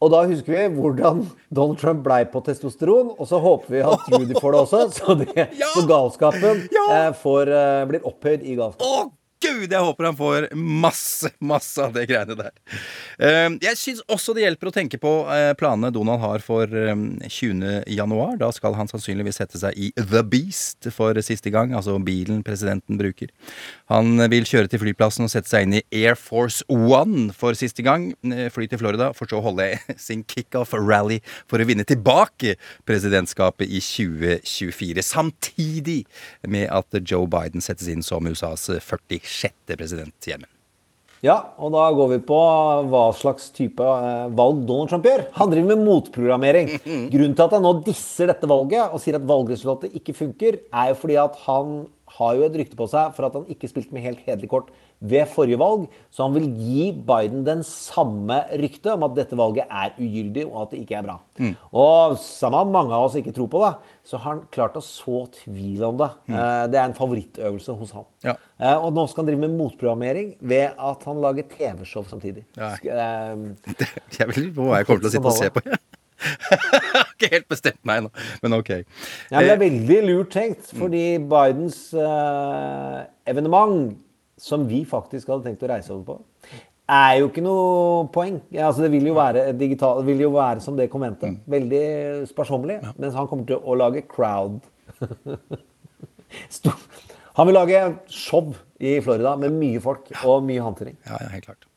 Og 0.00 0.08
da 0.14 0.22
husker 0.24 0.54
vi 0.54 0.80
hvordan 0.80 1.26
Donald 1.52 1.80
Trump 1.80 2.00
blei 2.06 2.22
på 2.32 2.40
testosteron, 2.46 3.12
og 3.20 3.28
så 3.28 3.40
håper 3.42 3.74
vi 3.74 3.82
at 3.84 4.06
Rudy 4.14 4.32
får 4.40 4.54
det 4.54 4.60
også, 4.64 4.82
så, 4.96 5.16
det, 5.20 5.48
så 5.74 5.84
galskapen 5.88 6.62
eh, 6.72 7.10
får, 7.20 7.52
eh, 7.52 7.82
blir 7.90 8.06
opphøyd 8.08 8.46
i 8.48 8.56
galskap. 8.56 8.86
Å 8.86 9.19
gud, 9.40 9.72
jeg 9.72 9.80
håper 9.84 10.06
han 10.10 10.16
får 10.18 10.46
masse, 10.56 11.30
masse 11.40 11.80
av 11.82 11.94
det 11.96 12.06
greiene 12.10 12.36
der. 12.38 12.52
Eh, 13.18 13.48
Jeg 13.64 13.78
syns 13.80 14.02
også 14.10 14.34
det 14.36 14.44
hjelper 14.44 14.70
å 14.70 14.74
tenke 14.74 14.98
på 15.00 15.12
eh, 15.32 15.52
planene 15.58 15.90
Donald 15.94 16.20
har 16.22 16.42
for 16.44 16.68
eh, 16.68 16.94
20. 17.26 17.84
januar. 17.96 18.36
Da 18.40 18.50
skal 18.54 18.76
han 18.78 18.90
sannsynligvis 18.90 19.40
sette 19.40 19.60
seg 19.60 19.76
i 19.80 19.90
The 19.96 20.22
Beast 20.26 20.90
for 20.94 21.16
siste 21.24 21.52
gang, 21.54 21.72
altså 21.76 21.96
bilen 22.04 22.42
presidenten 22.46 22.98
bruker. 23.00 23.32
Han 23.92 24.20
vil 24.32 24.46
kjøre 24.48 24.70
til 24.72 24.82
flyplassen 24.84 25.26
og 25.26 25.32
sette 25.32 25.50
seg 25.50 25.66
inn 25.66 25.78
i 25.80 25.84
Air 26.02 26.18
Force 26.20 26.64
One 26.70 27.30
for 27.36 27.56
siste 27.58 27.84
gang. 27.86 28.10
eh, 28.30 28.48
Fly 28.52 28.68
til 28.70 28.80
Florida, 28.82 29.10
for 29.16 29.30
så 29.30 29.40
å 29.40 29.44
holde 29.48 29.70
sin 30.00 30.24
kickoff-rally 30.28 31.20
for 31.50 31.60
å 31.62 31.68
vinne 31.68 31.86
tilbake 31.88 32.56
presidentskapet 32.88 33.68
i 33.70 33.80
2024. 33.84 35.04
Samtidig 35.06 36.00
med 36.48 36.68
at 36.72 37.00
Joe 37.08 37.26
Biden 37.30 37.64
settes 37.64 37.88
inn 37.90 38.04
som 38.04 38.26
USAs 38.28 38.68
46. 39.30 39.76
president 39.78 40.26
hjemme. 40.28 40.50
Ja, 41.20 41.36
og 41.60 41.74
da 41.74 41.82
går 41.92 42.14
vi 42.14 42.18
på 42.30 42.36
hva 42.88 43.02
slags 43.12 43.50
type 43.52 43.84
eh, 43.84 44.30
valg 44.36 44.62
Donald 44.64 44.88
Trump 44.88 45.04
gjør. 45.04 45.26
Han 45.36 45.50
driver 45.52 45.74
med 45.74 45.84
motprogrammering. 45.84 46.70
Grunnen 47.12 47.36
til 47.36 47.44
at 47.44 47.56
han 47.58 47.66
nå 47.66 47.74
disser 47.84 48.32
dette 48.32 48.48
valget 48.48 48.88
og 48.88 49.02
sier 49.02 49.18
at 49.18 49.26
valgresultatet 49.28 49.98
ikke 50.00 50.16
funker, 50.16 50.62
er 50.72 50.92
jo 50.92 50.96
fordi 51.02 51.18
at 51.20 51.36
han 51.44 51.82
har 52.20 52.36
jo 52.38 52.46
et 52.46 52.56
rykte 52.60 52.76
på 52.78 52.86
seg 52.92 53.14
for 53.16 53.26
at 53.26 53.34
han 53.40 53.48
ikke 53.50 53.68
spilte 53.70 53.96
med 53.96 54.04
helt 54.04 54.20
hederlig 54.26 54.50
kort 54.52 54.70
ved 55.00 55.24
forrige 55.32 55.56
valg. 55.60 55.86
Så 56.12 56.26
han 56.26 56.34
vil 56.36 56.46
gi 56.60 56.90
Biden 57.08 57.42
den 57.46 57.62
samme 57.66 58.42
ryktet 58.60 58.92
om 58.92 59.06
at 59.08 59.14
dette 59.16 59.38
valget 59.40 59.66
er 59.72 59.94
ugyldig 59.96 60.44
og 60.50 60.58
at 60.66 60.74
det 60.74 60.82
ikke 60.84 60.98
er 61.00 61.06
bra. 61.08 61.16
Og 61.72 62.18
samme 62.20 62.60
om 62.66 62.72
mange 62.74 62.92
av 62.96 63.06
oss 63.08 63.16
ikke 63.18 63.32
tror 63.36 63.48
på 63.52 63.62
det, 63.64 63.72
så 64.10 64.18
har 64.20 64.34
han 64.34 64.42
klart 64.52 64.76
å 64.76 64.82
så 64.84 65.22
tvil 65.40 65.82
om 65.88 65.98
det. 66.00 66.10
Mm. 66.28 66.36
Det 66.72 66.80
er 66.80 66.84
en 66.90 66.96
favorittøvelse 66.98 67.76
hos 67.80 67.94
han. 67.96 68.06
Ja. 68.26 68.36
Eh, 68.60 68.76
Og 68.76 68.92
nå 68.96 69.06
skal 69.08 69.22
han 69.24 69.30
drive 69.30 69.44
med 69.46 69.56
motprogrammering 69.56 70.34
ved 70.40 70.76
at 70.76 71.04
han 71.08 71.20
lager 71.24 71.48
TV-show 71.56 72.04
samtidig. 72.10 72.44
Ja. 72.60 72.74
Eh, 72.76 73.80
Jeg 74.20 74.28
vil 74.34 74.50
på 74.56 74.68
hva 74.68 74.82
jeg 74.82 74.90
kommer 74.90 75.06
til 75.06 75.10
å 75.10 75.14
sitte 75.16 75.32
og 75.32 75.38
se 75.38 75.50
på. 75.54 75.64
Jeg 76.20 76.60
har 76.94 77.12
ikke 77.14 77.30
helt 77.34 77.48
bestemt 77.50 77.80
meg 77.88 78.02
nå, 78.04 78.10
men 78.42 78.56
ok. 78.58 78.70
Ja, 78.76 78.82
men 79.38 79.46
det 79.46 79.52
er 79.52 79.56
Eh, 79.56 79.62
veldig 79.64 80.00
lurt 80.08 80.32
tenkt, 80.34 80.72
fordi 80.76 81.04
Bidens 81.30 81.78
eh, 81.94 82.98
evenement, 83.30 83.94
som 84.40 84.66
vi 84.68 84.82
faktisk 84.88 85.28
hadde 85.32 85.48
tenkt 85.48 85.64
å 85.64 85.70
reise 85.70 85.92
over 85.94 86.04
på, 86.10 86.18
er 86.90 87.20
jo 87.20 87.28
ikke 87.30 87.44
noe 87.44 88.06
poeng. 88.12 88.40
Ja, 88.50 88.66
altså 88.68 88.82
det 88.84 88.90
vil 88.92 89.06
jo 89.10 89.14
være 89.14 89.52
digital, 89.56 90.00
det 90.02 90.10
vil 90.10 90.24
jo 90.26 90.32
være 90.34 90.60
som 90.64 90.76
det 90.78 90.88
konventet. 90.90 91.38
Veldig 91.50 92.26
sparsommelig. 92.30 92.80
Mens 92.98 93.14
han 93.14 93.28
kommer 93.30 93.46
til 93.48 93.60
å 93.62 93.76
lage 93.78 94.02
crowd. 94.10 94.60
Han 97.38 97.46
vil 97.48 97.56
lage 97.56 97.78
show 98.12 98.50
i 98.82 98.96
Florida 99.00 99.36
med 99.38 99.54
mye 99.54 99.80
folk 99.82 100.10
og 100.26 100.42
mye 100.44 100.62
hantering. 100.62 100.96
Ja, 101.06 101.16
ja, 101.22 101.28
helt 101.32 101.46
klart. 101.46 101.69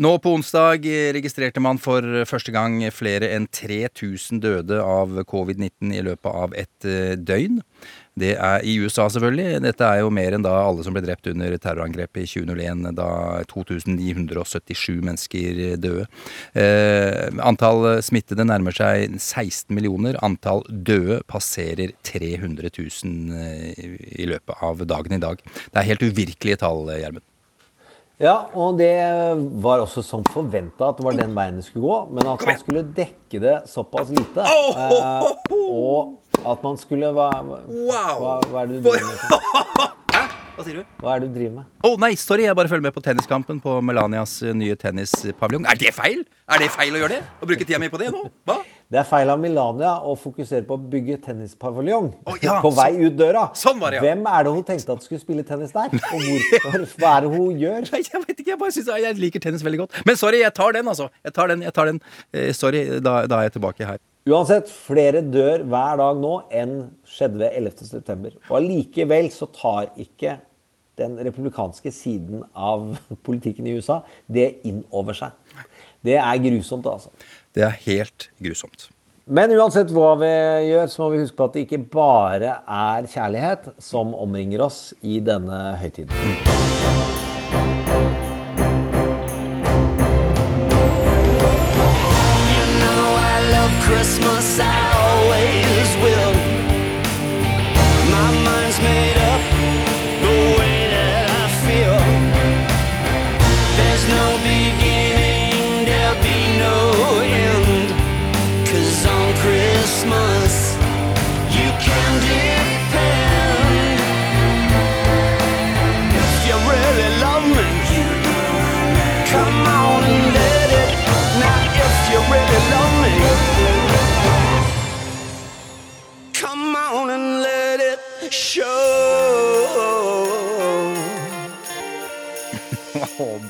Nå 0.00 0.14
på 0.24 0.30
onsdag 0.32 0.86
registrerte 1.12 1.60
man 1.60 1.76
for 1.82 2.24
første 2.28 2.52
gang 2.54 2.78
flere 2.94 3.28
enn 3.34 3.44
3000 3.52 4.40
døde 4.40 4.78
av 4.80 5.18
covid-19 5.28 5.92
i 5.92 6.04
løpet 6.06 6.30
av 6.32 6.54
et 6.56 6.86
eh, 6.88 7.12
døgn. 7.20 7.58
Det 8.16 8.34
er 8.36 8.64
i 8.68 8.74
USA, 8.80 9.06
selvfølgelig. 9.08 9.60
Dette 9.64 9.84
er 9.88 10.02
jo 10.02 10.10
mer 10.12 10.36
enn 10.36 10.44
da 10.44 10.52
alle 10.66 10.84
som 10.84 10.92
ble 10.96 11.02
drept 11.04 11.28
under 11.30 11.54
terrorangrepet 11.56 12.24
i 12.24 12.28
2001, 12.28 12.84
da 12.96 13.08
2977 13.48 15.00
mennesker 15.04 15.60
døde. 15.80 16.06
Eh, 16.56 17.28
antall 17.44 18.02
smittede 18.04 18.46
nærmer 18.48 18.76
seg 18.76 19.16
16 19.18 19.72
millioner. 19.76 20.16
Antall 20.24 20.64
døde 20.68 21.22
passerer 21.28 21.92
300 22.08 22.72
000 22.80 23.42
eh, 23.42 23.92
i 24.24 24.28
løpet 24.28 24.64
av 24.64 24.84
dagen 24.88 25.16
i 25.16 25.22
dag. 25.22 25.44
Det 25.44 25.80
er 25.80 25.90
helt 25.92 26.08
uvirkelige 26.08 26.60
tall, 26.64 26.88
Gjermund. 26.96 27.24
Ja, 28.22 28.36
og 28.54 28.76
det 28.78 28.92
var 29.64 29.80
også 29.82 29.98
som 30.06 30.22
forventa 30.30 30.92
at 30.92 30.98
det 31.00 31.02
var 31.08 31.16
den 31.18 31.32
veien 31.34 31.56
det 31.58 31.64
skulle 31.66 31.88
gå. 31.88 31.96
Men 32.14 32.28
at 32.30 32.44
man 32.46 32.60
skulle 32.60 32.84
dekke 32.94 33.40
det 33.42 33.56
såpass 33.66 34.12
lite. 34.14 34.44
Eh, 34.46 35.26
og 35.58 36.44
at 36.46 36.62
man 36.62 36.78
skulle 36.78 37.10
hva, 37.16 37.32
hva, 37.42 38.04
hva 38.46 38.62
er 38.62 38.70
det 38.70 38.78
du 38.78 38.86
driver 38.86 39.10
med? 39.10 39.90
Hæ? 40.12 40.22
Hva 40.52 40.64
sier 40.66 40.82
du? 40.82 40.88
Hva 41.00 41.14
er 41.14 41.22
det 41.22 41.30
du 41.30 41.36
driver 41.38 41.52
med? 41.56 41.68
Å 41.88 41.90
nei, 41.96 42.10
sorry, 42.20 42.44
jeg 42.44 42.54
bare 42.58 42.68
følger 42.68 42.84
med 42.84 42.92
på 42.92 43.00
tenniskampen 43.02 43.56
på 43.64 43.78
Melanias 43.88 44.34
eh, 44.44 44.52
nye 44.54 44.76
tennispaviljong. 44.76 45.64
Er 45.72 45.80
det 45.80 45.94
feil? 45.96 46.20
Er 46.52 46.60
det 46.60 46.68
feil 46.74 46.92
å 46.92 47.00
gjøre 47.00 47.16
det? 47.16 47.22
Å 47.40 47.48
bruke 47.48 47.64
tida 47.64 47.80
mi 47.80 47.88
på 47.90 47.98
det 48.02 48.10
nå? 48.12 48.20
Hva? 48.46 48.58
Det 48.92 48.98
er 49.00 49.06
feil 49.08 49.30
av 49.32 49.38
Milania 49.40 49.94
å 50.04 50.12
fokusere 50.20 50.66
på 50.68 50.76
å 50.76 50.80
bygge 50.92 51.14
tennispaviljong 51.24 52.10
ja, 52.44 52.58
på 52.60 52.68
vei 52.76 52.90
ut 52.98 53.14
døra. 53.16 53.46
Sånn 53.56 53.78
var 53.80 53.94
det, 53.94 54.02
ja. 54.02 54.04
Hvem 54.04 54.26
er 54.28 54.44
det 54.44 54.52
hun 54.52 54.66
tenkte 54.68 54.92
at 54.92 55.06
skulle 55.06 55.20
spille 55.22 55.44
tennis 55.48 55.72
der? 55.72 55.94
Og 56.10 56.26
hvorfor? 56.26 56.84
Hva 57.00 57.14
er 57.14 57.24
det 57.24 57.30
hun 57.32 57.62
gjør? 57.62 57.86
Nei, 57.88 58.02
jeg 58.04 58.20
vet 58.26 58.34
ikke, 58.34 58.50
jeg 58.50 58.60
bare 58.60 58.76
synes 58.76 58.90
jeg 59.06 59.16
liker 59.22 59.44
tennis 59.46 59.64
veldig 59.64 59.80
godt. 59.86 59.96
Men 60.04 60.20
sorry, 60.20 60.42
jeg 60.44 60.52
tar 60.58 60.76
den, 60.76 60.92
altså. 60.92 61.08
Jeg 61.24 61.36
tar 61.38 61.54
den, 61.54 61.64
jeg 61.64 61.76
tar 61.78 61.88
den. 61.88 62.02
Eh, 62.36 62.50
sorry, 62.58 62.84
da, 63.00 63.16
da 63.32 63.40
er 63.40 63.48
jeg 63.48 63.56
tilbake 63.56 63.88
her. 63.94 64.02
Uansett, 64.28 64.68
flere 64.68 65.24
dør 65.24 65.64
hver 65.72 65.96
dag 66.04 66.20
nå 66.20 66.36
enn 66.60 66.78
skjedde 67.08 67.46
ved 67.46 67.60
11. 67.64 67.88
september. 67.94 68.36
Og 68.50 68.58
allikevel 68.60 69.32
så 69.32 69.48
tar 69.56 69.88
ikke 70.04 70.36
den 71.00 71.16
republikanske 71.16 71.88
siden 71.96 72.44
av 72.52 72.90
politikken 73.26 73.72
i 73.72 73.78
USA 73.80 74.02
det 74.28 74.50
inn 74.68 74.84
over 74.92 75.16
seg. 75.16 75.32
Det 76.02 76.16
er 76.18 76.40
grusomt, 76.42 76.86
altså. 76.90 77.12
Det 77.52 77.64
er 77.66 77.78
helt 77.84 78.30
grusomt. 78.40 78.88
Men 79.32 79.52
uansett 79.54 79.92
hva 79.94 80.14
vi 80.18 80.32
gjør, 80.70 80.88
så 80.90 81.04
må 81.04 81.10
vi 81.12 81.22
huske 81.22 81.38
på 81.38 81.46
at 81.46 81.56
det 81.56 81.66
ikke 81.66 81.82
bare 81.92 82.56
er 82.64 83.08
kjærlighet 83.12 83.70
som 83.82 84.16
omringer 84.18 84.64
oss 84.66 84.80
i 85.04 85.20
denne 85.22 85.60
høytiden. 85.78 87.11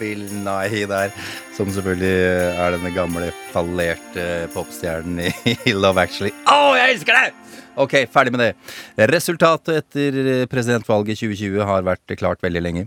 Bill 0.01 0.25
Nye 0.45 0.87
der. 0.91 1.15
Som 1.57 1.71
selvfølgelig 1.75 2.13
er 2.57 2.77
denne 2.77 2.93
gamle 2.97 3.31
fallerte 3.53 4.29
popstjernen 4.55 5.21
i 5.29 5.57
Love 5.85 6.03
Actually. 6.07 6.33
Å, 6.49 6.75
jeg 6.79 6.97
elsker 6.97 7.19
det! 7.19 7.52
Ok, 7.73 7.95
ferdig 8.13 8.35
med 8.35 8.43
det. 8.43 9.07
Resultatet 9.09 9.79
etter 9.81 10.45
presidentvalget 10.53 11.23
2020 11.23 11.63
har 11.65 11.87
vært 11.87 12.13
klart 12.21 12.43
veldig 12.45 12.61
lenge. 12.61 12.83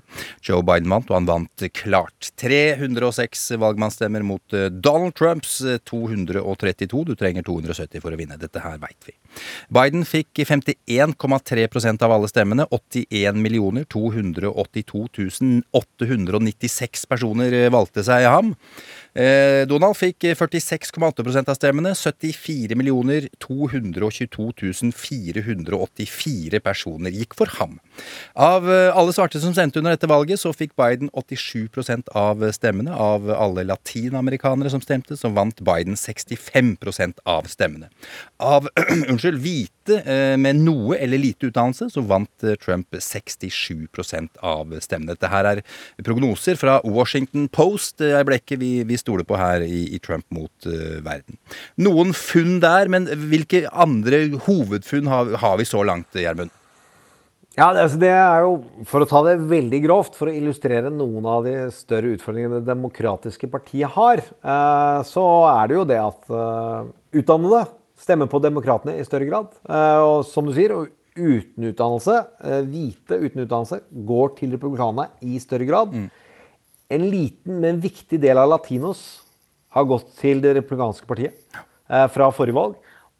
Joe 0.45 0.61
Biden 0.65 0.91
vant, 0.93 1.09
og 1.09 1.17
han 1.17 1.29
vant 1.29 1.65
klart. 1.73 2.29
306 2.37 3.47
valgmannsstemmer 3.61 4.21
mot 4.25 4.53
eh, 4.53 4.67
Donald 4.69 5.15
Trumps 5.17 5.57
eh, 5.65 5.79
232. 5.89 7.01
Du 7.09 7.15
trenger 7.17 7.47
270 7.47 8.03
for 8.03 8.13
å 8.13 8.19
vinne. 8.19 8.37
Dette 8.37 8.61
her 8.61 8.77
veit 8.83 9.09
vi. 9.09 9.15
Biden 9.73 10.05
fikk 10.05 10.43
51,3% 10.45 12.05
av 12.05 12.13
alle 12.13 12.29
stemmene. 12.29 12.69
81 12.69 13.41
millioner 13.41 13.89
282 13.89 15.07
896 15.73 17.09
personer 17.09 17.57
eh, 17.57 17.71
valgte 17.73 18.05
seg 18.05 18.29
ham. 18.29 18.53
Eh, 19.15 19.63
Donald 19.63 19.95
fikk 19.95 20.25
46,8% 20.35 21.47
av 21.47 21.55
stemmene. 21.55 21.93
74 21.95 22.75
222 23.39 24.91
484 24.91 26.59
personer 26.59 27.15
gikk 27.15 27.37
for 27.39 27.53
ham. 27.61 27.77
Av 28.35 28.67
eh, 28.67 28.91
alle 28.91 29.15
svarte 29.15 29.39
som 29.39 29.55
stemte 29.55 29.79
under 29.79 29.95
dette 29.95 30.09
valget, 30.11 30.41
så 30.41 30.51
fikk 30.51 30.75
Biden 30.75 31.07
87% 31.15 32.11
av 32.11 32.43
stemmene. 32.55 32.91
Av 32.91 33.29
alle 33.31 33.63
latinamerikanere 33.69 34.73
som 34.73 34.83
stemte, 34.83 35.15
så 35.15 35.31
vant 35.31 35.63
Biden 35.63 35.95
65% 35.95 37.23
av 37.23 37.47
stemmene. 37.47 37.87
Av 38.43 38.67
unnskyld, 39.09 39.39
hvite 39.39 40.01
eh, 40.03 40.35
med 40.35 40.59
noe 40.59 40.99
eller 40.99 41.23
lite 41.23 41.47
utdannelse, 41.53 41.87
så 41.95 42.03
vant 42.03 42.49
Trump 42.59 42.91
67% 42.91 44.43
av 44.43 44.75
stemmene. 44.83 45.15
Dette 45.15 45.31
her 45.31 45.51
er 45.53 45.63
prognoser 46.03 46.59
fra 46.59 46.81
Washington 46.83 47.47
Post. 47.47 48.03
Jeg 48.03 48.27
ble 48.27 48.41
ikke 48.43 48.59
vi, 48.59 48.73
vi 48.83 48.99
stoler 49.05 49.27
på 49.27 49.37
her 49.39 49.63
i, 49.65 49.85
i 49.95 50.01
Trump 50.03 50.25
mot 50.33 50.67
uh, 50.67 50.99
verden. 51.05 51.37
Noen 51.85 52.11
funn 52.17 52.59
der, 52.63 52.91
men 52.91 53.07
hvilke 53.29 53.65
andre 53.71 54.25
hovedfunn 54.47 55.09
har, 55.11 55.35
har 55.45 55.59
vi 55.61 55.69
så 55.69 55.85
langt, 55.85 56.09
Gjermund? 56.17 56.53
Ja, 57.55 57.69
altså 57.71 57.99
det 58.01 58.11
er 58.11 58.43
jo, 58.43 58.57
For 58.89 59.03
å 59.03 59.07
ta 59.07 59.21
det 59.29 59.37
veldig 59.47 59.79
grovt, 59.85 60.17
for 60.19 60.27
å 60.27 60.35
illustrere 60.35 60.91
noen 60.91 61.27
av 61.29 61.47
de 61.47 61.55
større 61.71 62.11
utfordringene 62.17 62.59
det 62.59 62.67
demokratiske 62.67 63.47
partiet 63.51 63.95
har, 63.95 64.19
eh, 64.19 64.99
så 65.07 65.23
er 65.53 65.71
det 65.71 65.77
jo 65.77 65.85
det 65.87 66.01
at 66.01 66.35
eh, 66.35 66.89
utdannede 67.21 67.63
stemmer 68.03 68.27
på 68.27 68.41
demokratene 68.43 68.97
i 68.99 69.07
større 69.07 69.29
grad. 69.29 69.53
Og 70.03 70.25
som 70.27 70.43
du 70.43 70.51
sier, 70.53 70.73
uten 71.15 71.69
utdannelse, 71.69 72.17
hvite 72.67 73.21
uten 73.21 73.45
utdannelse, 73.45 73.79
går 74.09 74.33
til 74.35 74.51
republikanerne 74.57 75.07
i 75.23 75.39
større 75.39 75.67
grad. 75.69 75.95
En 76.93 77.05
liten, 77.09 77.59
men 77.63 77.81
viktig 77.81 78.19
del 78.21 78.37
av 78.37 78.51
latinos 78.51 79.05
har 79.73 79.87
gått 79.89 80.11
til 80.19 80.41
det 80.43 80.53
republikanske 80.59 81.07
partiet 81.09 81.37
eh, 81.89 82.05
fra 82.13 82.29
forrige 82.33 82.57
valg. 82.57 82.75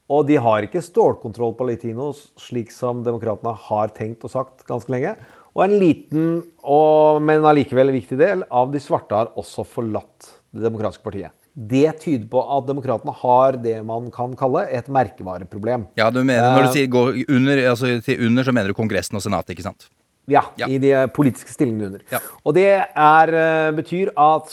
Og 0.06 0.28
de 0.28 0.38
har 0.38 0.68
ikke 0.68 0.84
stålkontroll 0.86 1.56
på 1.58 1.66
latinos, 1.66 2.28
slik 2.38 2.70
som 2.74 3.02
demokratene 3.06 3.56
har 3.68 3.90
tenkt 3.96 4.28
og 4.28 4.34
sagt 4.36 4.62
ganske 4.68 4.94
lenge. 4.94 5.16
Og 5.56 5.64
en 5.66 5.74
liten, 5.82 6.28
og, 6.62 7.24
men 7.26 7.48
allikevel 7.48 7.94
viktig 7.96 8.20
del 8.20 8.44
av 8.54 8.70
de 8.74 8.82
svarte 8.84 9.18
har 9.18 9.34
også 9.40 9.66
forlatt 9.66 10.30
det 10.54 10.62
demokratiske 10.68 11.06
partiet. 11.06 11.34
Det 11.56 11.88
tyder 12.04 12.28
på 12.28 12.42
at 12.52 12.66
demokratene 12.68 13.14
har 13.16 13.56
det 13.64 13.78
man 13.88 14.10
kan 14.14 14.34
kalle 14.38 14.66
et 14.76 14.90
merkevareproblem. 14.92 15.88
Ja, 15.96 16.10
du 16.12 16.20
mener, 16.22 16.52
Når 16.52 16.66
Eh, 16.66 16.68
du 16.68 16.74
sier 16.76 16.90
gå 16.92 17.04
under, 17.32 17.62
altså 17.72 17.94
til 18.04 18.26
under, 18.28 18.44
så 18.44 18.52
mener 18.52 18.68
du 18.68 18.78
Kongressen 18.78 19.16
og 19.16 19.24
Senatet, 19.24 19.56
ikke 19.56 19.64
sant? 19.64 19.88
Ja, 20.32 20.42
i 20.68 20.78
de 20.82 21.08
politiske 21.14 21.54
stillingene 21.54 21.86
under. 21.86 22.02
Og 22.44 22.54
det 22.58 22.82
er, 22.82 23.34
eh, 23.36 23.72
betyr 23.78 24.10
at 24.18 24.50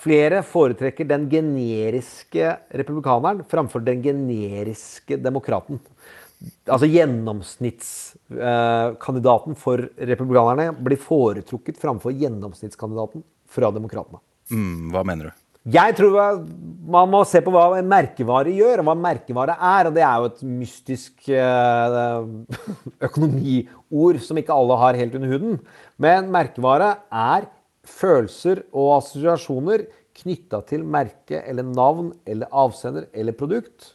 flere 0.00 0.40
foretrekker 0.46 1.04
den 1.08 1.28
generiske 1.30 2.56
republikaneren 2.72 3.44
framfor 3.48 3.80
den 3.84 4.02
generiske 4.04 5.16
demokraten. 5.20 5.80
Altså 6.70 6.86
gjennomsnittskandidaten 6.88 9.54
for 9.60 9.76
republikanerne 9.98 10.72
blir 10.72 10.96
foretrukket 10.96 11.78
framfor 11.80 12.12
gjennomsnittskandidaten 12.16 13.22
fra 13.50 13.70
demokratene. 13.74 14.18
Mm, 14.50 14.90
hva 14.94 15.04
mener 15.04 15.24
du? 15.28 15.32
Jeg 15.68 15.92
tror 15.98 16.40
man 16.90 17.10
må 17.12 17.20
se 17.28 17.42
på 17.44 17.52
hva 17.52 17.66
en 17.76 17.88
merkevare 17.88 18.52
gjør, 18.56 18.80
og 18.80 18.88
hva 18.88 18.94
en 18.96 19.04
merkevare 19.04 19.56
er. 19.56 19.90
Og 19.90 19.96
det 19.96 20.04
er 20.06 20.16
jo 20.16 20.30
et 20.30 20.42
mystisk 20.62 21.28
eh, 21.28 21.98
økonomiord 23.08 24.20
som 24.24 24.40
ikke 24.40 24.56
alle 24.56 24.80
har 24.80 24.98
helt 24.98 25.16
under 25.18 25.34
huden. 25.34 25.60
Men 26.00 26.30
merkevare 26.32 26.94
er 27.12 27.48
følelser 27.86 28.64
og 28.72 28.96
assosiasjoner 28.98 29.86
knytta 30.20 30.62
til 30.68 30.84
merke 30.84 31.42
eller 31.46 31.66
navn 31.66 32.12
eller 32.28 32.50
avsender 32.50 33.06
eller 33.12 33.36
produkt 33.36 33.94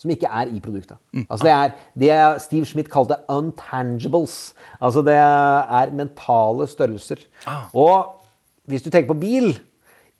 som 0.00 0.12
ikke 0.12 0.28
er 0.32 0.48
i 0.48 0.60
produktet. 0.64 0.96
Altså 1.26 1.44
det 1.44 1.52
er 1.52 1.72
det 2.00 2.42
Steve 2.44 2.68
Schmidt 2.68 2.88
kalte 2.92 3.18
untangibles. 3.28 4.54
Altså 4.80 5.02
det 5.04 5.16
er 5.16 5.92
mentale 5.92 6.68
størrelser. 6.70 7.20
Og 7.76 8.14
hvis 8.64 8.86
du 8.86 8.88
tenker 8.88 9.12
på 9.12 9.20
bil 9.20 9.52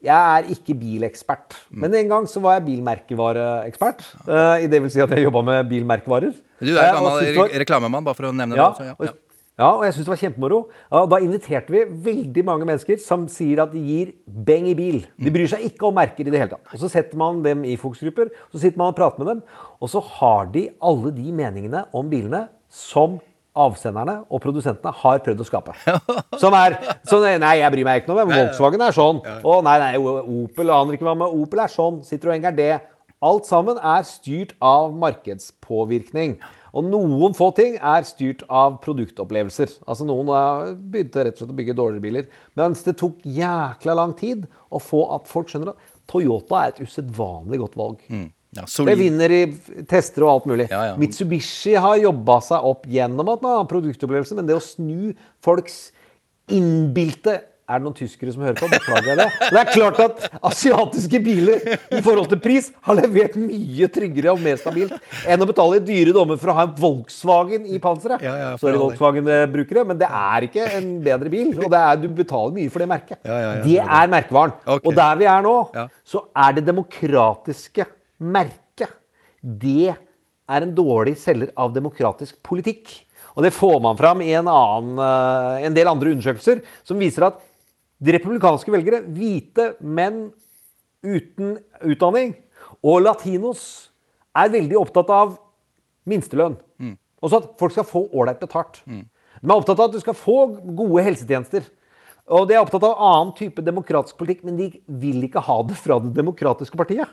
jeg 0.02 0.16
er 0.40 0.46
ikke 0.54 0.74
bilekspert, 0.80 1.56
men 1.70 1.94
en 1.94 2.08
gang 2.08 2.26
så 2.30 2.40
var 2.40 2.58
jeg 2.58 2.64
bilmerkevareekspert. 2.70 4.04
Uh, 4.26 4.68
det 4.70 4.80
vil 4.82 4.90
si 4.92 5.00
at 5.04 5.10
jeg 5.12 5.26
jobba 5.26 5.42
med 5.44 5.68
bilmerkevarer. 5.68 6.32
Du 6.60 6.70
er 6.74 6.78
Eh, 6.80 6.92
gammel 6.94 7.34
var- 7.36 7.52
reklamemann, 7.64 8.04
bare 8.04 8.14
for 8.16 8.24
å 8.30 8.32
nevne 8.32 8.56
ja, 8.56 8.70
det. 8.70 8.76
Så, 8.76 8.84
ja, 8.84 8.94
ja. 9.06 9.12
ja, 9.58 9.70
og 9.76 9.84
jeg 9.84 9.94
syns 9.94 10.04
det 10.06 10.12
var 10.12 10.20
kjempemoro. 10.22 10.58
Og 10.90 11.10
Da 11.10 11.16
inviterte 11.20 11.70
vi 11.72 11.84
veldig 11.84 12.44
mange 12.44 12.64
mennesker 12.68 12.98
som 13.00 13.26
sier 13.28 13.62
at 13.62 13.72
de 13.72 13.78
gir 13.80 14.12
beng 14.26 14.68
i 14.68 14.74
bil. 14.74 15.06
De 15.18 15.30
bryr 15.30 15.48
seg 15.48 15.64
ikke 15.70 15.88
om 15.88 15.94
merker 15.94 16.20
i 16.26 16.30
det 16.30 16.38
hele 16.40 16.50
tatt. 16.50 16.64
Og 16.72 16.78
Så 16.80 16.90
setter 16.90 17.16
man 17.16 17.42
dem 17.42 17.64
i 17.64 17.76
fokusgrupper, 17.76 18.30
så 18.52 18.58
sitter 18.60 18.78
man 18.78 18.88
og 18.92 18.96
prater 18.96 19.18
med 19.24 19.26
dem, 19.34 19.42
og 19.80 19.88
så 19.88 20.00
har 20.02 20.46
de 20.52 20.68
alle 20.82 21.12
de 21.12 21.32
meningene 21.32 21.84
om 21.92 22.08
bilene 22.08 22.48
som 22.68 23.20
avsenderne 23.56 24.20
og 24.30 24.40
produsentene 24.44 24.92
har 25.02 25.18
prøvd 25.24 25.42
å 25.42 25.46
skape. 25.48 25.74
Som 26.42 26.54
er 26.58 26.76
sånn 27.08 27.26
Nei, 27.42 27.56
jeg 27.60 27.74
bryr 27.74 27.88
meg 27.88 28.02
ikke 28.02 28.12
noe. 28.12 28.24
men 28.28 28.38
Volkswagen 28.38 28.84
er 28.86 28.96
sånn. 28.96 29.20
Å 29.42 29.58
nei, 29.66 29.76
nei, 29.82 29.92
Opel 29.98 30.72
aner 30.74 30.96
ikke 30.96 31.08
hva 31.08 31.16
med 31.18 31.34
Opel 31.42 31.64
er 31.64 31.72
sånn. 31.72 32.00
Citroën 32.06 32.46
er 32.46 32.56
det. 32.56 32.72
Alt 33.20 33.44
sammen 33.50 33.76
er 33.76 34.06
styrt 34.08 34.54
av 34.64 34.94
markedspåvirkning. 34.96 36.38
Og 36.70 36.86
noen 36.86 37.34
få 37.34 37.50
ting 37.56 37.74
er 37.82 38.06
styrt 38.06 38.44
av 38.46 38.78
produktopplevelser. 38.84 39.72
Altså 39.90 40.06
Noen 40.06 40.30
begynte 40.92 41.24
rett 41.26 41.34
og 41.34 41.42
slett 41.42 41.52
å 41.52 41.56
bygge 41.58 41.74
dårligere 41.76 42.04
biler. 42.04 42.28
Mens 42.56 42.84
det 42.86 42.94
tok 43.00 43.18
jækla 43.26 43.96
lang 43.98 44.14
tid 44.18 44.46
å 44.70 44.78
få 44.80 45.02
at 45.16 45.26
folk 45.28 45.50
skjønner 45.50 45.74
at 45.74 45.88
Toyota 46.10 46.62
er 46.62 46.72
et 46.76 46.80
usedvanlig 46.86 47.58
godt 47.64 47.76
valg. 47.78 48.06
Ja, 48.56 48.64
Det 48.66 48.96
vinner 48.98 49.30
i 49.30 49.40
tester 49.86 50.24
og 50.26 50.30
alt 50.32 50.46
mulig. 50.50 50.64
Mitsubishi 50.98 51.76
har 51.78 52.00
jobba 52.02 52.40
seg 52.42 52.64
opp 52.66 52.88
gjennom 52.90 53.28
at 53.30 53.44
man 53.44 53.60
har 53.60 53.68
produktopplevelse, 53.70 54.34
men 54.34 54.48
det 54.48 54.56
å 54.58 54.64
snu 54.64 55.12
folks 55.44 55.92
innbilte 56.50 57.36
Er 57.70 57.78
det 57.78 57.84
noen 57.86 57.94
tyskere 57.94 58.32
som 58.34 58.42
hører 58.42 58.56
på? 58.58 58.66
Beklager 58.66 59.06
jeg 59.12 59.18
det. 59.20 59.26
Men 59.44 59.52
det 59.54 59.60
er 59.60 59.68
klart 59.70 59.98
at 60.02 60.24
asiatiske 60.48 61.20
biler 61.22 61.60
i 61.94 62.00
forhold 62.02 62.26
til 62.32 62.40
pris 62.42 62.72
har 62.82 62.96
levert 62.98 63.36
mye 63.38 63.86
tryggere 63.94 64.32
og 64.32 64.42
mer 64.42 64.58
stabilt 64.58 64.96
enn 65.30 65.44
å 65.44 65.46
betale 65.46 65.78
i 65.78 65.84
dyre 65.86 66.10
dommer 66.16 66.40
for 66.42 66.50
å 66.50 66.56
ha 66.58 66.64
en 66.66 66.72
Volkswagen 66.82 67.68
i 67.70 67.78
panseret. 67.78 68.24
Ja, 68.26 68.32
ja, 68.40 68.48
Sorry. 68.58 68.74
Volkswagen-brukere, 68.82 69.84
men 69.86 70.00
det 70.02 70.08
er 70.10 70.48
ikke 70.48 70.66
en 70.80 70.90
bedre 71.06 71.30
bil. 71.30 71.52
Og 71.62 71.70
det 71.70 71.84
er, 71.84 72.02
du 72.02 72.08
betaler 72.18 72.58
mye 72.58 72.74
for 72.74 72.82
det 72.82 72.90
merket. 72.90 73.20
ja, 73.22 73.38
ja, 73.46 73.54
det 73.62 73.78
er 73.86 74.10
merkevaren. 74.18 74.56
Okay. 74.66 74.82
Og 74.90 74.98
der 74.98 75.22
vi 75.22 75.30
er 75.30 75.46
nå, 75.46 75.54
Ja. 75.78 75.86
så 76.02 76.24
er 76.34 76.58
det 76.58 76.66
demokratiske 76.66 77.86
merket 78.20 78.92
Det 79.40 79.90
er 79.90 80.64
en 80.64 80.74
dårlig 80.76 81.14
selger 81.16 81.52
av 81.56 81.72
demokratisk 81.72 82.37
politikk. 82.44 82.90
Og 83.37 83.46
det 83.46 83.54
får 83.54 83.78
man 83.80 83.96
fram 83.96 84.20
i 84.20 84.33
en, 84.37 84.48
annen, 84.50 84.98
eh, 85.00 85.66
en 85.68 85.76
del 85.76 85.88
andre 85.88 86.12
undersøkelser 86.12 86.61
som 86.85 87.00
viser 87.00 87.28
at 87.30 87.38
de 88.00 88.14
republikanske 88.16 88.72
velgere, 88.72 89.02
hvite 89.12 89.74
menn 89.80 90.30
uten 91.04 91.56
utdanning, 91.85 92.35
og 92.85 93.02
latinos, 93.04 93.90
er 94.37 94.52
veldig 94.52 94.76
opptatt 94.78 95.11
av 95.12 95.35
minstelønn. 96.09 96.56
Også 97.20 97.40
at 97.42 97.48
folk 97.61 97.74
skal 97.74 97.88
få 97.88 98.06
ålreit 98.16 98.40
betalt. 98.40 98.80
De 99.40 99.48
er 99.50 99.56
opptatt 99.56 99.78
av 99.78 99.88
at 99.88 99.96
du 99.96 100.00
skal 100.00 100.16
få 100.16 100.37
gode 100.76 101.04
helsetjenester. 101.04 101.66
Og 102.30 102.46
de 102.48 102.54
er 102.54 102.62
opptatt 102.62 102.85
av 102.87 103.00
annen 103.04 103.35
type 103.37 103.62
demokratisk 103.64 104.16
politikk, 104.20 104.44
men 104.46 104.56
de 104.56 104.70
vil 105.02 105.26
ikke 105.26 105.42
ha 105.44 105.59
det 105.66 105.76
fra 105.80 105.98
det 106.02 106.12
demokratiske 106.16 106.78
partiet. 106.78 107.11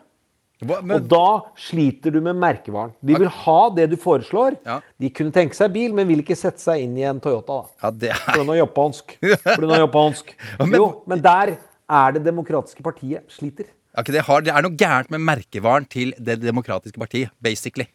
Og 0.65 1.03
da 1.05 1.25
sliter 1.59 2.11
du 2.15 2.19
med 2.25 2.37
merkevaren. 2.41 2.93
De 3.05 3.13
vil 3.19 3.29
ha 3.29 3.57
det 3.77 3.89
du 3.91 3.97
foreslår. 4.01 4.55
De 4.97 5.09
kunne 5.13 5.33
tenke 5.35 5.53
seg 5.57 5.69
bil, 5.75 5.93
men 5.93 6.07
vil 6.09 6.23
ikke 6.23 6.37
sette 6.37 6.63
seg 6.63 6.81
inn 6.87 6.95
i 6.97 7.05
en 7.05 7.19
Toyota. 7.21 7.59
da. 7.61 7.83
Ja, 7.83 7.91
det 7.91 8.13
For 8.23 8.43
noe 8.47 8.57
japansk. 8.57 9.17
For 9.45 9.65
noe 9.67 9.81
japansk. 9.83 10.33
Jo, 10.73 10.87
men 11.05 11.21
der 11.21 11.57
er 11.87 12.15
det 12.17 12.23
demokratiske 12.25 12.81
partiet 12.83 13.27
sliter. 13.31 13.69
Okay, 13.97 14.13
det, 14.13 14.25
har, 14.27 14.41
det 14.45 14.51
er 14.53 14.65
noe 14.65 14.75
gærent 14.77 15.09
med 15.13 15.23
merkevaren 15.25 15.85
til 15.89 16.11
Det 16.17 16.39
demokratiske 16.43 16.99
partiet, 17.01 17.31
basically. 17.41 17.87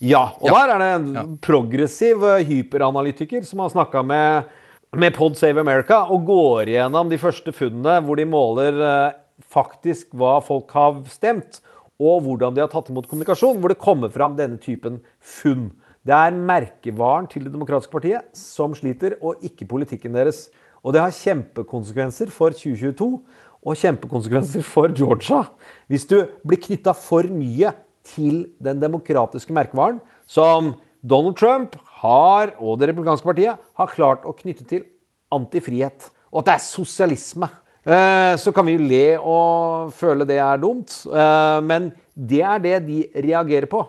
Ja, 0.00 0.30
og 0.40 0.48
Ja. 0.48 0.66
der 0.66 0.72
er 0.74 0.80
det 0.80 0.90
en 1.20 1.36
progressiv 1.44 2.24
eh, 2.24 2.44
hyperanalytiker 2.48 3.44
som 3.44 3.60
har 3.64 3.72
snakka 3.76 4.02
med 4.06 4.56
med 4.96 5.14
Pod 5.14 5.36
Save 5.38 5.60
America 5.60 6.00
og 6.10 6.24
går 6.26 6.66
igjennom 6.72 7.10
de 7.12 7.18
første 7.22 7.52
funnene 7.54 8.00
hvor 8.02 8.18
de 8.18 8.24
måler 8.26 8.80
eh, 8.82 9.12
faktisk 9.52 10.08
hva 10.18 10.40
folk 10.42 10.72
har 10.74 10.96
stemt, 11.12 11.60
og 12.00 12.24
hvordan 12.24 12.56
de 12.56 12.64
har 12.64 12.70
tatt 12.72 12.88
imot 12.88 13.08
kommunikasjon, 13.10 13.60
hvor 13.60 13.72
det 13.72 13.82
kommer 13.82 14.12
fram 14.12 14.38
denne 14.38 14.56
typen 14.62 14.98
funn. 15.20 15.68
Det 16.00 16.16
er 16.16 16.32
merkevaren 16.32 17.28
til 17.28 17.44
Det 17.44 17.52
demokratiske 17.52 17.92
partiet 17.92 18.36
som 18.36 18.72
sliter, 18.74 19.18
og 19.20 19.42
ikke 19.44 19.68
politikken 19.68 20.16
deres. 20.16 20.48
Og 20.80 20.94
det 20.96 21.02
har 21.04 21.12
kjempekonsekvenser 21.12 22.32
for 22.32 22.56
2022, 22.56 23.20
og 23.60 23.76
kjempekonsekvenser 23.76 24.64
for 24.64 24.88
Georgia. 24.96 25.44
Hvis 25.92 26.08
du 26.08 26.22
blir 26.46 26.62
knytta 26.62 26.94
for 26.96 27.28
mye 27.28 27.74
til 28.08 28.46
den 28.64 28.80
demokratiske 28.80 29.52
merkevaren, 29.52 30.00
som 30.24 30.72
Donald 31.04 31.36
Trump 31.36 31.76
har, 32.00 32.54
og 32.58 32.78
Det 32.80 32.88
republikanske 32.88 33.28
partiet 33.28 33.60
har 33.76 33.92
klart 33.92 34.24
å 34.24 34.32
knytte 34.32 34.64
til 34.64 34.86
antifrihet. 35.30 36.08
Og 36.32 36.40
at 36.40 36.46
det 36.46 36.54
er 36.54 36.64
sosialisme. 36.64 37.48
Eh, 37.86 38.36
Så 38.36 38.52
kan 38.52 38.66
vi 38.66 38.76
le 38.76 39.16
og 39.18 39.92
føle 39.96 40.26
det 40.28 40.36
er 40.38 40.60
dumt, 40.60 40.92
eh, 41.08 41.60
men 41.64 41.92
det 42.14 42.42
er 42.42 42.58
det 42.58 42.86
de 42.86 43.00
reagerer 43.16 43.66
på. 43.66 43.86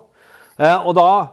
Eh, 0.58 0.88
Og 0.88 0.95
da 0.95 1.30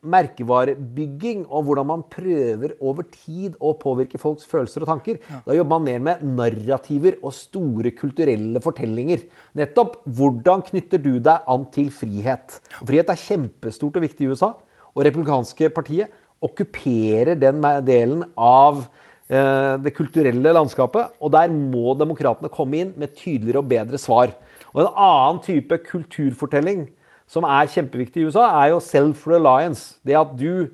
merkevarebygging 0.00 1.42
og 1.50 1.66
hvordan 1.66 1.86
man 1.86 2.02
prøver 2.08 2.72
over 2.80 3.04
tid 3.04 3.52
å 3.60 3.74
påvirke 3.76 4.18
folks 4.18 4.46
følelser 4.48 4.80
og 4.80 4.88
tanker. 4.88 5.18
Da 5.44 5.52
jobber 5.52 5.78
man 5.78 5.84
mer 5.84 5.98
med 6.00 6.22
narrativer 6.24 7.18
og 7.22 7.34
store 7.36 7.92
kulturelle 7.92 8.62
fortellinger. 8.64 9.26
Nettopp 9.54 10.00
hvordan 10.06 10.64
knytter 10.64 11.02
du 11.02 11.18
deg 11.20 11.44
an 11.46 11.66
til 11.74 11.90
frihet? 11.90 12.60
Frihet 12.80 13.12
er 13.12 13.20
kjempestort 13.20 14.00
og 14.00 14.06
viktig 14.06 14.24
i 14.24 14.32
USA, 14.32 14.54
og 14.96 15.04
republikanske 15.04 15.68
partiet 15.68 16.08
okkuperer 16.40 17.36
den 17.38 17.60
delen 17.84 18.24
av 18.38 18.86
det 19.30 19.92
kulturelle 19.94 20.50
landskapet, 20.56 21.12
og 21.22 21.30
der 21.30 21.52
må 21.54 21.92
demokratene 21.94 22.50
komme 22.50 22.80
inn 22.80 22.88
med 22.98 23.12
tydeligere 23.14 23.60
og 23.62 23.68
bedre 23.70 24.00
svar. 24.02 24.32
Og 24.74 24.80
en 24.82 24.88
annen 24.90 25.38
type 25.44 25.78
kulturfortelling 25.86 26.88
som 27.30 27.46
er 27.46 27.70
kjempeviktig 27.70 28.24
i 28.24 28.26
USA, 28.26 28.48
er 28.64 28.72
jo 28.72 28.80
self-reliance. 28.82 30.00
Det 30.02 30.16
at 30.18 30.32
du 30.38 30.72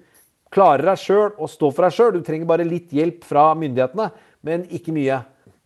klarer 0.53 0.89
deg 0.89 1.03
sjøl 1.03 1.35
og 1.35 1.51
står 1.53 1.75
for 1.75 1.85
deg 1.85 1.97
sjøl. 1.97 2.15
Du 2.17 2.25
trenger 2.25 2.49
bare 2.49 2.65
litt 2.65 2.95
hjelp 2.97 3.27
fra 3.29 3.51
myndighetene, 3.59 4.09
men 4.47 4.65
ikke 4.73 4.95
mye. 4.97 5.21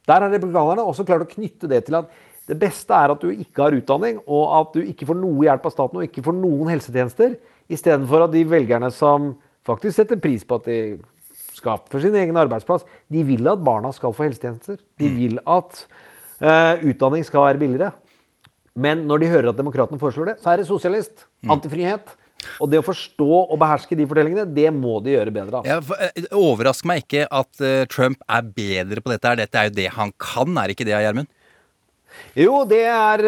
Der 0.09 0.25
har 0.25 0.33
republikanerne 0.33 0.83
også 0.83 1.07
klart 1.07 1.29
å 1.29 1.31
knytte 1.31 1.71
det 1.71 1.85
til 1.87 2.01
at 2.01 2.11
det 2.51 2.57
beste 2.59 2.97
er 2.97 3.13
at 3.13 3.23
du 3.23 3.31
ikke 3.31 3.63
har 3.63 3.77
utdanning, 3.77 4.19
og 4.27 4.45
at 4.57 4.75
du 4.75 4.83
ikke 4.83 5.07
får 5.07 5.19
noe 5.21 5.45
hjelp 5.47 5.69
av 5.69 5.75
staten 5.77 6.01
og 6.01 6.09
ikke 6.09 6.25
får 6.27 6.35
noen 6.35 6.73
helsetjenester, 6.73 7.37
istedenfor 7.71 8.27
at 8.27 8.35
de 8.35 8.43
velgerne 8.51 8.91
som 8.91 9.37
faktisk 9.69 10.01
setter 10.01 10.19
pris 10.19 10.43
på 10.43 10.59
at 10.59 10.67
de 10.67 10.81
skaper 11.61 12.03
sin 12.03 12.17
egen 12.19 12.39
arbeidsplass, 12.41 12.87
de 13.13 13.25
vil 13.27 13.49
at 13.51 13.61
barna 13.65 13.93
skal 13.97 14.15
få 14.17 14.27
helsetjenester. 14.27 14.81
De 15.01 15.11
vil 15.17 15.41
at 15.45 15.85
uh, 16.43 16.81
utdanning 16.91 17.27
skal 17.27 17.47
være 17.49 17.63
billigere. 17.63 17.93
Men 18.81 19.05
når 19.09 19.23
de 19.23 19.31
hører 19.33 19.51
at 19.51 19.59
demokratene 19.59 20.01
foreslår 20.01 20.33
det, 20.33 20.41
så 20.43 20.53
er 20.53 20.61
det 20.61 20.69
sosialist. 20.71 21.27
Antifrihet. 21.51 22.15
Og 22.63 22.71
det 22.73 22.81
å 22.81 22.85
forstå 22.87 23.29
og 23.43 23.57
beherske 23.61 23.97
de 23.99 24.07
fortellingene, 24.09 24.47
det 24.49 24.71
må 24.73 24.97
de 25.05 25.13
gjøre 25.13 25.35
bedre. 25.35 25.61
Ja, 25.69 25.77
eh, 26.01 26.29
overrasker 26.37 26.89
meg 26.89 27.03
ikke 27.05 27.27
at 27.29 27.61
eh, 27.61 27.85
Trump 27.93 28.23
er 28.25 28.47
bedre 28.47 29.05
på 29.05 29.13
dette. 29.13 29.29
her. 29.29 29.43
Dette 29.43 29.61
er 29.61 29.69
jo 29.69 29.77
det 29.77 29.91
han 29.99 30.15
kan, 30.17 30.57
er 30.63 30.73
ikke 30.73 30.87
det, 30.89 30.97
Gjermund? 30.97 31.29
Jo, 32.39 32.63
det 32.69 32.83
er, 32.91 33.27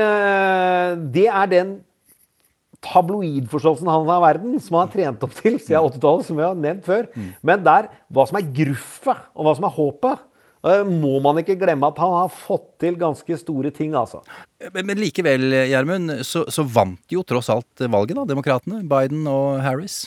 det 1.12 1.28
er 1.28 1.50
den 1.52 1.76
tabloidforståelsen 2.82 3.88
han 3.88 4.04
har 4.08 4.18
av 4.18 4.26
verden, 4.26 4.58
som 4.60 4.78
han 4.78 4.88
har 4.88 4.92
trent 4.92 5.24
opp 5.26 5.34
til 5.38 5.58
siden 5.60 5.88
80-tallet, 5.92 6.28
som 6.28 6.38
vi 6.38 6.46
har 6.46 6.58
nevnt 6.58 6.86
før. 6.86 7.08
Men 7.46 7.64
der, 7.64 7.88
hva 8.12 8.26
som 8.28 8.40
er 8.40 8.52
gruffet, 8.58 9.26
og 9.36 9.46
hva 9.46 9.54
som 9.58 9.68
er 9.68 9.76
håpet, 9.76 10.24
eh, 10.68 10.82
må 10.88 11.18
man 11.24 11.38
ikke 11.42 11.58
glemme 11.60 11.92
at 11.92 12.00
han 12.02 12.16
har 12.16 12.32
fått 12.34 12.66
til 12.82 12.98
ganske 13.00 13.38
store 13.40 13.72
ting, 13.74 13.94
altså. 13.98 14.22
Men, 14.74 14.96
likevel, 14.98 15.46
Gjermund, 15.70 16.18
så, 16.26 16.44
så 16.50 16.66
vant 16.66 17.14
jo 17.14 17.24
tross 17.26 17.52
alt 17.54 17.86
valget, 17.86 18.18
da, 18.18 18.26
demokratene. 18.34 18.82
Biden 18.90 19.24
og 19.30 19.62
Harris. 19.62 20.04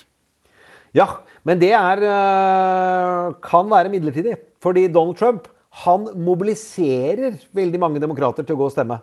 Ja, 0.95 1.09
men 1.47 1.59
det 1.59 1.73
er, 1.75 2.03
øh, 2.07 3.33
kan 3.43 3.67
være 3.71 3.91
midlertidig. 3.91 4.37
Fordi 4.63 4.87
Donald 4.87 5.19
Trump 5.19 5.49
han 5.83 6.07
mobiliserer 6.23 7.35
veldig 7.55 7.81
mange 7.81 7.99
demokrater 7.99 8.45
til 8.45 8.55
å 8.55 8.61
gå 8.61 8.69
og 8.69 8.73
stemme. 8.73 9.01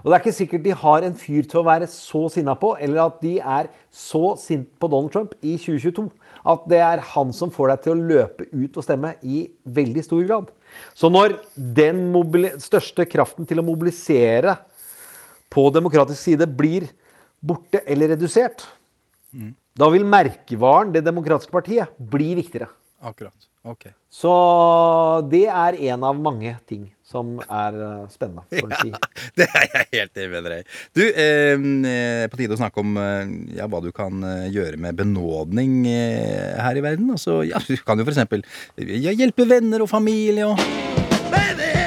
Og 0.00 0.08
det 0.08 0.16
er 0.16 0.22
ikke 0.22 0.36
sikkert 0.36 0.64
de 0.64 0.76
har 0.82 1.04
en 1.06 1.16
fyr 1.18 1.46
til 1.48 1.60
å 1.60 1.66
være 1.66 1.88
så 1.92 2.24
sinna 2.32 2.54
på, 2.58 2.72
eller 2.80 3.02
at 3.04 3.20
de 3.22 3.36
er 3.38 3.68
så 3.92 4.34
sint 4.40 4.68
på 4.80 4.88
Donald 4.88 5.12
Trump 5.12 5.34
i 5.42 5.56
2022 5.60 6.08
at 6.50 6.64
det 6.72 6.80
er 6.80 7.02
han 7.12 7.32
som 7.36 7.52
får 7.52 7.72
deg 7.72 7.82
til 7.84 7.92
å 7.92 8.08
løpe 8.14 8.46
ut 8.48 8.78
og 8.80 8.86
stemme 8.86 9.12
i 9.20 9.42
veldig 9.68 10.04
stor 10.06 10.22
grad. 10.24 10.50
Så 10.96 11.10
når 11.12 11.36
den 11.54 12.06
største 12.62 13.04
kraften 13.08 13.48
til 13.48 13.60
å 13.60 13.66
mobilisere 13.66 14.56
på 15.52 15.66
demokratisk 15.74 16.22
side 16.30 16.48
blir 16.48 16.88
borte 17.40 17.82
eller 17.84 18.14
redusert, 18.14 18.64
da 19.80 19.86
vil 19.92 20.02
merkevaren 20.04 20.90
Det 20.92 21.04
demokratiske 21.06 21.52
partiet 21.52 21.92
bli 21.98 22.34
viktigere. 22.34 22.68
Akkurat. 23.00 23.36
Ok. 23.64 23.92
Så 24.10 24.32
det 25.30 25.46
er 25.46 25.76
en 25.92 26.04
av 26.04 26.16
mange 26.18 26.56
ting 26.66 26.88
som 27.10 27.36
er 27.44 27.78
eh, 27.86 28.04
spennende. 28.12 28.44
For 28.60 28.70
å 28.70 28.80
si. 28.82 28.92
Det 29.38 29.48
er 29.48 29.66
jeg 29.66 29.88
helt 29.96 30.22
enig 30.22 30.30
med 30.36 30.50
deg. 30.54 30.76
Du, 30.96 31.02
eh, 31.08 31.66
eh, 31.90 32.26
på 32.30 32.40
tide 32.40 32.56
å 32.56 32.60
snakke 32.60 32.84
om 32.84 32.96
eh, 33.00 33.34
ja, 33.58 33.68
hva 33.70 33.82
du 33.84 33.90
kan 33.96 34.22
eh, 34.26 34.46
gjøre 34.54 34.80
med 34.80 34.98
benådning 35.00 35.80
eh, 35.90 36.60
her 36.60 36.78
i 36.78 36.84
verden. 36.84 37.10
Altså, 37.16 37.40
ja, 37.48 37.60
du 37.66 37.74
kan 37.86 38.00
jo 38.00 38.06
for 38.06 38.14
eksempel 38.14 38.46
ja, 38.78 39.14
hjelpe 39.14 39.48
venner 39.50 39.84
og 39.84 39.90
familie 39.90 40.48
og 40.50 40.60
Said 41.50 41.79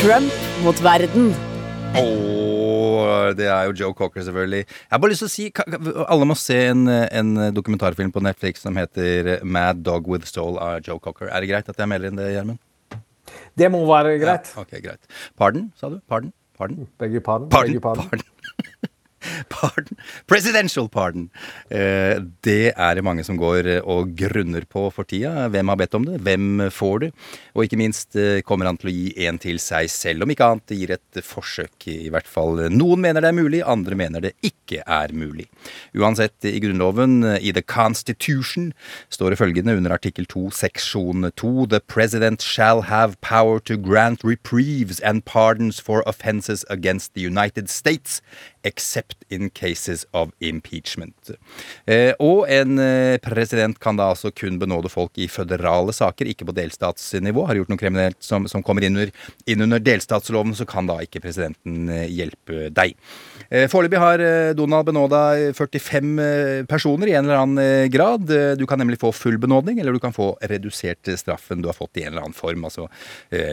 Trump 0.00 0.32
mot 0.64 0.78
verden. 0.84 1.30
Åh, 1.98 3.32
det 3.36 3.46
er 3.50 3.66
jo 3.68 3.74
Joe 3.80 3.94
Cocker, 3.96 4.22
selvfølgelig. 4.24 4.62
Jeg 4.64 4.94
har 4.94 5.00
bare 5.02 5.12
lyst 5.12 5.24
til 5.24 5.28
å 5.28 5.32
si 5.32 5.46
Alle 6.06 6.28
må 6.28 6.36
se 6.38 6.56
en, 6.70 6.86
en 6.88 7.32
dokumentarfilm 7.56 8.12
på 8.14 8.22
Netflix 8.24 8.64
som 8.64 8.78
heter 8.80 9.42
Mad 9.44 9.82
Dog 9.86 10.08
With 10.10 10.28
Soul 10.30 10.56
av 10.62 10.80
Joe 10.86 11.00
Cocker. 11.02 11.28
Er 11.28 11.44
det 11.44 11.50
greit 11.52 11.68
at 11.72 11.80
jeg 11.82 11.90
melder 11.90 12.12
inn 12.12 12.20
det, 12.20 12.30
Gjermund? 12.36 12.62
Det 13.60 13.68
må 13.72 13.82
være 13.88 14.16
greit. 14.22 14.52
Ja, 14.54 14.64
ok, 14.64 14.76
greit. 14.84 15.02
Pardon, 15.38 15.68
sa 15.78 15.90
du? 15.92 15.98
Pardon? 16.10 16.32
Pardon? 16.60 16.86
Begge 17.00 17.22
pardon. 17.24 17.50
Pardon, 17.52 17.74
Begge 17.76 17.84
pardon. 17.84 18.08
pardon. 18.08 18.26
Pardon. 19.52 19.98
Presidential 20.26 20.88
pardon. 20.88 21.28
Eh, 21.68 22.20
det 22.44 22.72
er 22.72 22.96
det 22.96 23.04
mange 23.04 23.24
som 23.26 23.36
går 23.40 23.68
eh, 23.68 23.80
og 23.84 24.14
grunner 24.16 24.64
på 24.68 24.86
for 24.94 25.08
tida. 25.08 25.48
Hvem 25.52 25.72
har 25.72 25.80
bedt 25.80 25.96
om 25.98 26.06
det? 26.08 26.20
Hvem 26.24 26.64
får 26.72 26.96
det? 27.04 27.10
Og 27.54 27.66
ikke 27.66 27.80
minst 27.80 28.16
eh, 28.16 28.40
kommer 28.46 28.70
han 28.70 28.78
til 28.80 28.90
å 28.90 28.94
gi 28.94 29.12
en 29.28 29.40
til 29.40 29.60
seg 29.62 29.90
selv, 29.92 30.24
om 30.24 30.32
ikke 30.32 30.48
annet 30.48 30.74
gir 30.76 30.94
et 30.96 31.20
forsøk. 31.24 31.88
I 31.92 32.08
hvert 32.12 32.28
fall 32.30 32.64
noen 32.72 33.04
mener 33.04 33.24
det 33.24 33.32
er 33.32 33.36
mulig, 33.36 33.62
andre 33.66 33.98
mener 33.98 34.24
det 34.24 34.34
ikke 34.46 34.80
er 34.86 35.12
mulig. 35.12 35.48
Uansett, 35.96 36.38
i 36.48 36.60
Grunnloven, 36.62 37.20
i 37.36 37.52
The 37.52 37.64
Constitution, 37.64 38.70
står 39.12 39.34
det 39.34 39.40
følgende 39.40 39.76
under 39.76 39.96
artikkel 39.96 40.28
2, 40.30 40.46
seksjon 40.62 41.28
2 41.36 41.66
The 41.74 41.82
President 41.84 42.42
shall 42.42 42.86
have 42.88 43.20
power 43.20 43.60
to 43.68 43.76
grant 43.76 44.24
reprieves 44.24 45.00
and 45.00 45.24
pardons 45.24 45.80
for 45.80 46.04
offenses 46.06 46.64
against 46.70 47.14
the 47.14 47.20
United 47.26 47.68
States 47.68 48.20
except 48.62 49.24
in 49.28 49.50
cases 49.50 50.04
of 50.12 50.32
impeachment. 50.40 51.32
Eh, 51.86 52.12
og 52.20 52.44
en 52.52 52.78
eh, 52.82 53.16
president 53.22 53.78
kan 53.80 53.98
da 53.98 54.10
altså 54.12 54.32
kun 54.34 54.58
benåde 54.60 54.90
folk 54.92 55.16
i 55.20 55.28
føderale 55.30 55.94
saker, 55.96 56.28
ikke 56.28 56.48
på 56.48 56.56
delstatsnivå. 56.56 57.46
Har 57.48 57.60
gjort 57.60 57.72
noe 57.72 57.80
kriminelt 57.80 58.20
som, 58.24 58.48
som 58.50 58.64
kommer 58.66 58.84
inn 58.86 58.98
under, 58.98 59.12
inn 59.48 59.66
under 59.66 59.82
delstatsloven, 59.82 60.56
så 60.58 60.68
kan 60.68 60.90
da 60.90 61.00
ikke 61.04 61.22
presidenten 61.24 61.88
eh, 61.94 62.08
hjelpe 62.10 62.68
deg. 62.76 62.96
Eh, 63.50 63.66
Foreløpig 63.66 63.98
har 63.98 64.22
eh, 64.22 64.52
Donald 64.54 64.86
benåda 64.86 65.20
45 65.58 66.10
eh, 66.22 66.60
personer 66.70 67.10
i 67.10 67.14
en 67.18 67.26
eller 67.26 67.40
annen 67.40 67.90
grad. 67.90 68.30
Du 68.58 68.62
kan 68.70 68.78
nemlig 68.78 69.00
få 69.00 69.10
full 69.14 69.40
benådning, 69.42 69.80
eller 69.80 69.96
du 69.96 69.98
kan 70.02 70.14
få 70.14 70.36
redusert 70.46 71.10
straffen 71.18 71.62
du 71.62 71.66
har 71.66 71.74
fått 71.74 71.98
i 71.98 72.04
en 72.04 72.12
eller 72.12 72.28
annen 72.28 72.36
form. 72.36 72.62
Altså 72.68 72.86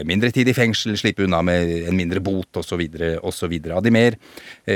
mindre 0.06 0.30
tid 0.34 0.48
i 0.50 0.54
fengsel, 0.54 0.94
slippe 0.98 1.24
unna 1.24 1.40
med 1.42 1.88
en 1.88 1.96
mindre 1.96 2.20
bot 2.22 2.60
osv. 2.60 2.82
osv. 3.26 3.54
Av 3.74 3.82
de 3.82 3.92
mer 3.94 4.16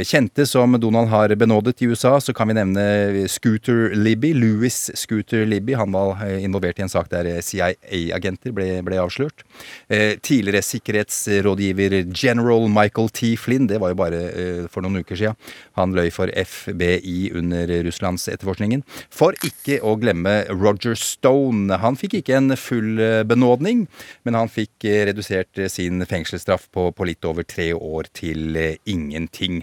kjente 0.09 0.47
som 0.49 0.75
Donald 0.81 1.11
har 1.13 1.35
benådet 1.39 1.83
i 1.83 1.91
USA, 1.91 2.17
så 2.21 2.35
kan 2.35 2.51
vi 2.51 2.57
nevne 2.59 3.27
Scooter 3.31 3.95
Libby. 3.95 4.33
Louis 4.35 4.79
Scooter 4.99 5.47
Libby. 5.47 5.77
Han 5.79 5.95
var 5.95 6.23
involvert 6.35 6.81
i 6.81 6.87
en 6.87 6.93
sak 6.93 7.11
der 7.13 7.29
CIA-agenter 7.45 8.55
ble, 8.57 8.69
ble 8.87 9.01
avslørt. 9.03 9.45
Tidligere 9.89 10.65
sikkerhetsrådgiver 10.67 11.99
General 12.11 12.69
Michael 12.73 13.13
T. 13.13 13.35
Flynn, 13.39 13.69
det 13.71 13.81
var 13.83 13.95
jo 13.95 14.01
bare 14.03 14.25
for 14.73 14.85
noen 14.85 15.03
uker 15.03 15.12
siden. 15.19 15.39
Han 15.79 15.95
løy 15.97 16.11
for 16.15 16.31
FBI 16.33 17.33
under 17.39 17.71
Russlands 17.87 18.29
etterforskningen. 18.31 18.85
For 19.13 19.37
ikke 19.47 19.79
å 19.85 19.95
glemme 20.01 20.43
Roger 20.51 20.97
Stone. 20.99 21.79
Han 21.83 21.99
fikk 21.99 22.19
ikke 22.21 22.39
en 22.39 22.57
full 22.59 23.01
eh, 23.03 23.23
benådning, 23.29 23.87
men 24.27 24.39
han 24.39 24.51
fikk 24.53 24.87
eh, 24.89 25.03
redusert 25.09 25.61
eh, 25.61 25.71
sin 25.73 26.03
fengselsstraff 26.09 26.69
på, 26.75 26.89
på 26.97 27.09
litt 27.09 27.25
over 27.29 27.47
tre 27.47 27.71
år 27.77 28.09
til 28.17 28.59
ingenting. 28.89 29.63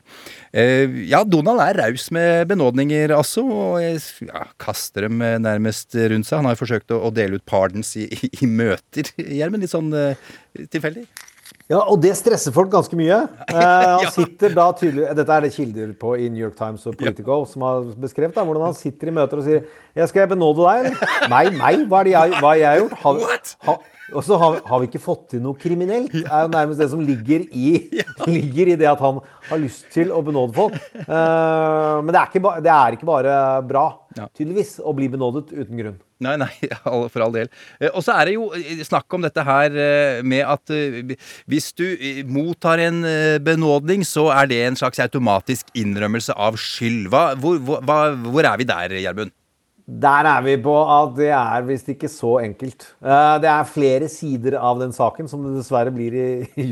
Ja, 0.54 1.22
Donald 1.28 1.62
er 1.64 1.78
raus 1.78 2.08
med 2.16 2.48
benådninger, 2.50 3.14
altså, 3.14 3.44
og 3.46 3.80
ja, 3.82 4.46
kaster 4.62 5.06
dem 5.08 5.20
nærmest 5.20 5.96
rundt 5.96 6.28
seg. 6.28 6.40
Han 6.40 6.50
har 6.50 6.58
jo 6.58 6.64
forsøkt 6.64 6.94
å, 6.96 7.02
å 7.08 7.14
dele 7.14 7.40
ut 7.40 7.48
pardons 7.50 7.96
i, 8.00 8.08
i, 8.10 8.32
i 8.44 8.50
møter, 8.50 9.12
Gjermund. 9.40 9.66
Litt 9.66 9.76
sånn 9.76 9.92
tilfeldig. 10.74 11.06
Ja, 11.70 11.84
og 11.84 12.00
det 12.02 12.16
stresser 12.18 12.54
folk 12.54 12.72
ganske 12.74 12.98
mye. 12.98 13.22
Eh, 13.50 13.86
han 14.00 14.12
sitter 14.14 14.54
da 14.56 14.68
tydelig, 14.78 15.08
Dette 15.18 15.36
er 15.36 15.44
det 15.44 15.52
kilder 15.56 15.94
på 16.00 16.14
i 16.22 16.28
New 16.30 16.42
York 16.44 16.56
Times 16.58 16.86
og 16.88 16.96
Politico 17.00 17.40
som 17.50 17.66
har 17.66 17.88
beskrevet 18.00 18.36
da, 18.38 18.44
hvordan 18.46 18.68
han 18.70 18.78
sitter 18.78 19.10
i 19.10 19.14
møter 19.16 19.42
og 19.42 19.48
sier 19.48 19.64
jeg 19.98 20.10
'Skal 20.10 20.22
jeg 20.22 20.30
benåde 20.30 20.64
deg, 20.64 20.86
eller?' 20.86 21.30
Nei, 21.34 21.44
nei, 21.58 21.74
Hva, 21.90 22.00
er 22.00 22.04
det 22.08 22.14
jeg, 22.14 22.36
hva 22.40 22.52
har 22.54 22.62
jeg 22.62 22.84
gjort? 22.84 22.94
Har, 23.02 23.40
ha, 23.68 23.76
og 24.14 24.24
så 24.26 24.38
har, 24.42 24.60
har 24.66 24.82
vi 24.82 24.90
ikke 24.90 25.02
fått 25.04 25.30
til 25.34 25.44
noe 25.44 25.58
kriminelt. 25.60 26.12
Det 26.14 26.26
er 26.26 26.46
jo 26.46 26.52
nærmest 26.54 26.82
det 26.82 26.90
som 26.92 27.02
ligger 27.06 27.46
i, 27.50 27.72
ligger 28.30 28.74
i 28.74 28.78
det 28.80 28.90
at 28.90 29.02
han 29.04 29.22
har 29.50 29.62
lyst 29.62 29.88
til 29.94 30.14
å 30.16 30.22
benåde 30.26 30.56
folk. 30.58 30.76
Uh, 31.06 32.00
men 32.04 32.14
det 32.14 32.20
er, 32.22 32.30
ikke 32.30 32.54
det 32.66 32.74
er 32.76 32.98
ikke 32.98 33.10
bare 33.10 33.40
bra, 33.70 33.86
tydeligvis, 34.36 34.78
å 34.84 34.94
bli 34.98 35.10
benådet 35.14 35.52
uten 35.54 35.80
grunn. 35.80 35.98
Nei, 36.26 36.36
nei, 36.42 36.52
for 37.14 37.24
all 37.24 37.36
del. 37.36 37.48
Eh, 37.80 37.92
Og 37.94 38.04
så 38.04 38.18
er 38.18 38.28
det 38.28 38.36
jo 38.36 38.50
eh, 38.58 38.82
snakk 38.84 39.16
om 39.16 39.24
dette 39.24 39.46
her 39.48 39.76
med 40.28 40.44
at 40.44 40.74
hvis 41.48 41.72
du 41.80 41.86
mottar 42.28 42.82
en 42.84 43.02
benådning, 43.46 44.04
så 44.08 44.28
er 44.36 44.50
det 44.52 44.62
en 44.68 44.80
slags 44.80 45.00
automatisk 45.06 45.72
innrømmelse 45.80 46.36
av 46.36 46.60
skyld. 46.60 47.08
Hva, 47.14 47.30
hvor, 47.40 47.62
hvor, 47.64 48.18
hvor 48.34 48.50
er 48.52 48.60
vi 48.60 48.68
der, 48.68 49.00
Gjermund? 49.00 49.36
Der 49.90 50.28
er 50.30 50.42
vi 50.46 50.54
på 50.62 50.74
at 50.86 51.16
det 51.18 51.32
er 51.34 51.64
visst 51.66 51.88
ikke 51.90 52.10
så 52.12 52.36
enkelt. 52.44 52.84
Eh, 53.02 53.40
Det 53.42 53.50
er 53.50 53.64
flere 53.66 54.08
sider 54.12 54.58
av 54.60 54.78
den 54.80 54.92
saken, 54.94 55.28
som 55.28 55.42
det 55.48 55.56
dessverre 55.58 55.90
blir 55.92 56.14
i 56.14 56.66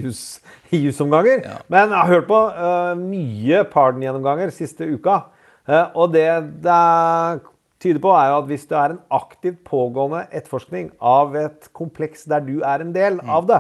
jusomganger. 0.86 1.41
Ja. 1.43 1.57
Men 1.68 1.89
jeg 1.89 1.97
har 1.97 2.11
hørt 2.13 2.28
på 2.30 2.41
eh, 2.53 2.93
mye 3.01 3.63
pardon-gjennomganger 3.72 4.51
siste 4.53 4.86
uka. 4.86 5.24
Eh, 5.68 5.88
Og 5.95 6.13
det 6.13 6.28
det 6.61 7.41
tyder 7.82 7.99
på, 8.01 8.09
er 8.18 8.30
jo 8.32 8.38
at 8.43 8.47
hvis 8.49 8.65
det 8.70 8.78
er 8.78 8.93
en 8.95 9.01
aktivt 9.13 9.59
pågående 9.65 10.24
etterforskning 10.32 10.91
av 11.01 11.36
et 11.38 11.68
kompleks 11.78 12.26
der 12.26 12.41
du 12.45 12.59
er 12.65 12.82
en 12.82 12.93
del 12.93 13.20
av 13.30 13.45
det, 13.49 13.59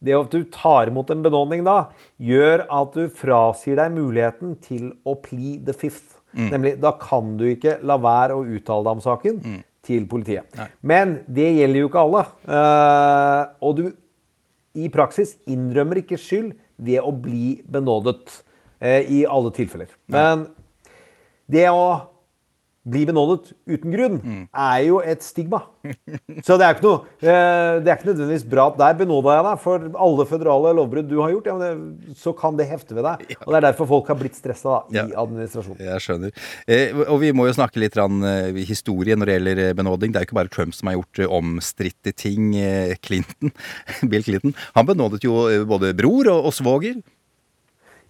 det 0.00 0.14
at 0.16 0.30
du 0.32 0.44
tar 0.48 0.88
imot 0.88 1.10
en 1.12 1.22
benådning 1.22 1.64
da, 1.66 1.82
gjør 2.16 2.62
at 2.72 2.94
du 2.96 3.08
frasier 3.12 3.76
deg 3.76 3.92
muligheten 3.92 4.54
til 4.64 4.94
å 5.04 5.12
pli 5.20 5.58
the 5.64 5.72
fifth. 5.76 6.16
Mm. 6.32 6.50
Nemlig, 6.52 6.74
da 6.82 6.92
kan 7.00 7.34
du 7.40 7.46
ikke 7.50 7.78
la 7.86 7.96
være 8.00 8.36
å 8.36 8.44
uttale 8.44 8.86
deg 8.86 8.98
om 8.98 9.02
saken 9.04 9.40
til 9.86 10.06
politiet. 10.10 10.60
Men 10.86 11.20
det 11.30 11.48
gjelder 11.56 11.82
jo 11.82 11.90
ikke 11.90 12.04
alle. 12.04 12.24
Uh, 12.46 13.42
og 13.66 13.80
du 13.80 13.84
i 14.78 14.90
praksis 14.92 15.34
innrømmer 15.50 16.02
ikke 16.02 16.20
skyld 16.20 16.52
ved 16.80 17.02
å 17.02 17.12
bli 17.16 17.58
benådet 17.68 18.22
uh, 18.84 19.00
i 19.00 19.24
alle 19.26 19.52
tilfeller. 19.56 19.90
Men 20.12 20.46
det 21.50 21.66
å 21.72 21.86
bli 22.90 23.04
benådet 23.08 23.52
uten 23.70 23.94
grunn 23.94 24.18
er 24.50 24.80
jo 24.86 25.00
et 25.02 25.22
stigma. 25.24 25.62
Så 26.44 26.58
det 26.60 26.66
er 26.66 26.74
ikke 26.74 26.84
noe 26.84 26.98
eh, 27.24 27.78
Det 27.80 27.88
er 27.88 27.94
ikke 27.94 28.10
nødvendigvis 28.10 28.44
bra 28.52 28.66
at 28.68 28.76
der 28.80 28.98
benåda 28.98 29.38
jeg 29.38 29.46
deg 29.46 29.62
for 29.62 29.86
alle 30.06 30.26
føderale 30.28 30.74
lovbrudd 30.76 31.08
du 31.08 31.16
har 31.22 31.32
gjort. 31.32 31.48
Ja, 31.48 31.56
det, 31.62 32.16
så 32.20 32.34
kan 32.36 32.58
det 32.58 32.68
hefte 32.70 32.96
ved 32.98 33.06
deg. 33.08 33.24
Og 33.40 33.48
det 33.48 33.60
er 33.60 33.66
derfor 33.70 33.88
folk 33.90 34.10
har 34.12 34.18
blitt 34.20 34.38
stressa 34.38 34.82
i 34.92 35.00
i 35.00 35.16
administrasjonen. 35.16 35.80
Jeg 35.84 36.04
skjønner. 36.04 36.34
Eh, 36.70 36.96
og 37.06 37.20
vi 37.22 37.32
må 37.36 37.46
jo 37.48 37.56
snakke 37.56 37.80
litt 37.82 37.96
rann, 37.98 38.20
eh, 38.26 38.60
historie 38.68 39.16
når 39.16 39.30
det 39.30 39.36
gjelder 39.38 39.62
benåding. 39.78 40.12
Det 40.12 40.20
er 40.20 40.26
jo 40.26 40.30
ikke 40.30 40.40
bare 40.42 40.52
Trump 40.52 40.76
som 40.76 40.90
har 40.90 40.98
gjort 40.98 41.22
eh, 41.22 41.32
omstridte 41.40 42.14
ting. 42.16 42.52
Eh, 42.58 42.96
Clinton, 43.00 43.54
Bill 44.10 44.26
Clinton. 44.26 44.54
Han 44.76 44.90
benådet 44.90 45.24
jo 45.26 45.46
eh, 45.48 45.64
både 45.68 45.94
bror 45.96 46.30
og, 46.32 46.50
og 46.50 46.56
svoger. 46.56 47.00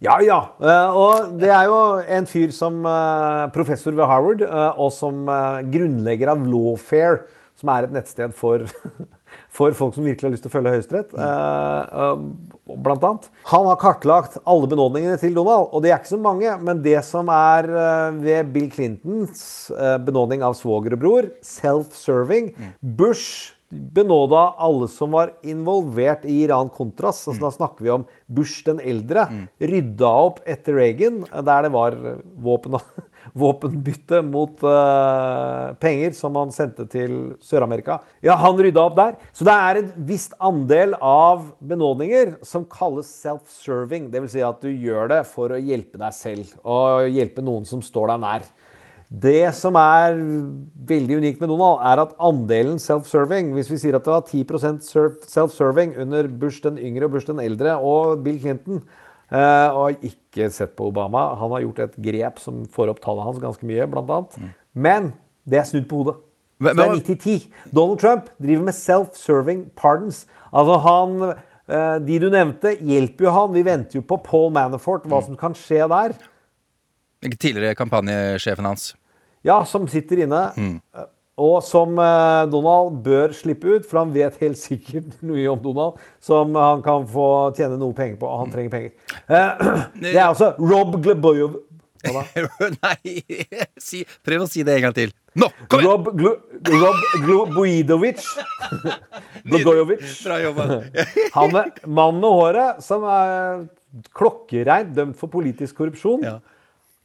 Ja, 0.00 0.16
ja. 0.24 0.38
Eh, 0.64 0.96
og 0.96 1.34
det 1.40 1.50
er 1.52 1.66
jo 1.68 1.80
en 2.00 2.28
fyr 2.28 2.54
som 2.56 2.80
eh, 2.88 3.42
professor 3.52 3.92
ved 3.92 4.08
Harvard, 4.08 4.44
eh, 4.46 4.80
og 4.80 4.94
som 4.96 5.28
grunnlegger 5.68 6.32
av 6.32 6.46
Lawfare, 6.48 7.26
som 7.60 7.68
er 7.74 7.84
et 7.84 7.92
nettsted 7.92 8.32
for, 8.32 8.64
for 9.58 9.76
folk 9.76 9.98
som 9.98 10.08
virkelig 10.08 10.24
har 10.24 10.32
lyst 10.32 10.46
til 10.46 10.52
å 10.52 10.54
følge 10.54 10.72
Høyesterett, 10.72 11.12
eh, 11.12 12.24
blant 12.80 13.04
annet. 13.10 13.28
Han 13.52 13.68
har 13.68 13.80
kartlagt 13.82 14.40
alle 14.48 14.72
benådningene 14.72 15.20
til 15.20 15.36
Donald, 15.36 15.68
og 15.68 15.84
det 15.84 15.92
er 15.92 16.00
ikke 16.00 16.14
så 16.14 16.22
mange, 16.24 16.56
men 16.64 16.80
det 16.86 16.96
som 17.04 17.28
er 17.36 17.68
ved 18.22 18.56
Bill 18.56 18.72
Clintons 18.72 19.42
benådning 20.06 20.46
av 20.46 20.56
svoger 20.56 20.96
og 20.96 21.04
bror, 21.04 21.32
self-serving, 21.44 22.54
Bush 22.80 23.59
benåda 23.70 24.54
alle 24.58 24.88
som 24.88 25.12
var 25.14 25.32
involvert 25.46 26.24
i 26.24 26.42
Iran-Contras. 26.44 27.22
Altså, 27.28 27.40
Da 27.40 27.50
snakker 27.54 27.84
vi 27.84 27.90
om 27.94 28.04
Bush 28.26 28.64
den 28.66 28.80
eldre. 28.80 29.26
Rydda 29.60 30.10
opp 30.10 30.40
etter 30.44 30.74
Reagan, 30.74 31.22
der 31.30 31.62
det 31.62 31.72
var 31.72 31.96
våpen, 32.42 32.78
våpenbytte 33.44 34.22
mot 34.26 34.62
uh, 34.66 35.72
penger 35.80 36.16
som 36.18 36.34
han 36.40 36.50
sendte 36.54 36.86
til 36.90 37.36
Sør-Amerika. 37.46 38.00
Ja, 38.26 38.34
han 38.42 38.58
rydda 38.58 38.86
opp 38.88 38.98
der. 38.98 39.18
Så 39.32 39.46
det 39.46 39.54
er 39.54 39.82
en 39.82 39.92
visst 40.08 40.34
andel 40.42 40.96
av 40.98 41.46
benådninger 41.62 42.40
som 42.46 42.66
kalles 42.66 43.10
self-serving. 43.22 44.10
Dvs. 44.10 44.34
Si 44.34 44.42
at 44.46 44.62
du 44.62 44.70
gjør 44.70 45.10
det 45.14 45.24
for 45.30 45.54
å 45.54 45.62
hjelpe 45.62 45.98
deg 46.00 46.14
selv 46.14 46.50
og 46.66 47.06
hjelpe 47.10 47.42
noen 47.42 47.66
som 47.68 47.82
står 47.82 48.14
deg 48.14 48.26
nær. 48.26 48.50
Det 49.10 49.50
som 49.58 49.74
er 49.74 50.14
veldig 50.86 51.16
unikt 51.18 51.40
med 51.42 51.50
Donald, 51.50 51.80
er 51.82 51.98
at 52.04 52.12
andelen 52.22 52.76
self-serving 52.78 53.48
Hvis 53.56 53.70
vi 53.72 53.78
sier 53.82 53.96
at 53.98 54.04
det 54.06 54.12
var 54.12 54.22
10 54.22 54.44
serv- 54.86 55.24
self-serving 55.26 55.96
under 55.98 56.28
Bush 56.30 56.62
den 56.62 56.78
yngre 56.78 57.08
og 57.08 57.16
Bush 57.16 57.26
den 57.26 57.40
eldre 57.42 57.74
og 57.74 58.22
Bill 58.22 58.38
Clinton 58.38 58.78
eh, 59.34 59.68
Og 59.74 59.98
ikke 60.06 60.46
sett 60.54 60.76
på 60.78 60.86
Obama. 60.92 61.24
Han 61.40 61.50
har 61.56 61.64
gjort 61.66 61.82
et 61.88 61.98
grep 62.06 62.38
som 62.38 62.62
får 62.70 62.92
opp 62.94 63.02
tallet 63.02 63.26
hans 63.26 63.42
ganske 63.42 63.66
mye, 63.66 63.88
blant 63.90 64.14
annet. 64.14 64.38
Men 64.78 65.10
det 65.42 65.58
er 65.58 65.66
snudd 65.66 65.88
på 65.90 66.04
hodet. 66.04 66.16
Så 66.60 66.76
det 66.76 66.84
er 66.86 66.94
90-10. 67.00 67.44
Donald 67.74 67.98
Trump 67.98 68.30
driver 68.38 68.64
med 68.68 68.78
self-serving 68.78 69.64
pardons. 69.74 70.22
Altså 70.52 70.78
han 70.86 71.18
eh, 71.32 71.98
De 72.06 72.18
du 72.22 72.28
nevnte, 72.30 72.76
hjelper 72.78 73.26
jo 73.26 73.34
han. 73.34 73.52
Vi 73.58 73.66
venter 73.66 73.98
jo 73.98 74.06
på 74.06 74.20
Paul 74.22 74.52
Manafort, 74.54 75.02
hva 75.10 75.18
som 75.26 75.34
kan 75.40 75.58
skje 75.58 75.82
der. 75.90 76.14
Tidligere 77.26 77.74
kampanjesjefen 77.74 78.70
hans. 78.70 78.92
Ja, 79.46 79.62
som 79.64 79.88
sitter 79.88 80.24
inne. 80.26 80.42
Mm. 80.56 80.76
Og 81.40 81.62
som 81.64 81.96
eh, 81.96 82.42
Donald 82.52 83.00
bør 83.04 83.32
slippe 83.36 83.78
ut, 83.78 83.86
for 83.88 84.02
han 84.02 84.12
vet 84.14 84.36
helt 84.42 84.60
sikkert 84.68 85.16
mye 85.24 85.48
om 85.52 85.62
Donald 85.64 86.00
som 86.22 86.54
han 86.58 86.84
kan 86.84 87.08
få 87.08 87.26
tjene 87.56 87.80
noe 87.80 87.96
penger 87.96 88.20
på. 88.20 88.28
og 88.28 88.44
Han 88.44 88.54
trenger 88.54 88.76
penger. 88.76 89.18
Eh, 89.26 89.66
det 90.02 90.16
er 90.16 90.28
altså 90.28 90.54
Rob 90.60 91.00
Glebojov 91.00 91.58
Nei, 92.80 93.20
si, 93.86 93.98
prøv 94.24 94.46
å 94.46 94.48
si 94.48 94.62
det 94.64 94.78
en 94.78 94.86
gang 94.86 94.94
til. 94.96 95.10
Nå, 95.36 95.50
kom 95.68 95.82
igjen! 95.82 95.90
Rob, 95.90 96.06
Glo, 96.16 96.30
Rob. 96.80 96.96
Blogojovic. 99.44 100.06
Bra 100.24 100.38
jobba. 100.40 100.66
Han 101.36 101.52
med 101.52 101.82
mannen 101.84 102.22
med 102.22 102.38
håret 102.38 102.80
som 102.86 103.04
er 103.04 103.66
klokkereint 104.16 104.94
dømt 104.96 105.20
for 105.20 105.32
politisk 105.32 105.76
korrupsjon. 105.82 106.24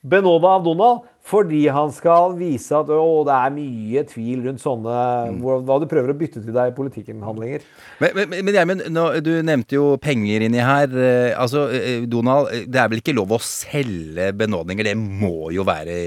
Benåda 0.06 0.56
av 0.56 0.66
Donald 0.66 1.04
fordi 1.26 1.64
han 1.74 1.90
skal 1.94 2.36
vise 2.38 2.76
at 2.78 2.90
å, 2.94 3.24
det 3.26 3.34
er 3.34 3.54
mye 3.56 4.04
tvil 4.06 4.44
rundt 4.46 4.62
sånne 4.62 4.98
hvor, 5.42 5.64
Hva 5.66 5.80
du 5.82 5.88
prøver 5.90 6.14
å 6.14 6.18
bytte 6.18 6.44
til 6.44 6.54
deg 6.54 6.70
i 6.70 6.76
politikken-handlinger. 6.78 7.66
Men, 8.04 8.14
men, 8.20 8.36
men, 8.36 8.54
Gjermund, 8.54 8.84
du 9.26 9.32
nevnte 9.46 9.78
jo 9.80 9.88
penger 10.02 10.46
inni 10.46 10.62
her. 10.62 10.94
Eh, 10.94 11.32
altså, 11.34 11.66
eh, 11.74 12.06
Donald, 12.10 12.52
eh, 12.54 12.68
det 12.70 12.82
er 12.82 12.92
vel 12.94 13.02
ikke 13.02 13.16
lov 13.18 13.34
å 13.34 13.42
selge 13.42 14.30
benådninger? 14.38 14.92
Det 14.92 14.96
må 15.00 15.50
jo 15.56 15.66
være 15.66 15.98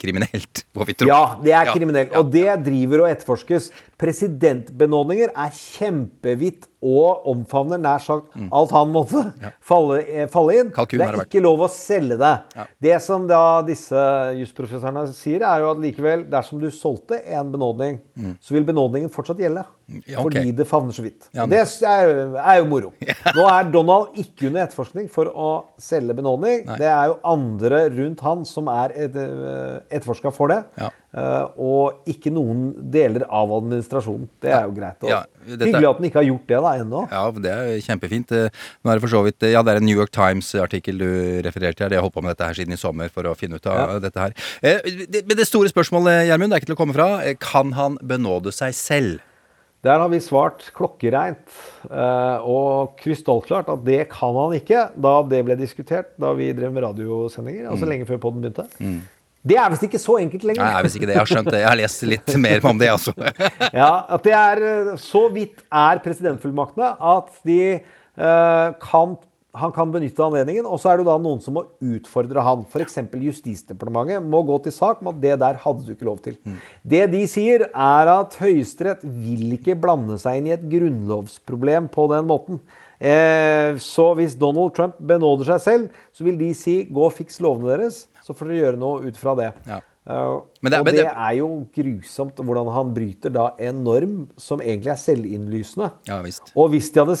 kriminelt, 0.00 0.64
må 0.72 0.88
vi 0.88 0.96
tro. 0.96 1.10
Ja, 1.12 1.36
det 1.42 1.52
er 1.52 1.68
Ja. 1.68 1.76
kriminelt. 1.76 2.16
Og 2.16 2.32
det 2.32 2.48
driver 2.64 3.04
og 3.04 3.10
etterforskes. 3.12 3.68
Presidentbenådninger 3.96 5.30
er 5.32 5.52
kjempevidt 5.56 6.66
og 6.86 7.24
omfavner 7.32 7.80
nær 7.80 8.02
sagt 8.04 8.34
alt 8.54 8.72
han 8.74 8.90
måtte 8.94 9.22
falle, 9.68 10.02
eh, 10.04 10.26
falle 10.30 10.58
inn. 10.60 10.70
Kalkun 10.76 11.00
det 11.00 11.06
er 11.08 11.18
ikke 11.24 11.42
lov 11.44 11.64
å 11.66 11.70
selge 11.72 12.18
det. 12.20 12.34
Det 12.84 12.98
som 13.02 13.24
da 13.30 13.40
disse 13.66 13.96
jusprofessorene 14.38 15.06
sier, 15.16 15.42
er 15.46 15.64
jo 15.64 15.70
at 15.72 15.80
likevel, 15.82 16.26
dersom 16.30 16.60
du 16.62 16.68
solgte 16.74 17.22
en 17.24 17.52
benådning, 17.54 18.00
Mm. 18.16 18.36
så 18.40 18.54
vil 18.54 18.64
benådningen 18.64 19.10
fortsatt 19.12 19.36
gjelde. 19.42 19.60
Ja, 19.86 20.18
okay. 20.18 20.40
Fordi 20.42 20.52
det 20.58 20.66
favner 20.66 20.90
så 20.96 21.02
vidt. 21.04 21.28
Ja, 21.36 21.44
det 21.46 21.60
er, 21.62 22.08
er 22.42 22.56
jo 22.58 22.64
moro. 22.66 22.88
Nå 23.36 23.44
er 23.46 23.68
Donald 23.70 24.16
ikke 24.18 24.48
under 24.48 24.64
etterforskning 24.64 25.06
for 25.14 25.30
å 25.30 25.50
selge 25.78 26.16
benådning. 26.18 26.64
Det 26.80 26.88
er 26.90 27.12
jo 27.12 27.20
andre 27.22 27.84
rundt 27.94 28.24
han 28.26 28.42
som 28.48 28.66
er 28.72 28.96
etterforska 28.98 30.32
for 30.34 30.50
det. 30.50 30.58
Ja. 30.80 30.88
Eh, 31.16 31.44
og 31.62 32.08
ikke 32.10 32.32
noen 32.34 32.72
deler 32.92 33.24
av 33.32 33.52
administrasjonen. 33.56 34.26
Det 34.42 34.50
er 34.52 34.66
jo 34.66 34.74
greit. 34.76 34.98
Dette- 35.46 35.68
Hyggelig 35.70 35.88
at 35.88 36.00
han 36.00 36.08
ikke 36.10 36.20
har 36.20 36.26
gjort 36.28 36.46
det 36.50 36.58
da 36.66 36.72
ennå. 36.82 37.04
Ja, 37.12 37.22
det 37.46 37.52
er 37.54 37.70
kjempefint. 37.86 38.32
Eh, 38.36 38.50
Nå 38.82 38.90
er 38.90 38.98
det 38.98 39.04
for 39.06 39.14
så 39.14 39.22
vidt 39.24 39.46
Ja, 39.52 39.62
det 39.62 39.72
er 39.76 39.80
en 39.80 39.86
New 39.86 39.96
York 39.96 40.10
Times-artikkel 40.12 40.98
du 40.98 41.06
refererte 41.46 41.78
til. 41.84 41.88
De 41.94 41.96
har 42.00 42.02
holdt 42.04 42.16
på 42.18 42.22
med 42.26 42.34
dette 42.34 42.50
her 42.50 42.58
siden 42.58 42.74
i 42.74 42.80
sommer 42.80 43.08
for 43.14 43.22
å 43.30 43.36
finne 43.38 43.56
ut 43.60 43.66
av 43.70 44.00
dette 44.02 44.18
her. 44.18 44.34
Eh, 44.62 44.82
Men 45.22 45.36
det 45.38 45.46
store 45.48 45.70
spørsmålet, 45.70 46.26
Gjermund, 46.26 46.50
det 46.50 46.58
er 46.58 46.64
ikke 46.64 46.72
til 46.74 46.78
å 46.78 46.82
komme 46.82 46.94
fra. 46.98 47.08
Eh, 47.24 47.36
Kan 47.38 47.72
han 47.78 47.96
benåde 48.02 48.52
seg 48.52 48.74
selv? 48.74 49.20
Der 49.86 50.00
har 50.02 50.08
vi 50.10 50.18
svart 50.24 50.64
klokkereint 50.74 51.44
eh, 51.86 52.38
og 52.42 52.96
krystallklart 53.00 53.68
at 53.72 53.84
det 53.86 54.00
kan 54.10 54.34
han 54.34 54.56
ikke, 54.58 54.88
da 54.98 55.12
det 55.30 55.44
ble 55.46 55.56
diskutert 55.60 56.10
da 56.20 56.32
vi 56.36 56.50
drev 56.56 56.72
med 56.74 56.82
radiosendinger, 56.88 57.68
altså 57.70 57.86
Mm. 57.86 57.92
lenge 57.92 58.08
før 58.08 58.18
podden 58.24 58.42
begynte. 58.42 58.66
Det 59.46 59.54
er 59.62 59.70
visst 59.70 59.84
ikke 59.86 60.00
så 60.02 60.16
enkelt 60.18 60.42
lenger. 60.42 60.58
Nei, 60.64 60.72
jeg 60.74 60.84
visst 60.88 60.96
ikke 60.98 61.06
det. 61.06 61.14
Jeg 61.14 61.22
har 61.22 61.30
skjønt 61.30 61.50
det. 61.54 61.60
Jeg 61.62 61.68
har 61.70 61.78
lest 61.78 62.02
litt 62.10 62.32
mer 62.42 62.64
om 62.66 62.80
det, 62.82 62.88
altså. 62.90 63.12
ja, 63.80 63.90
at 64.16 64.24
det 64.26 64.32
er 64.34 64.62
eh, 64.72 64.88
Så 64.98 65.22
vidt 65.30 65.62
er 65.70 66.00
presidentfullmaktene 66.02 66.88
at 67.14 67.30
de 67.46 67.60
eh, 67.78 68.68
kan 68.82 69.14
han 69.56 69.72
kan 69.72 69.90
benytte 69.94 70.22
anledningen, 70.24 70.66
og 70.68 70.78
så 70.82 70.92
er 70.92 71.00
det 71.00 71.06
da 71.08 71.16
noen 71.22 71.40
som 71.44 71.56
må 71.56 71.64
utfordre 71.80 72.42
han. 72.44 72.64
F.eks. 72.68 72.98
Justisdepartementet 73.26 74.24
må 74.24 74.42
gå 74.46 74.58
til 74.66 74.74
sak 74.76 75.00
med 75.04 75.16
at 75.16 75.22
det 75.24 75.34
der 75.42 75.60
hadde 75.62 75.86
du 75.86 75.92
ikke 75.94 76.08
lov 76.08 76.20
til. 76.24 76.36
Det 76.84 77.04
de 77.12 77.22
sier, 77.30 77.66
er 77.72 78.10
at 78.12 78.36
Høyesterett 78.40 79.04
vil 79.04 79.56
ikke 79.56 79.78
blande 79.80 80.18
seg 80.22 80.40
inn 80.42 80.50
i 80.50 80.54
et 80.56 80.66
grunnlovsproblem 80.72 81.88
på 81.92 82.06
den 82.12 82.28
måten. 82.28 82.60
Eh, 83.00 83.76
så 83.82 84.10
hvis 84.16 84.36
Donald 84.40 84.72
Trump 84.76 84.96
benåder 85.04 85.50
seg 85.54 85.60
selv, 85.66 86.00
så 86.16 86.24
vil 86.24 86.38
de 86.40 86.52
si 86.56 86.78
gå 86.88 87.08
og 87.08 87.12
fiks 87.16 87.40
lovene 87.44 87.74
deres, 87.74 88.06
så 88.24 88.34
får 88.36 88.48
dere 88.50 88.62
gjøre 88.64 88.80
noe 88.80 89.04
ut 89.10 89.20
fra 89.20 89.36
det. 89.38 89.52
Ja. 89.68 89.82
Uh, 90.06 90.44
Men 90.62 90.70
det 90.70 90.78
og 90.78 90.86
det 90.86 90.92
det- 91.00 91.12
er 91.18 91.32
jo 91.34 91.46
grusomt 91.74 92.36
hvordan 92.38 92.68
han 92.72 92.92
bryter 92.94 93.32
da 93.34 93.48
en 93.58 93.80
norm 93.82 94.28
som 94.38 94.60
egentlig 94.60 94.92
er 94.92 95.00
selvinnlysende. 95.02 95.88
Ja 96.06 96.20
visst. 96.22 96.52
Og 96.54 96.70
hvis 96.70 96.92
de 96.94 97.00
hadde 97.02 97.16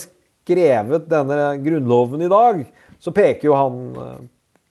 skrevet 0.46 1.08
denne 1.10 1.56
grunnloven 1.62 2.22
i 2.22 2.30
dag, 2.30 2.62
så 3.02 3.12
peker 3.14 3.50
jo 3.50 3.56
han 3.56 3.80
eh, 4.02 4.20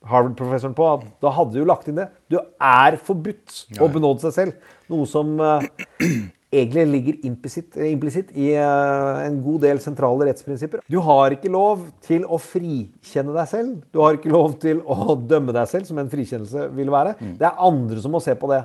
Harvard-professoren 0.06 0.78
på 0.78 0.88
at 0.94 1.04
da 1.24 1.34
hadde 1.34 1.56
du 1.56 1.64
jo 1.64 1.68
lagt 1.68 1.90
inn 1.90 2.00
det. 2.00 2.08
Du 2.32 2.40
er 2.40 2.98
forbudt 3.02 3.82
å 3.82 3.90
benåde 3.92 4.26
seg 4.26 4.36
selv. 4.36 4.72
Noe 4.92 5.08
som 5.10 5.36
eh, 5.42 5.68
egentlig 6.56 6.86
ligger 6.94 7.28
implisitt 7.28 7.76
eh, 7.76 7.92
i 8.40 8.52
en 8.56 9.40
god 9.44 9.66
del 9.66 9.82
sentrale 9.84 10.30
rettsprinsipper. 10.30 10.86
Du 10.88 11.02
har 11.04 11.36
ikke 11.36 11.52
lov 11.52 11.88
til 12.06 12.24
å 12.24 12.40
frikjenne 12.40 13.36
deg 13.36 13.52
selv. 13.52 13.80
Du 13.92 14.04
har 14.06 14.20
ikke 14.20 14.34
lov 14.34 14.56
til 14.64 14.80
å 14.86 15.18
dømme 15.20 15.56
deg 15.58 15.72
selv, 15.72 15.90
som 15.90 16.00
en 16.00 16.12
frikjennelse 16.12 16.70
vil 16.78 16.94
være. 16.94 17.18
Det 17.42 17.50
er 17.50 17.66
andre 17.68 18.00
som 18.04 18.16
må 18.16 18.24
se 18.24 18.38
på 18.40 18.54
det. 18.54 18.64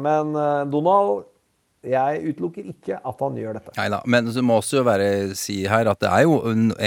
Men 0.00 0.30
Donald 0.70 1.26
jeg 1.90 2.32
utelukker 2.32 2.70
ikke 2.72 3.00
at 3.00 3.24
han 3.24 3.40
gjør 3.40 3.58
dette. 3.58 3.74
Neida. 3.78 4.00
Men 4.06 4.30
det 4.34 4.44
må 4.44 4.60
også 4.60 4.84
være 4.86 5.08
si 5.38 5.60
her 5.70 5.90
at 5.90 6.00
det 6.04 6.12
er 6.12 6.26
jo 6.26 6.38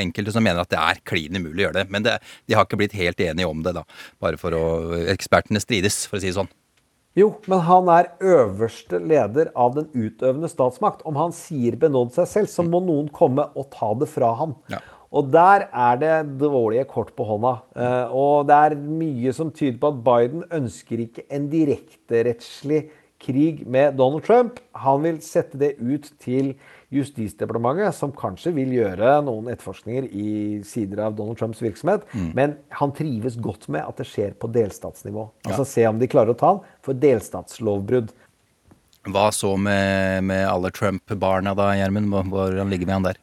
enkelte 0.04 0.36
som 0.36 0.46
mener 0.46 0.64
at 0.64 0.72
det 0.72 0.80
er 0.82 1.04
klin 1.08 1.38
umulig 1.38 1.64
å 1.64 1.68
gjøre 1.68 1.80
det. 1.82 1.88
Men 1.94 2.08
det, 2.08 2.18
de 2.48 2.58
har 2.58 2.68
ikke 2.68 2.80
blitt 2.82 2.98
helt 3.00 3.22
enige 3.24 3.50
om 3.50 3.62
det, 3.66 3.76
da. 3.78 3.86
Bare 4.22 4.40
for 4.42 4.56
å 4.58 4.66
Ekspertene 5.12 5.62
strides, 5.62 6.04
for 6.08 6.20
å 6.20 6.24
si 6.24 6.32
det 6.32 6.40
sånn. 6.40 6.52
Jo, 7.18 7.34
men 7.52 7.60
han 7.68 7.90
er 7.92 8.14
øverste 8.24 9.02
leder 9.04 9.50
av 9.60 9.76
den 9.76 9.90
utøvende 9.92 10.48
statsmakt. 10.48 11.04
Om 11.08 11.18
han 11.20 11.34
sier 11.36 11.76
benåd 11.80 12.14
seg 12.16 12.30
selv, 12.32 12.52
så 12.54 12.64
må 12.64 12.80
noen 12.86 13.10
komme 13.12 13.50
og 13.52 13.68
ta 13.74 13.92
det 14.00 14.08
fra 14.12 14.32
ham. 14.40 14.56
Og 15.12 15.28
der 15.28 15.66
er 15.76 15.98
det 16.00 16.14
dårlige 16.40 16.86
kort 16.88 17.12
på 17.18 17.26
hånda. 17.28 17.58
Eh, 17.76 18.14
og 18.16 18.48
det 18.48 18.60
er 18.64 18.78
mye 18.80 19.34
som 19.36 19.52
tyder 19.52 19.76
på 19.82 19.92
at 19.92 20.00
Biden 20.06 20.46
ønsker 20.56 21.04
ikke 21.04 21.26
en 21.36 21.50
direkterettslig 21.52 22.86
krig 23.22 23.64
med 23.70 23.96
Donald 24.00 24.26
Trump. 24.28 24.60
Han 24.82 25.04
vil 25.06 25.20
sette 25.26 25.60
det 25.62 25.76
ut 25.80 26.10
til 26.24 26.54
Justisdepartementet, 26.92 27.96
som 27.96 28.12
kanskje 28.12 28.52
vil 28.56 28.74
gjøre 28.76 29.14
noen 29.24 29.48
etterforskninger 29.54 30.10
i 30.12 30.32
sider 30.68 31.06
av 31.06 31.14
Donald 31.16 31.40
Trumps 31.40 31.62
virksomhet. 31.64 32.04
Mm. 32.12 32.32
Men 32.36 32.56
han 32.82 32.92
trives 32.98 33.38
godt 33.40 33.70
med 33.72 33.86
at 33.88 34.02
det 34.02 34.10
skjer 34.10 34.34
på 34.42 34.50
delstatsnivå. 34.52 35.28
Ja. 35.46 35.54
Altså 35.54 35.68
se 35.70 35.86
om 35.88 36.02
de 36.02 36.10
klarer 36.12 36.34
å 36.36 36.40
ta 36.42 36.52
han 36.56 36.64
for 36.84 36.98
delstatslovbrudd. 37.00 38.12
Hva 39.08 39.30
så 39.34 39.56
med, 39.58 40.24
med 40.30 40.44
alle 40.46 40.70
Trump-barna 40.76 41.56
da, 41.58 41.72
Gjermund? 41.80 42.12
Hvor- 42.12 42.28
Hvordan 42.30 42.70
ligger 42.70 42.86
vi 42.92 42.98
an 43.00 43.08
der? 43.08 43.18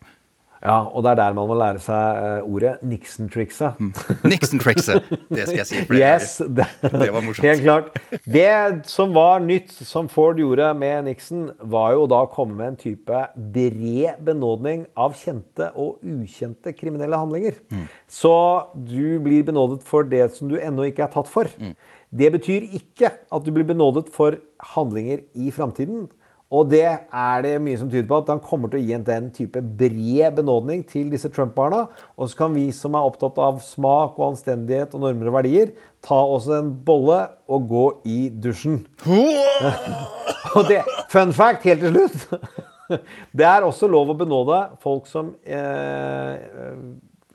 Ja, 0.59 0.81
og 0.91 1.05
det 1.05 1.13
er 1.13 1.19
der 1.21 1.35
man 1.37 1.47
må 1.47 1.55
lære 1.59 1.79
seg 1.83 2.19
eh, 2.19 2.47
ordet 2.47 2.73
Nixon-trikset. 2.83 3.79
Nixon-trikset. 4.27 5.07
Det 5.31 5.45
skal 5.47 5.61
jeg 5.61 5.69
si 5.69 5.83
flere 5.87 6.17
Yes, 6.17 6.33
det. 6.43 6.67
Det 7.05 7.11
var 7.15 7.23
morsomt. 7.23 7.47
Helt 7.47 7.63
klart. 7.63 7.99
Det 8.27 8.89
som 8.91 9.15
var 9.15 9.45
nytt, 9.45 9.71
som 9.87 10.09
Ford 10.11 10.41
gjorde 10.41 10.73
med 10.79 11.07
Nixon, 11.07 11.49
var 11.63 11.95
jo 11.95 12.09
da 12.11 12.25
å 12.27 12.31
komme 12.33 12.59
med 12.59 12.73
en 12.73 12.81
type 12.81 13.23
bred 13.55 14.19
benådning 14.27 14.87
av 14.99 15.15
kjente 15.19 15.71
og 15.79 16.03
ukjente 16.03 16.75
kriminelle 16.75 17.21
handlinger. 17.21 17.61
Mm. 17.71 17.87
Så 18.11 18.35
du 18.75 19.19
blir 19.23 19.47
benådet 19.47 19.85
for 19.87 20.07
det 20.07 20.27
som 20.35 20.51
du 20.51 20.59
ennå 20.59 20.89
ikke 20.91 21.07
er 21.07 21.15
tatt 21.15 21.31
for. 21.31 21.51
Mm. 21.63 21.77
Det 22.19 22.33
betyr 22.35 22.71
ikke 22.81 23.13
at 23.15 23.45
du 23.45 23.53
blir 23.55 23.67
benådet 23.69 24.09
for 24.15 24.41
handlinger 24.75 25.23
i 25.39 25.53
framtiden. 25.55 26.09
Og 26.49 26.71
det 26.71 26.87
er 26.89 27.43
det 27.45 27.57
mye 27.61 27.77
som 27.77 27.91
tyder 27.93 28.07
på 28.09 28.23
at 28.23 28.31
han 28.33 28.41
kommer 28.41 28.71
til 28.73 28.81
å 28.81 28.87
gi 28.87 28.95
en 28.97 29.05
den 29.05 29.27
type 29.37 29.61
bred 29.61 30.39
benådning 30.39 30.81
til 30.89 31.11
disse 31.13 31.29
Trump-barna. 31.33 31.83
Og 32.17 32.31
så 32.31 32.39
kan 32.39 32.55
vi 32.57 32.71
som 32.73 32.97
er 32.97 33.05
opptatt 33.05 33.37
av 33.45 33.61
smak 33.65 34.17
og 34.17 34.31
anstendighet 34.31 34.97
og 34.97 35.05
normer 35.05 35.29
og 35.29 35.37
verdier, 35.37 35.75
ta 36.05 36.17
også 36.17 36.57
en 36.63 36.73
bolle 36.87 37.21
og 37.53 37.69
gå 37.69 37.85
i 38.09 38.19
dusjen. 38.33 38.81
og 40.57 40.65
det, 40.71 40.81
fun 41.13 41.37
fact 41.37 41.69
helt 41.69 41.85
til 41.85 41.99
slutt. 41.99 42.49
Det 43.37 43.45
er 43.45 43.67
også 43.67 43.85
lov 43.85 44.09
å 44.09 44.17
benåde 44.17 44.63
folk 44.81 45.05
som 45.11 45.35
eh, 45.45 46.39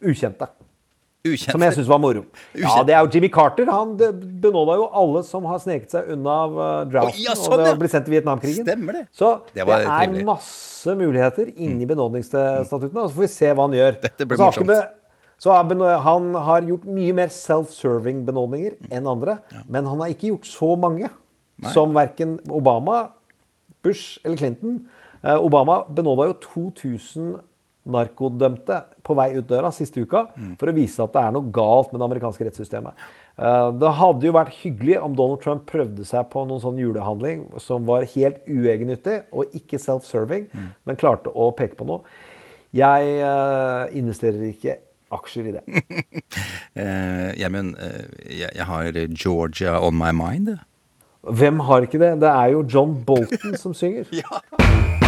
ukjente. 0.02 0.48
Ukjente. 1.24 1.54
Som 1.56 1.64
jeg 1.64 1.76
syns 1.78 1.88
var 1.88 2.00
moro. 2.04 2.26
Ja, 2.60 2.82
det 2.84 2.92
er 2.98 3.06
jo 3.06 3.10
Jimmy 3.14 3.30
Carter. 3.32 3.70
Han 3.72 3.94
benåda 4.44 4.74
jo 4.76 4.90
alle 5.00 5.22
som 5.24 5.46
har 5.48 5.62
sneket 5.64 5.94
seg 5.96 6.10
unna 6.12 6.34
av 6.50 6.58
draften 6.92 7.16
oh, 7.16 7.22
ja, 7.24 7.36
sånn, 7.40 7.54
og 7.56 7.70
ja. 7.70 7.76
blitt 7.80 7.94
sendt 7.94 8.10
til 8.10 8.16
Vietnamkrigen. 8.18 8.66
Stemmer 8.68 8.98
det. 8.98 9.04
Så 9.16 9.30
Det 9.54 9.62
det, 9.62 9.78
er 9.78 9.86
trivelig. 9.88 10.26
Mm. 10.26 10.32
masse 10.34 10.96
muligheter 11.00 11.54
inni 11.54 11.88
benådningsstatuttene. 11.88 13.06
Og 13.06 13.08
så 13.08 13.16
får 13.16 13.24
vi 13.24 13.30
se 13.38 13.54
hva 13.54 13.70
han 13.70 13.78
gjør. 13.78 13.96
Dette 14.04 14.28
blir 14.28 14.42
så 14.42 14.50
morsomt. 14.50 15.00
så 15.46 15.56
han 16.10 16.36
har 16.50 16.68
gjort 16.74 16.92
mye 17.00 17.16
mer 17.22 17.32
self-serving 17.32 18.26
benådninger 18.28 18.76
enn 18.92 19.08
andre. 19.08 19.38
Men 19.64 19.88
han 19.88 20.04
har 20.04 20.12
ikke 20.12 20.34
gjort 20.34 20.52
så 20.52 20.74
mange 20.76 21.08
Nei. 21.08 21.72
som 21.72 21.96
verken 21.96 22.36
Obama, 22.52 23.14
Bush 23.80 24.20
eller 24.26 24.44
Clinton. 24.44 24.82
Eh, 25.24 25.40
Obama 25.40 25.86
benåda 25.88 26.28
jo 26.34 26.38
2000 26.52 27.36
narkodømte 27.84 28.78
på 29.04 29.16
vei 29.18 29.34
ut 29.36 29.48
døra 29.50 29.72
siste 29.76 30.04
uka 30.04 30.26
for 30.60 30.72
å 30.72 30.76
vise 30.76 31.04
at 31.04 31.12
det 31.16 31.24
er 31.24 31.34
noe 31.36 31.52
galt 31.52 31.92
med 31.92 32.00
det 32.00 32.08
amerikanske 32.08 32.48
rettssystemet. 32.48 32.94
Eh, 33.38 33.72
Det 33.80 33.92
hadde 34.00 34.30
jo 34.30 34.36
vært 34.36 34.56
hyggelig 34.62 35.00
om 35.02 35.16
Donald 35.16 35.42
Trump 35.44 35.66
prøvde 35.70 36.06
seg 36.08 36.30
på 36.32 36.46
noen 36.48 36.62
sånn 36.64 36.80
julehandling 36.80 37.46
som 37.60 37.86
var 37.86 38.08
helt 38.16 38.40
uegennyttig 38.48 39.24
og 39.34 39.52
ikke 39.54 39.82
self-serving, 39.82 40.48
men 40.86 41.00
klarte 41.00 41.34
å 41.34 41.52
peke 41.52 41.76
på 41.76 41.88
noe. 41.90 42.02
Jeg 42.74 43.20
eh, 43.22 43.98
investerer 44.00 44.48
ikke 44.50 44.80
aksjer 45.14 45.50
i 45.50 45.52
det. 45.54 45.64
uh, 46.82 47.30
ja, 47.38 47.50
men, 47.54 47.76
uh, 47.78 48.02
jeg, 48.26 48.50
jeg 48.50 48.66
har 48.66 48.98
Georgia 49.14 49.78
on 49.78 49.94
my 49.94 50.10
mind. 50.10 50.56
Hvem 51.24 51.62
har 51.70 51.86
ikke 51.86 52.02
det? 52.02 52.16
Det 52.26 52.34
er 52.34 52.56
jo 52.56 52.66
John 52.66 52.98
Bolton 53.06 53.58
som 53.62 53.78
synger. 53.78 54.10
You'll 54.18 55.03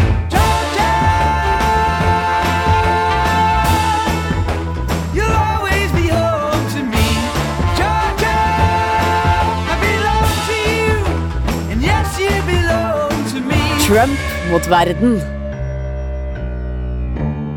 Trump 13.85 14.17
mot 14.49 14.65
verden. 14.65 15.34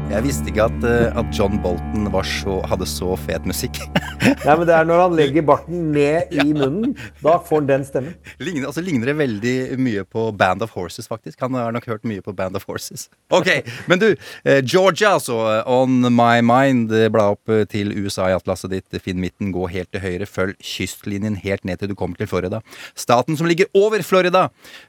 Jeg 0.08 0.24
visste 0.24 0.48
ikke 0.48 0.64
at, 0.70 0.84
eh, 0.88 1.18
at 1.20 1.28
John 1.36 1.58
Bolton 1.60 2.06
var 2.10 2.24
så, 2.24 2.54
hadde 2.66 2.86
så 2.88 3.12
fet 3.20 3.44
musikk. 3.46 3.76
Nei, 4.46 4.54
men 4.56 4.64
det 4.66 4.72
er 4.74 4.86
når 4.88 5.02
han 5.02 5.16
legger 5.18 5.44
barten 5.46 5.90
ned 5.92 6.32
i 6.32 6.46
munnen, 6.56 6.94
da 7.20 7.34
får 7.44 7.60
han 7.60 7.68
den 7.68 7.84
stemmen. 7.86 8.14
ligner, 8.40 8.70
altså, 8.70 8.80
ligner 8.84 9.10
det 9.10 9.14
veldig 9.18 9.52
mye 9.78 10.06
på 10.08 10.24
Band 10.40 10.64
of 10.64 10.72
Horses, 10.74 11.06
faktisk. 11.10 11.36
Han 11.44 11.58
har 11.58 11.74
nok 11.76 11.86
hørt 11.90 12.06
mye 12.08 12.24
på 12.24 12.32
Band 12.36 12.56
of 12.58 12.64
Horses. 12.68 13.08
Ok, 13.38 13.50
Men 13.86 14.00
du, 14.00 14.06
eh, 14.48 14.62
Georgia, 14.64 15.12
altså. 15.18 15.36
On 15.68 16.00
my 16.08 16.40
mind. 16.42 16.90
eh, 16.96 17.10
Bla 17.12 17.28
opp 17.34 17.52
til 17.70 17.92
USA 18.00 18.30
i 18.32 18.36
atlaset 18.38 18.72
ditt. 18.72 18.98
Finn 19.04 19.20
midten, 19.20 19.52
gå 19.54 19.68
helt 19.70 19.92
til 19.92 20.02
høyre. 20.02 20.26
Følg 20.26 20.56
kystlinjen 20.64 21.36
helt 21.44 21.68
ned 21.68 21.78
til 21.82 21.92
du 21.92 21.94
kommer 21.98 22.16
til 22.18 22.30
Florida. 22.30 22.62
Staten 22.98 23.36
som 23.36 23.46
ligger 23.46 23.68
over 23.76 24.00
Florida, 24.02 24.46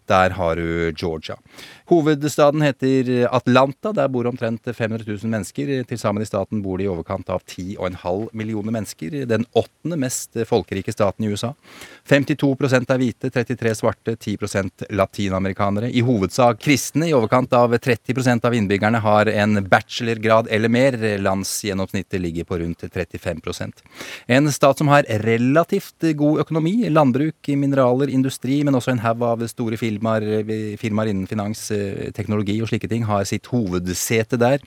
der 0.09 0.37
har 0.39 0.55
du 0.55 0.93
Georgia. 0.95 1.35
Hovedstaden 1.89 2.61
heter 2.61 3.27
Atlanta. 3.33 3.91
Der 3.91 4.07
bor 4.07 4.27
omtrent 4.29 4.67
500 4.75 5.05
000 5.07 5.31
mennesker. 5.31 5.69
Til 5.89 5.97
sammen 5.97 6.21
i 6.21 6.27
staten 6.27 6.61
bor 6.61 6.77
det 6.77 6.85
i 6.85 6.89
overkant 6.91 7.31
av 7.33 7.41
10,5 7.41 8.27
millioner 8.37 8.75
mennesker. 8.75 9.15
Den 9.25 9.47
åttende 9.57 9.97
mest 9.97 10.37
folkerike 10.45 10.93
staten 10.93 11.25
i 11.25 11.31
USA. 11.33 11.49
52% 12.09 12.93
er 12.93 13.01
hvite, 13.01 13.31
33 13.33 13.73
svarte, 13.79 14.13
10% 14.21 14.85
latinamerikanere. 14.93 15.89
I 15.89 16.03
hovedsak 16.05 16.61
kristne. 16.61 17.07
I 17.09 17.15
overkant 17.17 17.55
av 17.57 17.73
30% 17.73 18.45
av 18.45 18.53
innbyggerne 18.59 19.01
har 19.01 19.33
en 19.33 19.63
bachelorgrad 19.65 20.51
eller 20.53 20.69
mer. 20.69 20.99
Landsgjennomsnittet 21.25 22.21
ligger 22.21 22.45
på 22.45 22.61
rundt 22.61 22.85
35% 22.85 23.81
En 24.27 24.51
stat 24.51 24.77
som 24.77 24.93
har 24.93 25.09
relativt 25.25 26.05
god 26.21 26.45
økonomi. 26.45 26.85
Landbruk, 26.93 27.49
mineraler, 27.49 28.13
industri, 28.13 28.61
men 28.63 28.77
også 28.77 28.93
en 28.93 29.03
haug 29.07 29.25
av 29.25 29.47
store 29.49 29.81
firmaer, 29.81 30.45
firmaer 30.77 31.09
innen 31.09 31.25
finans, 31.25 31.65
teknologi 32.15 32.57
og 32.61 32.71
slike 32.71 32.89
ting 32.91 33.05
har 33.09 33.27
sitt 33.29 33.49
hovedsete 33.51 34.39
der. 34.41 34.63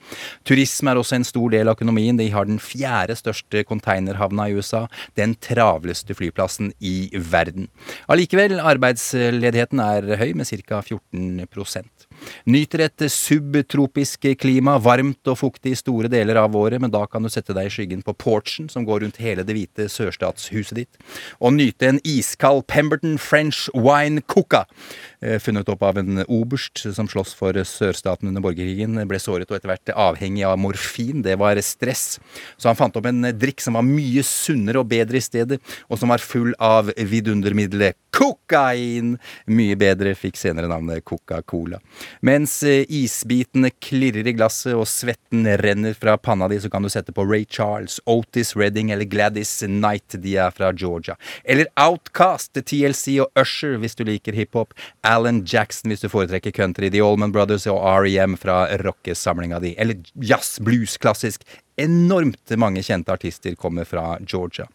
Turisme 0.47 0.93
er 0.93 1.01
også 1.01 1.17
en 1.19 1.27
stor 1.27 1.53
del 1.53 1.69
av 1.69 1.77
økonomien. 1.77 2.19
De 2.19 2.29
har 2.33 2.47
den 2.49 2.61
fjerde 2.61 3.17
største 3.19 3.63
containerhavna 3.69 4.49
i 4.49 4.57
USA. 4.57 4.85
Den 5.19 5.35
travleste 5.43 6.15
flyplassen 6.17 6.73
i 6.79 7.09
verden. 7.13 7.69
Allikevel, 8.11 8.59
arbeidsledigheten 8.59 9.83
er 9.83 10.15
høy, 10.21 10.31
med 10.37 10.49
ca. 10.49 10.81
14% 10.83 12.03
Nyter 12.47 12.83
et 12.85 13.03
subtropisk 13.11 14.27
klima, 14.39 14.75
varmt 14.81 15.27
og 15.31 15.39
fuktig 15.39 15.73
i 15.73 15.79
store 15.79 16.09
deler 16.11 16.39
av 16.39 16.55
året, 16.55 16.81
men 16.81 16.91
da 16.93 17.03
kan 17.09 17.23
du 17.23 17.31
sette 17.31 17.55
deg 17.55 17.67
i 17.67 17.73
skyggen 17.73 18.03
på 18.05 18.15
porchen 18.19 18.69
som 18.71 18.85
går 18.87 19.03
rundt 19.03 19.19
hele 19.23 19.45
det 19.47 19.55
hvite 19.57 19.87
sørstatshuset 19.91 20.79
ditt, 20.83 21.01
og 21.39 21.55
nyte 21.57 21.89
en 21.89 22.01
iskald 22.07 22.65
Pemberton 22.71 23.17
French 23.21 23.65
wine 23.75 24.23
coca, 24.27 24.65
eh, 24.65 25.12
funnet 25.43 25.69
opp 25.71 25.83
av 25.87 25.99
en 26.01 26.23
oberst 26.27 26.83
som 26.95 27.07
slåss 27.09 27.33
for 27.37 27.57
sørstaten 27.67 28.29
under 28.29 28.43
borgerkrigen, 28.43 28.97
ble 29.07 29.19
såret 29.21 29.49
og 29.51 29.57
etter 29.57 29.71
hvert 29.71 29.93
avhengig 29.95 30.45
av 30.47 30.59
morfin. 30.59 31.23
Det 31.25 31.37
var 31.39 31.59
stress. 31.63 32.19
Så 32.57 32.69
han 32.69 32.79
fant 32.79 32.95
opp 32.99 33.07
en 33.09 33.29
drikk 33.37 33.63
som 33.63 33.77
var 33.77 33.85
mye 33.87 34.23
sunnere 34.27 34.81
og 34.81 34.89
bedre 34.91 35.19
i 35.19 35.23
stedet, 35.23 35.59
og 35.87 35.99
som 36.01 36.11
var 36.13 36.23
full 36.23 36.53
av 36.59 36.91
vidundermiddelet 36.97 37.97
kokain. 38.13 39.17
Mye 39.49 39.77
bedre, 39.79 40.13
fikk 40.17 40.37
senere 40.39 40.69
navnet 40.69 41.03
Coca-Cola. 41.07 41.79
Mens 42.25 42.59
eh, 42.67 42.83
isbitene 42.93 43.71
klirrer 43.83 44.27
i 44.29 44.35
glasset 44.37 44.75
og 44.77 44.85
svetten 44.89 45.47
renner 45.59 45.97
fra 45.97 46.15
panna 46.21 46.47
di, 46.51 46.59
så 46.61 46.71
kan 46.71 46.85
du 46.85 46.91
sette 46.93 47.15
på 47.15 47.25
Ray 47.27 47.47
Charles, 47.49 47.99
Otis 48.09 48.53
Redding 48.59 48.93
eller 48.93 49.09
Gladys 49.09 49.55
Knight, 49.65 50.17
de 50.23 50.37
er 50.37 50.53
fra 50.55 50.71
Georgia. 50.77 51.17
Eller 51.43 51.69
Outcast, 51.79 52.53
TLC 52.53 53.19
og 53.23 53.33
Usher 53.39 53.79
hvis 53.81 53.97
du 53.97 54.05
liker 54.07 54.37
hiphop. 54.37 54.75
Alan 55.13 55.43
Jackson 55.45 55.93
hvis 55.93 56.03
du 56.03 56.09
foretrekker 56.11 56.51
country. 56.55 56.89
The 56.91 57.03
Allman 57.03 57.33
Brothers 57.33 57.67
og 57.69 57.81
REM 58.03 58.37
fra 58.39 58.65
rockesamlinga 58.83 59.61
di. 59.63 59.75
Eller 59.77 60.01
jazz, 60.19 60.57
blues, 60.63 60.97
klassisk. 60.97 61.45
Enormt 61.75 62.51
mange 62.61 62.83
kjente 62.85 63.09
artister 63.09 63.55
kommer 63.57 63.85
fra 63.89 64.19
Georgia. 64.29 64.67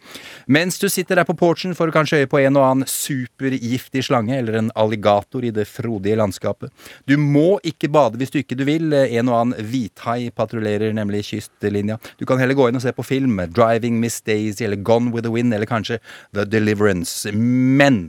Mens 0.47 0.81
du 0.83 0.89
sitter 0.91 1.21
der 1.21 1.29
på 1.29 1.37
porchen 1.39 1.77
får 1.79 1.87
du 1.87 1.95
kanskje 1.95 2.19
øye 2.23 2.31
på 2.31 2.41
en 2.43 2.59
og 2.59 2.67
annen 2.67 2.91
supergiftig 2.91 4.03
slange 4.09 4.35
eller 4.35 4.59
en 4.59 4.73
alligator 4.75 5.47
i 5.47 5.53
det 5.55 5.69
frodige 5.71 6.19
landskapet. 6.19 6.73
Du 7.07 7.15
må 7.21 7.61
ikke 7.63 7.91
bade 7.95 8.19
hvis 8.19 8.35
du 8.35 8.41
ikke 8.43 8.59
du 8.59 8.67
vil. 8.67 8.91
En 8.91 9.31
og 9.31 9.39
annen 9.39 9.71
hvithai 9.71 10.33
patruljerer 10.35 10.97
nemlig 10.97 11.23
kystlinja. 11.31 12.01
Du 12.19 12.27
kan 12.27 12.43
heller 12.43 12.59
gå 12.59 12.67
inn 12.67 12.81
og 12.81 12.83
se 12.83 12.95
på 12.97 13.07
film. 13.07 13.39
Driving 13.55 14.03
Miss 14.03 14.19
Daisy 14.21 14.67
eller 14.67 14.83
Gone 14.83 15.15
with 15.15 15.27
the 15.27 15.35
Wind 15.35 15.55
eller 15.55 15.71
kanskje 15.71 16.01
The 16.35 16.49
Deliverance. 16.51 17.31
Men 17.33 18.09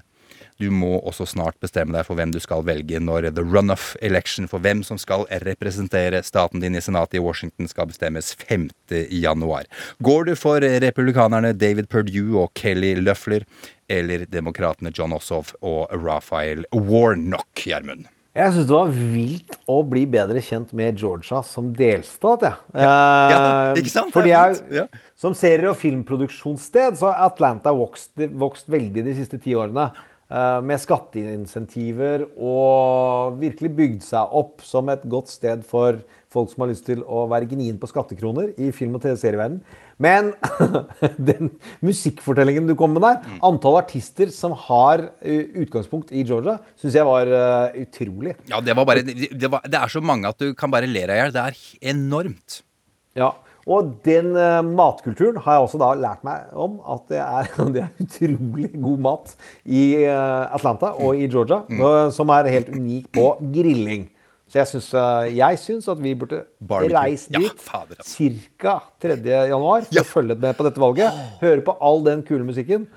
du 0.60 0.68
må 0.74 0.98
også 1.08 1.28
snart 1.30 1.56
bestemme 1.64 1.96
deg 1.96 2.06
for 2.08 2.20
hvem 2.20 2.34
du 2.36 2.40
skal 2.44 2.66
velge 2.68 3.00
når 3.00 3.30
the 3.32 3.44
runoff 3.46 3.94
election 4.06 4.50
for 4.52 4.60
hvem 4.64 4.84
som 4.84 5.00
skal 5.00 5.26
representere 5.46 6.20
staten 6.28 6.60
din 6.64 6.76
i 6.76 6.84
senatet 6.84 7.20
i 7.20 7.24
Washington 7.24 7.70
skal 7.72 7.90
bestemmes 7.90 8.34
5. 8.44 8.70
januar. 9.24 9.70
Går 10.04 10.30
du 10.30 10.36
for 10.40 10.60
republikanerne 10.84 11.54
David 11.56 11.90
Perdue 11.92 12.44
og 12.44 12.54
Kelly 12.60 12.96
Løffler, 13.00 13.48
eller 13.90 14.28
demokratene 14.30 14.92
John 14.94 15.16
Ossoff 15.16 15.56
og 15.66 15.90
Raphael 15.96 16.66
Warnock, 16.76 17.50
Gjermund? 17.66 18.10
Jeg 18.38 18.54
syns 18.54 18.68
det 18.70 18.76
var 18.76 18.92
vilt 18.94 19.56
å 19.68 19.80
bli 19.90 20.04
bedre 20.08 20.42
kjent 20.46 20.70
med 20.78 21.00
Georgia 21.02 21.42
som 21.44 21.72
delstat, 21.76 22.46
jeg. 22.46 22.60
Ja. 22.78 22.92
Ja, 23.32 23.40
ikke 23.80 23.92
sant? 23.92 24.14
Fordi 24.14 24.32
jeg. 24.32 24.60
Ja. 24.76 24.86
Som 25.20 25.34
serie- 25.36 25.72
og 25.72 25.80
filmproduksjonssted 25.82 27.00
så 27.00 27.10
har 27.10 27.26
Atlanta 27.32 27.74
vokst, 27.76 28.14
vokst 28.40 28.70
veldig 28.72 29.04
de 29.10 29.16
siste 29.18 29.42
ti 29.42 29.58
årene. 29.58 29.90
Eh, 30.30 30.62
Med 30.66 30.82
skatteinsentiver 30.82 32.26
og 32.38 33.40
virkelig 33.42 33.74
bygd 33.76 34.08
seg 34.08 34.40
opp 34.40 34.64
som 34.66 34.90
et 34.94 35.06
godt 35.10 35.32
sted 35.34 35.66
for 35.68 36.00
folk 36.30 36.52
som 36.52 36.64
har 36.64 36.70
lyst 36.72 36.86
til 36.86 37.02
å 37.10 37.24
være 37.30 37.50
gnien 37.50 37.78
på 37.82 37.90
skattekroner 37.90 38.52
i 38.62 38.70
film- 38.76 38.98
og 39.00 39.04
TV-serieverdenen. 39.04 39.64
Men 40.00 40.32
den 41.32 41.50
musikkfortellingen 41.86 42.70
du 42.70 42.76
kom 42.80 42.94
med 42.96 43.04
der, 43.04 43.20
antall 43.46 43.80
artister 43.82 44.32
som 44.34 44.54
har 44.68 45.08
eh, 45.20 45.50
utgangspunkt 45.66 46.14
i 46.14 46.24
Georgia, 46.24 46.60
syns 46.80 46.96
jeg 47.00 47.10
var 47.10 47.34
eh, 47.34 47.82
utrolig. 47.84 48.38
Ja, 48.52 48.62
det 48.64 48.78
var 48.78 48.88
bare 48.88 49.04
det, 49.04 49.50
var, 49.50 49.66
det 49.66 49.82
er 49.82 49.92
så 49.92 50.04
mange 50.06 50.30
at 50.30 50.40
du 50.40 50.54
kan 50.58 50.72
bare 50.72 50.90
le 50.90 51.04
deg 51.04 51.16
i 51.18 51.22
hjel. 51.24 51.36
Det 51.36 51.46
er 51.50 51.62
enormt. 51.96 52.62
Ja, 53.18 53.34
og 53.70 53.90
den 54.06 54.32
eh, 54.38 54.60
matkulturen 54.66 55.38
har 55.46 55.58
jeg 55.58 55.66
også 55.68 55.80
da 55.82 55.90
lært 55.98 56.24
meg 56.26 56.54
om 56.58 56.80
at 56.90 57.04
det 57.12 57.20
er, 57.22 57.50
det 57.76 57.84
er 57.86 58.06
utrolig 58.06 58.70
god 58.74 59.04
mat 59.06 59.36
i 59.66 59.84
eh, 60.02 60.56
Atlanta 60.58 60.96
og 60.98 61.20
i 61.20 61.28
Georgia, 61.30 61.62
eh, 61.70 62.08
som 62.16 62.34
er 62.34 62.50
helt 62.50 62.72
unik 62.74 63.12
på 63.20 63.28
grilling. 63.54 64.08
Så 64.50 64.58
jeg 64.64 64.70
syns, 64.72 64.88
jeg 65.38 65.58
syns 65.62 65.88
at 65.92 66.00
vi 66.02 66.16
burde 66.18 66.40
reise 66.90 67.30
dit 67.30 67.68
altså. 67.70 68.30
ca. 68.58 68.80
3. 68.98 69.20
januar 69.52 69.84
for 69.86 70.02
å 70.02 70.08
følge 70.10 70.40
med 70.42 70.58
på 70.58 70.66
dette 70.66 70.82
valget. 70.82 71.20
Høre 71.44 71.62
på 71.68 71.76
all 71.78 72.02
den 72.08 72.24
kule 72.26 72.48
musikken. 72.48 72.88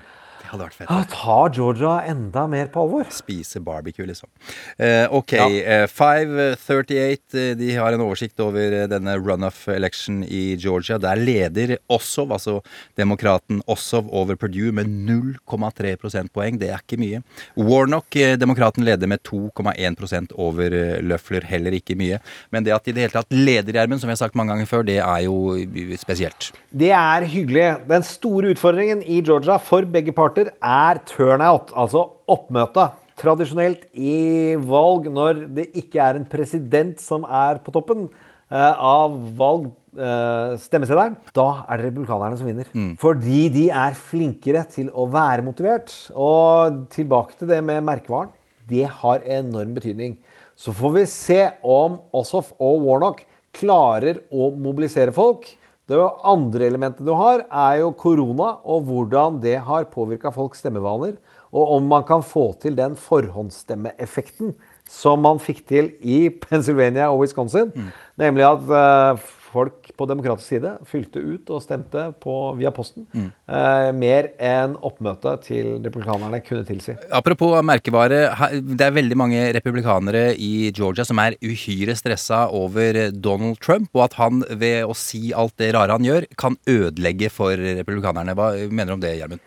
Hadde 0.53 0.67
vært 0.67 0.75
fett. 0.77 0.89
Ah, 0.93 1.03
Ta 1.09 1.37
Georgia 1.49 1.95
enda 2.11 2.43
mer 2.47 2.67
på 2.69 2.83
alvor. 2.83 3.07
Spise 3.09 3.57
barbecue, 3.65 4.05
liksom. 4.05 4.29
Eh, 4.77 5.07
ok, 5.09 5.31
Ja. 5.33 5.47
eh, 5.49 5.87
538 5.89 7.33
eh, 7.33 7.55
de 7.57 7.71
har 7.75 7.93
en 7.95 8.03
oversikt 8.05 8.39
over 8.43 8.71
eh, 8.83 8.87
denne 8.91 9.15
runoff 9.17 9.67
election 9.73 10.21
i 10.23 10.55
Georgia. 10.61 10.99
Der 11.01 11.15
leder 11.17 11.77
Ossov, 11.89 12.29
altså 12.35 12.59
demokraten 12.99 13.63
Ossov, 13.67 14.05
over 14.13 14.35
Perdue 14.37 14.71
med 14.71 14.85
0,3 14.87 15.95
prosentpoeng. 15.97 16.59
Det 16.61 16.69
er 16.69 16.77
ikke 16.83 16.99
mye. 17.01 17.23
Warnock, 17.57 18.15
eh, 18.15 18.35
demokraten, 18.37 18.85
leder 18.85 19.07
med 19.09 19.23
2,1 19.23 20.31
over 20.37 20.69
Løfler. 21.01 21.43
Heller 21.49 21.71
ikke 21.73 21.97
mye. 21.97 22.19
Men 22.51 22.63
det 22.63 22.73
at 22.75 22.83
de 22.85 22.91
i 22.93 22.93
det 22.93 23.07
hele 23.07 23.17
tatt 23.23 23.33
leder, 23.33 23.73
Gjermund, 23.73 23.99
som 24.01 24.07
vi 24.07 24.13
har 24.13 24.21
sagt 24.21 24.35
mange 24.37 24.53
ganger 24.53 24.69
før, 24.69 24.85
det 24.85 24.99
er 25.01 25.23
jo 25.25 25.55
eh, 25.57 25.97
spesielt. 25.97 26.51
Det 26.69 26.91
er 26.93 27.25
hyggelig. 27.25 27.87
Den 27.89 28.03
store 28.05 28.53
utfordringen 28.53 29.01
i 29.01 29.19
Georgia 29.25 29.57
for 29.57 29.81
begge 29.89 30.13
parter 30.13 30.42
er 30.57 30.99
turnout, 31.09 31.71
altså 31.75 32.05
oppmøte. 32.31 32.89
Tradisjonelt 33.19 33.85
i 33.93 34.55
valg 34.57 35.07
når 35.13 35.45
det 35.53 35.67
ikke 35.77 36.01
er 36.01 36.17
en 36.17 36.27
president 36.29 37.01
som 37.01 37.27
er 37.29 37.61
på 37.63 37.73
toppen 37.75 38.07
eh, 38.07 38.73
av 38.73 39.15
valg, 39.37 39.67
eh, 39.93 40.55
stemmeseddelen, 40.63 41.17
da 41.37 41.47
er 41.67 41.79
det 41.79 41.91
republikanerne 41.91 42.39
som 42.39 42.49
vinner. 42.49 42.69
Fordi 43.01 43.43
de 43.53 43.67
er 43.69 43.99
flinkere 44.09 44.65
til 44.73 44.89
å 44.89 45.05
være 45.13 45.45
motivert. 45.45 45.93
Og 46.13 46.87
tilbake 46.93 47.37
til 47.37 47.53
det 47.53 47.61
med 47.65 47.85
merkevaren. 47.85 48.33
Det 48.69 48.87
har 49.01 49.25
enorm 49.27 49.75
betydning. 49.75 50.17
Så 50.55 50.73
får 50.75 50.97
vi 50.97 51.05
se 51.09 51.41
om 51.65 51.99
Ossoff 52.15 52.53
og 52.61 52.85
Warnock 52.85 53.23
klarer 53.53 54.23
å 54.33 54.49
mobilisere 54.57 55.13
folk. 55.13 55.45
Det 55.89 55.99
andre 56.23 56.67
elementet 56.69 57.03
du 57.03 57.11
har, 57.19 57.43
er 57.51 57.81
jo 57.81 57.91
korona, 57.99 58.53
og 58.63 58.85
hvordan 58.87 59.41
det 59.43 59.57
har 59.67 59.89
påvirka 59.91 60.31
folks 60.31 60.63
stemmevaner. 60.63 61.17
Og 61.53 61.75
om 61.75 61.89
man 61.91 62.05
kan 62.07 62.23
få 62.25 62.53
til 62.61 62.77
den 62.77 62.95
forhåndsstemmeeffekten 62.97 64.55
som 64.89 65.21
man 65.23 65.41
fikk 65.43 65.63
til 65.69 65.91
i 66.01 66.29
Pennsylvania 66.29 67.11
og 67.11 67.23
Wisconsin. 67.23 67.71
Nemlig 68.19 68.47
at 68.47 68.73
eh, 68.79 69.27
folk 69.53 69.91
på 69.97 70.07
demokratisk 70.09 70.55
side 70.55 70.73
fylte 70.89 71.21
ut 71.21 71.51
og 71.53 71.63
stemte 71.63 72.09
på, 72.23 72.35
via 72.59 72.71
posten. 72.73 73.05
eh, 73.13 73.91
mer 73.93 74.31
enn 74.41 74.75
oppmøtet 74.81 75.45
til 75.47 75.77
republikanerne 75.77 76.41
kunne 76.45 76.65
tilsi. 76.67 76.97
Apropos 77.11 77.55
merkevare. 77.63 78.23
Det 78.61 78.87
er 78.87 78.97
veldig 78.97 79.17
mange 79.19 79.45
republikanere 79.55 80.33
i 80.35 80.71
Georgia 80.75 81.05
som 81.05 81.21
er 81.23 81.37
uhyre 81.43 81.95
stressa 81.95 82.47
over 82.51 83.11
Donald 83.11 83.61
Trump, 83.63 83.89
og 83.93 84.07
at 84.09 84.19
han 84.19 84.43
ved 84.49 84.83
å 84.85 84.97
si 84.97 85.31
alt 85.33 85.55
det 85.61 85.73
rare 85.77 85.95
han 85.95 86.05
gjør, 86.05 86.27
kan 86.37 86.57
ødelegge 86.67 87.29
for 87.33 87.55
republikanerne. 87.55 88.35
Hva 88.37 88.53
mener 88.69 88.93
du 88.93 88.97
om 88.99 89.03
det, 89.03 89.17
Gjermund? 89.21 89.43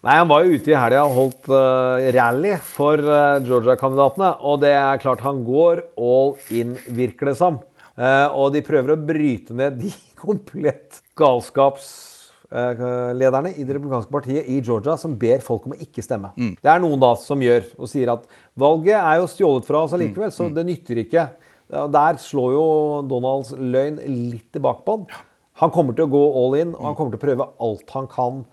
Nei, 0.00 0.14
Han 0.16 0.30
var 0.30 0.44
jo 0.44 0.56
ute 0.56 0.72
i 0.72 0.76
helga 0.78 1.02
og 1.04 1.16
holdt 1.16 1.48
uh, 1.52 2.06
rally 2.16 2.54
for 2.64 3.02
uh, 3.04 3.36
Georgia-kandidatene. 3.44 4.30
Og 4.48 4.62
det 4.62 4.72
er 4.72 5.00
klart 5.02 5.24
han 5.26 5.42
går 5.44 5.82
all 6.00 6.32
in, 6.56 6.72
virker 6.88 7.28
det 7.28 7.36
som. 7.40 7.60
Eh, 8.00 8.28
og 8.32 8.54
de 8.54 8.62
prøver 8.64 8.94
å 8.94 9.02
bryte 9.04 9.52
ned 9.56 9.76
de 9.82 9.90
komplett 10.20 11.02
Trump-lederne 12.50 13.52
i 13.54 13.64
det 13.64 13.76
republikanske 13.76 14.12
partiet 14.12 14.48
i 14.48 14.60
Georgia 14.64 14.96
som 14.98 15.12
ber 15.20 15.42
folk 15.44 15.66
om 15.68 15.74
å 15.76 15.80
ikke 15.84 16.02
stemme. 16.04 16.32
Mm. 16.36 16.54
Det 16.58 16.70
er 16.72 16.80
noen 16.82 17.00
da 17.02 17.12
som 17.20 17.40
gjør 17.44 17.62
og 17.76 17.90
sier 17.92 18.08
at 18.14 18.24
valget 18.58 18.96
er 18.98 19.20
jo 19.20 19.28
stjålet 19.30 19.68
fra 19.68 19.84
oss 19.84 19.94
allikevel, 19.96 20.30
Mm. 20.30 20.36
så 20.36 20.48
det 20.54 20.64
nytter 20.66 20.96
ikke. 21.04 21.28
Der 21.70 22.16
slår 22.18 22.52
jo 22.56 22.64
Donalds 23.06 23.52
løgn 23.54 24.00
litt 24.02 24.48
tilbake 24.52 24.82
på 24.84 24.96
han. 24.96 25.06
Han 25.60 25.70
kommer 25.70 25.92
til 25.94 26.04
å 26.08 26.10
gå 26.10 26.24
all 26.40 26.54
in, 26.58 26.74
og 26.74 26.84
han 26.88 26.96
kommer 26.96 27.12
til 27.14 27.20
å 27.20 27.26
prøve 27.28 27.48
alt 27.60 27.90
han 27.94 28.08
kan 28.08 28.44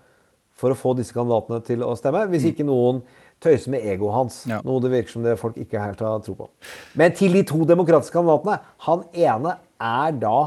for 0.58 0.70
å 0.70 0.76
få 0.78 0.94
disse 0.98 1.14
kandidatene 1.14 1.64
til 1.64 1.82
å 1.86 1.96
stemme, 1.98 2.28
hvis 2.30 2.44
ikke 2.50 2.66
noen 2.66 3.02
tøyser 3.42 3.72
med 3.74 3.86
egoet 3.86 4.14
hans. 4.14 4.38
Noe 4.66 4.82
det 4.82 4.92
virker 4.92 5.14
som 5.14 5.24
det 5.26 5.38
folk 5.40 5.58
ikke 5.60 5.80
helt 5.82 6.02
har 6.02 6.22
tro 6.24 6.34
på. 6.38 6.48
Men 6.98 7.14
til 7.16 7.36
de 7.38 7.44
to 7.46 7.62
demokratiske 7.68 8.16
kandidatene. 8.16 8.58
Han 8.88 9.04
ene 9.14 9.56
er 9.78 10.16
da 10.18 10.38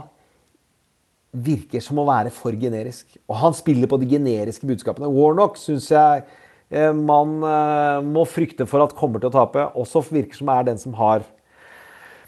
virker 1.31 1.83
som 1.83 2.01
å 2.01 2.07
være 2.07 2.31
for 2.35 2.55
generisk. 2.59 3.07
Og 3.29 3.37
han 3.39 3.55
spiller 3.55 3.89
på 3.91 3.99
de 4.01 4.09
generiske 4.11 4.67
budskapene. 4.67 5.09
Warnock 5.11 5.55
syns 5.59 5.87
jeg 5.91 6.25
eh, 6.69 6.91
man 6.91 7.37
eh, 7.47 7.99
må 8.03 8.25
frykte 8.27 8.67
for 8.67 8.83
at 8.83 8.97
kommer 8.97 9.23
til 9.23 9.31
å 9.31 9.37
tape. 9.37 9.69
Også 9.79 10.03
virker 10.11 10.41
som 10.41 10.51
er 10.51 10.67
den 10.67 10.81
som 10.81 10.95
har 10.99 11.23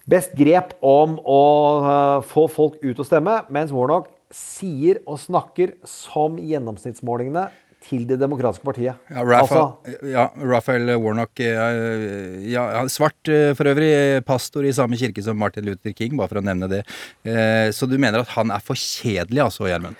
best 0.09 0.33
grep 0.39 0.75
om 0.83 1.17
å 1.19 1.43
eh, 1.83 2.17
få 2.31 2.47
folk 2.51 2.79
ut 2.83 2.99
og 2.99 3.07
stemme, 3.07 3.41
mens 3.53 3.75
Warnock 3.75 4.09
sier 4.33 4.99
og 5.05 5.19
snakker 5.21 5.75
som 5.87 6.39
gjennomsnittsmålingene 6.41 7.45
til 7.83 8.05
det 8.07 8.19
demokratiske 8.21 8.65
partiet. 8.65 9.01
Ja, 9.11 9.23
Raphael, 9.23 9.43
Altså, 9.43 10.07
ja, 10.09 10.27
Raphael 10.39 10.93
Warnock 11.01 11.39
eh, 11.43 12.47
ja, 12.51 12.65
Svart 12.91 13.31
eh, 13.31 13.51
for 13.57 13.69
øvrig, 13.71 13.91
eh, 13.91 14.23
pastor 14.25 14.65
i 14.65 14.73
samme 14.75 14.99
kirke 14.99 15.23
som 15.23 15.37
Martin 15.39 15.67
Luther 15.67 15.93
King, 15.95 16.15
bare 16.19 16.31
for 16.31 16.41
å 16.41 16.45
nevne 16.45 16.69
det. 16.71 16.81
Så 17.75 17.87
du 17.89 17.97
mener 17.99 18.23
at 18.23 18.33
han 18.35 18.51
er 18.53 18.63
for 18.63 18.79
kjedelig, 18.79 19.43
altså, 19.45 19.67
Gjermund? 19.69 19.99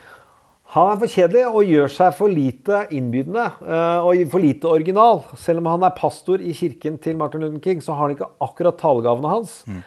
Han 0.74 0.90
er 0.90 1.02
for 1.04 1.12
kjedelig 1.12 1.44
og 1.46 1.70
gjør 1.70 1.92
seg 1.94 2.16
for 2.18 2.34
lite 2.34 2.80
innbydende 2.98 3.44
og 4.02 4.24
for 4.32 4.42
lite 4.42 4.70
original. 4.72 5.22
Selv 5.38 5.62
om 5.62 5.70
han 5.70 5.86
er 5.86 5.94
pastor 5.94 6.42
i 6.42 6.54
kirken 6.58 6.98
til 7.02 7.20
Martin 7.20 7.46
Luther 7.46 7.62
King, 7.62 7.84
så 7.84 7.94
har 7.94 8.08
han 8.08 8.16
ikke 8.16 8.32
akkurat 8.42 8.80
talegavene 8.82 9.36
hans. 9.36 9.60
Mm. 9.70 9.84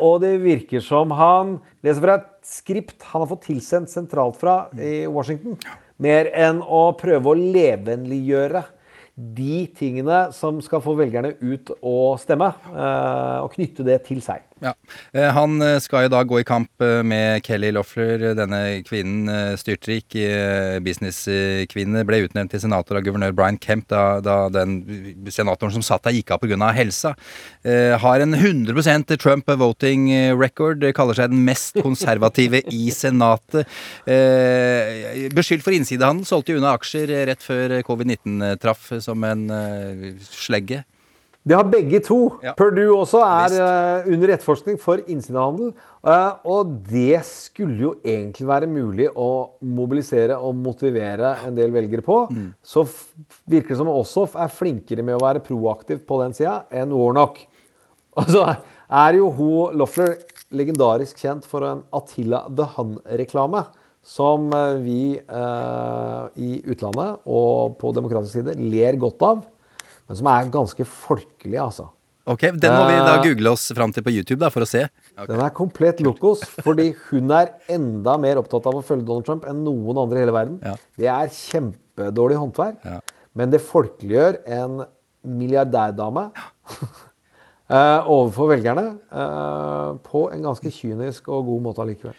og 0.00 0.22
det 0.24 0.32
virker 0.40 0.80
som 0.84 1.12
han 1.18 1.58
leser 1.84 2.06
fra 2.06 2.16
et 2.22 2.30
skript 2.46 3.04
han 3.12 3.24
har 3.26 3.30
fått 3.34 3.46
tilsendt 3.50 3.92
sentralt 3.92 4.40
fra 4.40 4.62
i 4.80 5.04
Washington, 5.10 5.60
mer 6.00 6.30
enn 6.32 6.62
å 6.64 6.90
prøve 6.98 7.32
å 7.32 7.38
levenliggjøre 7.38 8.64
de 9.20 9.66
tingene 9.76 10.30
som 10.32 10.60
skal 10.64 10.82
få 10.84 10.94
velgerne 10.98 11.34
ut 11.40 11.72
og 11.76 12.20
stemme, 12.22 12.52
eh, 12.72 13.38
og 13.44 13.52
knytte 13.52 13.84
det 13.86 14.00
til 14.08 14.22
seg. 14.24 14.46
Ja. 14.60 14.74
Eh, 15.12 15.30
Han 15.32 15.62
eh, 15.64 15.78
skal 15.80 16.04
jo 16.04 16.12
da 16.12 16.20
gå 16.28 16.40
i 16.40 16.46
kamp 16.46 16.84
eh, 16.84 17.00
med 17.06 17.40
Kelly 17.46 17.70
Loeffler, 17.72 18.34
denne 18.36 18.60
kvinnen, 18.84 19.56
styrtrik 19.60 20.12
businesskvinne, 20.84 22.04
ble 22.08 22.22
utnevnt 22.26 22.52
til 22.52 22.62
senator 22.62 22.98
av 22.98 23.04
guvernør 23.06 23.34
Brian 23.36 23.58
Kemp 23.60 23.88
da, 23.90 24.20
da 24.24 24.36
den 24.52 24.80
senatoren 25.32 25.72
som 25.74 25.84
satt 25.86 26.04
der, 26.06 26.16
gikk 26.18 26.34
av 26.34 26.42
pga. 26.42 26.70
helsa. 26.76 27.14
Har 28.02 28.22
en 28.22 28.34
100% 28.36 29.14
Trump 29.20 29.50
voting 29.60 30.08
record, 30.38 30.84
kaller 30.96 31.16
seg 31.16 31.32
den 31.32 31.44
mest 31.46 31.78
konservative 31.80 32.62
i 32.80 32.90
senatet. 32.94 33.68
Beskyldt 35.36 35.66
for 35.66 35.76
innsidehandel, 35.76 36.28
solgte 36.28 36.58
unna 36.58 36.74
aksjer 36.76 37.12
rett 37.30 37.44
før 37.44 37.80
covid-19 37.86 38.60
traff 38.62 38.90
som 39.04 39.24
en 39.28 39.46
slegge. 40.26 40.84
Det 41.48 41.56
har 41.56 41.64
begge 41.72 42.02
to. 42.04 42.16
Purdue 42.58 42.92
også 43.00 43.22
er 43.24 43.54
uh, 43.56 44.08
under 44.12 44.32
etterforskning 44.34 44.76
for 44.78 45.00
innsidehandel. 45.08 45.70
Uh, 46.04 46.36
og 46.44 46.74
det 46.90 47.22
skulle 47.24 47.78
jo 47.80 47.92
egentlig 48.04 48.44
være 48.50 48.68
mulig 48.68 49.06
å 49.16 49.28
mobilisere 49.64 50.36
og 50.36 50.58
motivere 50.60 51.32
en 51.46 51.56
del 51.56 51.72
velgere 51.72 52.04
på. 52.04 52.18
Så 52.60 52.84
f- 52.84 53.14
virker 53.48 53.72
det 53.72 53.78
som 53.80 53.88
Ossoff 53.88 54.36
er 54.36 54.52
flinkere 54.52 55.02
med 55.06 55.16
å 55.16 55.22
være 55.24 55.40
proaktiv 55.46 56.02
på 56.04 56.20
den 56.20 56.36
sida 56.36 56.58
enn 56.70 56.92
Warnock. 56.92 57.40
Og 58.20 58.28
så 58.36 58.44
er 58.90 59.16
jo 59.16 59.30
hun 59.32 59.78
Loeffler 59.80 60.18
legendarisk 60.52 61.20
kjent 61.22 61.44
for 61.48 61.64
en 61.64 61.84
Attila 61.94 62.44
the 62.52 62.66
Hun-reklame. 62.76 63.64
Som 64.04 64.46
eh, 64.56 64.78
vi 64.80 65.00
uh, 65.28 66.28
i 66.40 66.54
utlandet 66.72 67.20
og 67.28 67.74
på 67.80 67.90
demokratisk 67.96 68.38
side 68.38 68.54
ler 68.60 68.96
godt 69.00 69.24
av. 69.28 69.42
Men 70.10 70.18
som 70.18 70.26
er 70.26 70.48
ganske 70.50 70.84
folkelig, 70.90 71.54
altså. 71.62 71.84
Ok, 72.30 72.42
Den 72.58 72.74
må 72.74 72.82
vi 72.88 72.96
da 72.98 73.12
Eh, 73.14 73.22
google 73.22 73.52
oss 73.54 73.68
fram 73.74 73.92
til 73.94 74.02
på 74.02 74.10
YouTube 74.10 74.40
da, 74.42 74.50
for 74.50 74.66
å 74.66 74.68
se. 74.68 74.82
Den 75.28 75.40
er 75.40 75.52
komplett 75.54 76.02
lokos, 76.02 76.42
fordi 76.66 76.90
hun 77.08 77.30
er 77.30 77.52
enda 77.70 78.16
mer 78.18 78.40
opptatt 78.42 78.66
av 78.66 78.74
å 78.74 78.82
følge 78.82 79.06
Donald 79.06 79.24
Trump 79.24 79.46
enn 79.46 79.62
noen 79.64 80.02
andre 80.02 80.18
i 80.18 80.24
hele 80.24 80.34
verden. 80.34 80.58
Det 80.98 81.06
er 81.06 81.30
kjempedårlig 81.30 82.40
håndverk, 82.42 82.90
men 83.38 83.54
det 83.54 83.62
folkeliggjør 83.62 84.40
en 84.50 84.82
milliardærdame 85.22 86.26
ja. 86.34 86.50
overfor 88.16 88.50
velgerne 88.50 88.86
eh, 89.14 89.90
på 90.10 90.26
en 90.34 90.42
ganske 90.50 90.74
kynisk 90.74 91.30
og 91.30 91.46
god 91.52 91.66
måte 91.68 91.86
allikevel. 91.86 92.18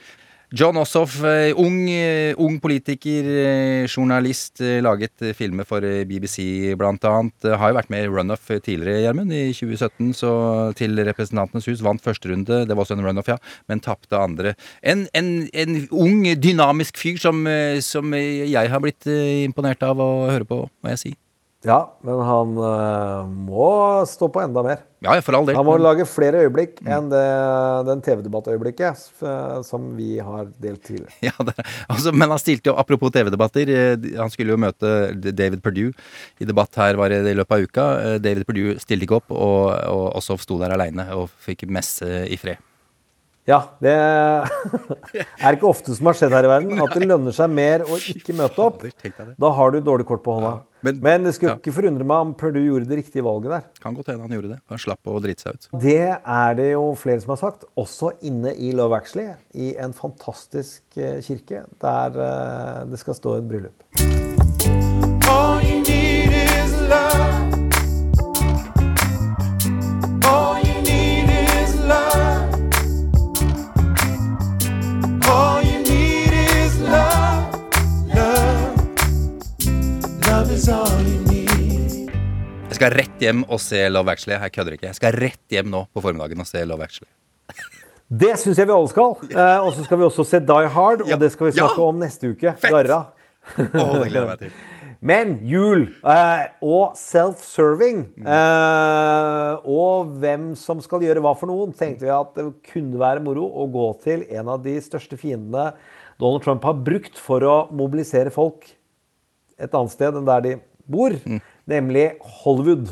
John 0.54 0.76
Ossoff, 0.76 1.24
eh, 1.24 1.54
ung, 1.56 1.90
eh, 1.90 2.34
ung 2.38 2.60
politiker, 2.60 3.24
eh, 3.24 3.88
journalist, 3.88 4.60
laget 4.60 5.34
filmer 5.34 5.64
for 5.64 5.80
BBC. 5.80 6.72
Eh, 6.72 6.76
Har 6.76 7.70
jo 7.72 7.78
vært 7.78 7.90
med 7.90 8.04
i 8.04 8.08
runoff 8.08 8.48
tidligere, 8.48 9.06
Gjermund. 9.06 9.32
I 9.32 9.54
2017 9.54 10.12
så 10.12 10.76
til 10.76 10.98
Representantenes 10.98 11.66
hus. 11.68 11.82
Vant 11.82 12.02
første 12.02 12.28
runde, 12.28 12.68
det 12.68 12.76
var 12.76 12.84
også 12.84 12.98
en 13.00 13.06
runoff, 13.06 13.28
ja, 13.28 13.38
men 13.70 13.80
tapte 13.80 14.12
andre. 14.12 14.56
En, 14.84 15.08
en, 15.14 15.50
en 15.54 15.88
ung, 15.90 16.24
dynamisk 16.36 16.98
fyr 16.98 17.18
som, 17.18 17.48
som 17.80 18.12
jeg 18.12 18.70
har 18.70 18.80
blitt 18.82 19.08
imponert 19.08 19.82
av 19.82 19.98
å 20.00 20.30
høre 20.30 20.44
på, 20.44 20.70
må 20.84 20.90
jeg 20.90 21.00
si. 21.00 21.16
Ja, 21.62 21.94
men 22.02 22.18
han 22.26 22.56
eh, 22.58 23.26
må 23.50 23.66
stå 24.10 24.32
på 24.34 24.42
enda 24.42 24.64
mer. 24.66 24.80
Ja, 25.06 25.14
for 25.22 25.38
all 25.38 25.46
del. 25.46 25.58
Han 25.60 25.68
må 25.68 25.76
lage 25.78 26.08
flere 26.10 26.42
øyeblikk 26.42 26.80
enn 26.82 27.12
det, 27.12 27.22
den 27.86 28.02
TV-debattøyeblikket 28.06 29.04
eh, 29.22 29.60
som 29.66 29.92
vi 29.98 30.16
har 30.18 30.50
delt 30.62 30.82
tidligere. 30.88 31.14
Ja, 31.30 31.36
det, 31.46 31.54
altså, 31.86 32.14
men 32.18 32.34
han 32.34 32.42
stilte 32.42 32.72
jo, 32.72 32.76
apropos 32.82 33.14
TV-debatter, 33.14 33.70
eh, 33.70 34.10
han 34.18 34.34
skulle 34.34 34.56
jo 34.56 34.62
møte 34.62 35.12
David 35.22 35.62
Perdue 35.62 35.94
i 36.42 36.50
debatt 36.50 36.82
her 36.82 36.98
var 36.98 37.14
det 37.14 37.22
i 37.30 37.38
løpet 37.38 37.54
av 37.54 37.70
uka. 37.70 37.88
David 38.26 38.50
Perdue 38.50 38.76
stilte 38.82 39.06
ikke 39.06 39.22
opp, 39.22 39.30
og, 39.30 39.70
og 39.70 40.04
også 40.18 40.40
sto 40.42 40.58
der 40.62 40.74
aleine 40.74 41.12
og 41.14 41.30
fikk 41.46 41.68
messe 41.70 42.26
i 42.26 42.42
fred. 42.42 42.58
Ja, 43.50 43.62
det 43.82 43.94
er 45.46 45.56
ikke 45.56 45.70
ofte 45.70 45.94
som 45.98 46.10
har 46.10 46.18
skjedd 46.18 46.34
her 46.34 46.50
i 46.50 46.52
verden. 46.56 46.82
At 46.82 46.98
det 46.98 47.06
lønner 47.12 47.38
seg 47.38 47.54
mer 47.54 47.86
å 47.86 48.02
ikke 48.02 48.34
møte 48.38 48.66
opp. 48.66 48.86
Da 49.38 49.56
har 49.62 49.74
du 49.74 49.82
dårlig 49.86 50.10
kort 50.10 50.26
på 50.26 50.40
hånda. 50.40 50.58
Men, 50.86 51.26
det 51.28 51.36
skulle 51.38 51.58
ikke 51.60 51.74
forundre 51.76 52.08
meg 52.08 52.26
om 52.26 52.34
Purdue 52.38 52.66
gjorde 52.66 52.90
det 52.90 53.02
riktige 53.04 53.26
valget 53.26 53.54
der. 53.54 53.68
Kan 53.84 53.98
godt 53.98 54.12
hende 54.12 54.26
han 54.26 54.36
gjorde 54.36 54.54
det. 54.56 54.60
Han 54.72 54.82
slapp 54.82 55.12
å 55.12 55.20
drite 55.24 55.46
seg 55.46 55.58
ut. 55.58 55.70
Det 55.84 56.00
er 56.18 56.58
det 56.58 56.72
jo 56.72 56.86
flere 57.00 57.24
som 57.24 57.36
har 57.36 57.42
sagt, 57.44 57.68
også 57.80 58.16
inne 58.28 58.56
i 58.56 58.74
Love 58.78 58.98
Actually, 58.98 59.30
i 59.54 59.74
en 59.82 59.94
fantastisk 59.98 60.98
eh, 60.98 61.20
kirke 61.26 61.66
der 61.82 62.22
eh, 62.26 62.82
det 62.92 63.02
skal 63.02 63.18
stå 63.18 63.38
et 63.40 63.52
bryllup. 63.52 63.88
All 65.32 65.62
you 65.64 65.80
need 65.86 66.34
is 66.34 66.76
love. 66.90 67.41
Skal 82.82 82.98
rett 82.98 83.22
hjem 83.22 83.44
og 83.46 83.62
se 83.62 83.80
Love 83.92 84.10
Actually. 84.16 84.40
Jeg 84.42 84.54
kødder 84.56 84.76
ikke. 84.78 84.90
Jeg 84.90 84.98
skal 84.98 85.18
rett 85.22 85.54
hjem 85.54 85.70
nå 85.70 85.84
på 85.94 86.02
formiddagen 86.02 86.42
og 86.42 86.50
se 86.50 86.64
Love 86.66 86.88
Actually. 86.88 87.12
Det 88.12 88.34
syns 88.42 88.58
jeg 88.60 88.68
vi 88.68 88.74
alle 88.76 88.90
skal. 88.92 89.14
Eh, 89.30 89.58
og 89.62 89.72
så 89.76 89.86
skal 89.86 90.00
vi 90.02 90.06
også 90.08 90.26
se 90.28 90.40
Die 90.50 90.70
Hard, 90.74 91.04
og 91.06 91.20
det 91.22 91.30
skal 91.32 91.48
vi 91.48 91.56
snakke 91.60 91.78
Ja! 91.78 91.88
om 91.88 92.02
neste 92.02 92.32
uke. 92.34 92.56
Garra. 92.66 92.98
Å, 93.56 93.86
det 94.02 94.10
gleder 94.10 94.18
jeg 94.18 94.30
meg 94.32 94.42
til. 94.42 94.56
Men 95.12 95.32
jul 95.50 95.88
eh, 96.06 96.42
og 96.62 96.98
self-serving 97.00 98.04
eh, 98.22 99.54
og 99.66 100.12
hvem 100.22 100.52
som 100.60 100.82
skal 100.84 101.02
gjøre 101.08 101.24
hva 101.26 101.32
for 101.40 101.50
noen, 101.50 101.72
tenkte 101.74 102.06
vi 102.06 102.12
at 102.14 102.36
det 102.38 102.46
kunne 102.70 103.02
være 103.02 103.24
moro 103.26 103.48
å 103.64 103.66
gå 103.74 103.88
til 104.04 104.28
en 104.30 104.52
av 104.54 104.62
de 104.62 104.76
største 104.86 105.18
fiendene 105.18 105.72
Donald 106.22 106.46
Trump 106.46 106.68
har 106.70 106.78
brukt 106.86 107.18
for 107.18 107.42
å 107.42 107.56
mobilisere 107.74 108.30
folk 108.34 108.70
et 109.58 109.74
annet 109.74 109.96
sted 109.96 110.22
enn 110.22 110.30
der 110.30 110.46
de 110.46 110.54
bor, 110.92 111.18
nemlig 111.72 112.04
Hollywood. 112.44 112.90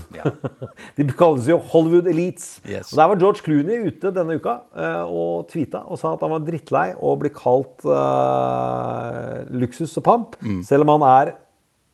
de 0.97 1.05
kalles 1.19 1.47
jo 1.51 1.57
Hollywood 1.71 2.07
Elites. 2.09 2.61
Yes. 2.65 2.93
Og 2.93 3.01
Der 3.01 3.09
var 3.11 3.19
George 3.21 3.43
Clooney 3.45 3.81
ute 3.89 4.11
denne 4.15 4.37
uka 4.39 4.55
eh, 4.75 5.03
og 5.05 5.49
tweeta 5.51 5.83
og 5.85 5.99
sa 6.01 6.13
at 6.15 6.23
han 6.25 6.31
var 6.33 6.45
drittlei 6.47 6.87
å 6.95 7.13
bli 7.19 7.31
kalt 7.35 7.83
uh, 7.85 9.43
luksus 9.59 9.93
og 9.99 10.03
pamp, 10.07 10.39
Mm. 10.41 10.63
selv 10.63 10.87
om 10.87 10.93
han 10.97 11.05
er 11.09 11.31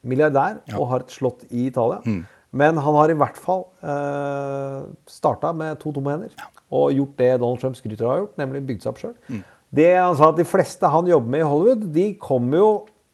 milliardær 0.06 0.60
og 0.78 0.88
har 0.92 1.04
et 1.06 1.12
slott 1.14 1.44
i 1.50 1.68
Italia. 1.68 2.00
Mm. 2.06 2.24
Men 2.56 2.78
han 2.80 2.96
har 2.96 3.12
i 3.12 3.18
hvert 3.20 3.38
fall 3.42 3.66
uh, 3.84 4.86
starta 5.10 5.52
med 5.54 5.80
to 5.82 5.92
tomme 5.92 6.14
hender 6.14 6.30
og 6.72 6.94
gjort 6.96 7.18
det 7.20 7.32
Donald 7.42 7.60
Trump 7.62 7.76
skryter 7.78 8.06
av 8.06 8.10
å 8.10 8.14
ha 8.14 8.22
gjort, 8.24 8.38
nemlig 8.40 8.62
bygd 8.70 8.86
seg 8.86 8.92
opp 8.94 9.02
sjøl. 9.02 9.16
Mm. 9.30 9.42
Det 9.76 9.90
han 9.98 10.16
sa 10.16 10.30
at 10.32 10.38
De 10.40 10.46
fleste 10.48 10.88
han 10.88 11.08
jobber 11.10 11.34
med 11.34 11.44
i 11.44 11.48
Hollywood, 11.50 11.84
de 11.96 12.06
kommer 12.22 12.62
jo 12.62 12.70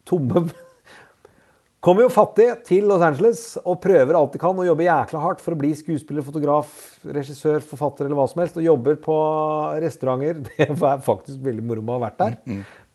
tomme 0.08 0.44
Kommer 1.82 2.06
jo 2.06 2.12
fattig 2.14 2.46
til 2.68 2.86
Los 2.86 3.02
Angeles 3.02 3.40
og 3.64 3.80
prøver 3.82 4.14
alt 4.14 4.36
de 4.36 4.40
kan 4.42 4.54
og 4.54 4.68
jobber 4.68 4.86
jækla 4.86 5.22
hardt 5.24 5.40
for 5.42 5.56
å 5.56 5.58
bli 5.58 5.72
skuespiller, 5.74 6.22
fotograf, 6.22 6.70
regissør, 7.10 7.58
forfatter 7.66 8.06
eller 8.06 8.20
hva 8.20 8.28
som 8.30 8.44
helst. 8.44 8.60
Og 8.62 8.68
jobber 8.68 9.00
på 9.02 9.16
restauranter. 9.82 10.44
Det 10.46 10.68
er 10.68 11.02
faktisk 11.02 11.42
veldig 11.42 11.66
moro 11.66 11.82
med 11.82 11.96
å 11.96 11.98
ha 11.98 12.04
vært 12.04 12.20
der. 12.22 12.36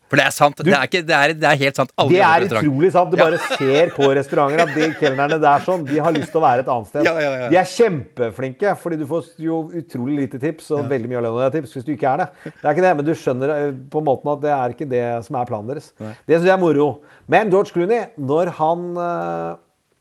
For 0.07 0.21
det 0.21 0.25
er 0.29 0.35
sant. 0.35 0.61
det, 0.63 0.71
er 0.71 0.85
ikke, 0.87 1.01
det, 1.03 1.15
er, 1.17 1.33
det 1.35 1.47
er 1.51 1.57
helt 1.59 1.79
sant. 1.81 1.91
Aldri 1.99 2.15
Det 2.15 2.23
er 2.23 2.45
utrolig 2.47 2.91
sant. 2.95 3.11
Du 3.11 3.17
Ja. 3.19 3.25
bare 3.25 3.39
ser 3.59 3.91
på 3.97 4.07
restauranter 4.15 4.63
at 4.63 4.75
de 4.77 4.89
kelnerne 5.01 5.39
der 5.43 5.65
sånn, 5.67 5.83
de 5.89 5.99
har 5.99 6.13
lyst 6.15 6.31
til 6.31 6.39
å 6.41 6.45
være 6.45 6.63
et 6.63 6.71
annet 6.71 6.87
sted. 6.93 7.05
Ja, 7.09 7.15
ja. 7.19 7.49
De 7.51 7.59
er 7.59 7.67
kjempeflinke, 7.73 8.77
fordi 8.79 8.99
du 9.01 9.07
får 9.11 9.33
jo 9.43 9.59
utrolig 9.75 10.19
lite 10.23 10.39
tips, 10.43 10.71
og 10.77 10.87
veldig 10.91 11.11
mye 11.11 11.25
av 11.27 11.51
tips 11.57 11.75
hvis 11.75 11.85
du 11.89 11.93
ikke 11.97 12.07
er 12.13 12.23
det. 12.23 12.29
Det 12.45 12.63
er 12.65 12.73
ikke 12.77 12.87
det, 12.87 12.95
men 13.01 13.05
du 13.09 13.13
skjønner 13.19 13.55
på 13.91 13.99
en 14.03 14.07
måte 14.07 14.33
at 14.37 14.43
det 14.47 14.55
er 14.55 14.77
ikke 14.77 14.89
det 14.95 15.05
som 15.27 15.41
er 15.43 15.51
planen 15.51 15.73
deres. 15.75 15.91
Det 15.99 16.39
syns 16.39 16.47
jeg 16.47 16.55
er 16.55 16.63
moro. 16.63 16.89
Men 17.27 17.51
George 17.51 17.75
Clooney, 17.75 18.07
når 18.19 18.53
han 18.63 18.87
eh, 18.97 19.57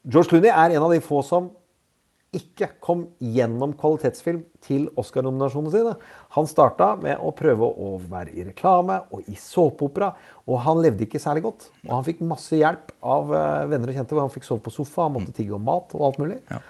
George 0.06 0.30
Clooney 0.30 0.53
er 0.53 0.76
en 0.78 0.84
av 0.86 0.91
de 0.93 1.01
få 1.01 1.24
som 1.26 1.49
ikke 2.38 2.69
kom 2.83 3.05
gjennom 3.19 3.73
kvalitetsfilm 3.79 4.43
til 4.65 4.88
Oscar-nominasjonene 4.99 5.73
sine. 5.73 5.95
Han 6.36 6.47
starta 6.49 6.91
med 6.99 7.21
å 7.23 7.31
prøve 7.38 7.67
å 7.67 7.95
være 8.11 8.33
i 8.36 8.45
reklame 8.49 8.99
og 9.13 9.27
i 9.31 9.38
såpeopera, 9.39 10.11
og 10.45 10.61
han 10.65 10.81
levde 10.83 11.07
ikke 11.07 11.21
særlig 11.21 11.45
godt. 11.47 11.67
Og 11.88 11.93
han 11.97 12.07
fikk 12.07 12.23
masse 12.27 12.57
hjelp 12.59 12.93
av 13.01 13.33
eh, 13.33 13.65
venner 13.71 13.91
og 13.91 13.99
kjente, 13.99 14.15
hvor 14.15 14.25
han 14.27 14.33
fikk 14.33 14.47
sove 14.47 14.65
på 14.65 14.73
sofa, 14.73 15.07
han 15.07 15.17
måtte 15.17 15.36
tigge 15.36 15.55
om 15.57 15.65
mat 15.65 15.95
og 15.97 16.09
alt 16.09 16.21
mulig. 16.21 16.39
Ja. 16.51 16.61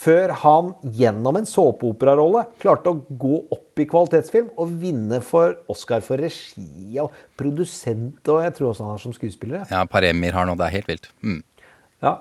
Før 0.00 0.30
han 0.44 0.70
gjennom 0.96 1.36
en 1.40 1.48
såpeoperarolle 1.48 2.44
klarte 2.62 2.92
å 2.92 3.00
gå 3.02 3.40
opp 3.52 3.82
i 3.82 3.86
kvalitetsfilm 3.90 4.52
og 4.54 4.76
vinne 4.80 5.18
for 5.26 5.58
Oscar 5.72 6.04
for 6.06 6.22
regi 6.22 7.00
og 7.02 7.12
produsent, 7.38 8.22
og 8.30 8.44
jeg 8.46 8.54
tror 8.56 8.70
også 8.70 8.86
han 8.86 8.96
er 8.96 9.02
som 9.02 9.16
skuespiller. 9.16 9.66
ja. 9.68 9.84
Par 9.90 10.06
Emir 10.06 10.36
har 10.36 10.46
nå. 10.46 10.54
Det 10.56 10.68
er 10.68 10.76
helt 10.78 10.92
vilt. 10.92 11.10
Mm. 11.26 11.40
Ja, 12.00 12.14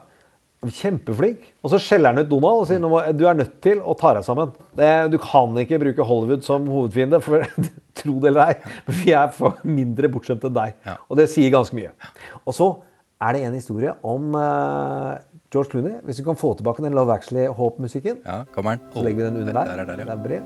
Kjempeflink. 0.59 1.45
Og 1.63 1.71
så 1.71 1.79
skjeller 1.79 2.11
han 2.11 2.25
ut 2.25 2.31
Donald 2.31 2.65
og 2.65 2.67
sier 2.67 2.83
må, 2.83 2.99
du 3.15 3.23
er 3.29 3.37
nødt 3.39 3.55
til 3.63 3.79
å 3.79 3.95
ta 3.99 4.11
deg 4.17 4.25
sammen. 4.27 4.51
Det, 4.75 4.89
du 5.13 5.15
kan 5.23 5.55
ikke 5.61 5.79
bruke 5.79 6.07
Hollywood 6.09 6.43
som 6.43 6.67
hovedfiende, 6.67 7.21
for 7.23 7.45
tro 7.99 8.17
det 8.19 8.33
eller 8.33 8.51
ei, 8.51 8.75
vi 8.99 9.15
er 9.15 9.31
for 9.35 9.61
mindre 9.63 10.11
bortskjemte 10.11 10.51
enn 10.51 10.59
deg. 10.59 10.75
Og 11.07 11.19
det 11.19 11.29
sier 11.31 11.53
ganske 11.55 11.77
mye. 11.79 11.93
Og 12.43 12.55
så 12.57 12.69
er 13.23 13.35
det 13.35 13.45
en 13.47 13.57
historie 13.57 13.95
om 14.07 14.35
eh, 14.39 15.15
George 15.51 15.71
Clooney. 15.73 15.97
Hvis 16.07 16.19
du 16.19 16.25
kan 16.27 16.39
få 16.39 16.53
tilbake 16.59 16.83
den 16.83 16.95
Love 16.95 17.15
Actually-håp-musikken, 17.15 18.21
Ja, 18.25 18.43
kommer 18.55 18.79
så 18.93 19.03
legger 19.03 19.23
vi 19.23 19.29
den 19.29 19.41
under 19.43 19.53
der. 19.61 19.65
Der 19.65 19.83
der, 19.83 19.85
der, 19.85 19.99
ja. 19.99 20.05
Det 20.05 20.15
er 20.15 20.23
brev. 20.27 20.41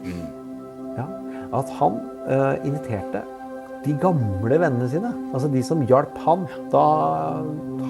Ja. 0.97 1.05
At 1.53 1.69
han 1.79 1.97
uh, 2.29 2.65
inviterte 2.65 3.21
de 3.85 3.93
gamle 4.01 4.59
vennene 4.59 4.89
sine. 4.91 5.11
Altså 5.33 5.49
de 5.51 5.63
som 5.65 5.83
hjalp 5.89 6.17
han 6.25 6.45
da 6.73 6.83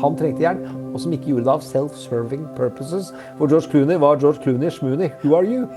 han 0.02 0.18
trengte 0.20 0.44
hjelp, 0.44 0.64
og 0.94 1.02
som 1.02 1.14
ikke 1.16 1.32
gjorde 1.32 1.46
det 1.48 1.54
av 1.54 1.66
self-serving 1.66 2.48
purposes. 2.58 3.12
For 3.38 3.52
George 3.52 3.70
Clooney 3.72 4.00
var 4.02 4.20
George 4.22 4.42
Clooney 4.44 4.74
Schmooney. 4.74 5.14
Who 5.24 5.36
are 5.38 5.46
you? 5.46 5.68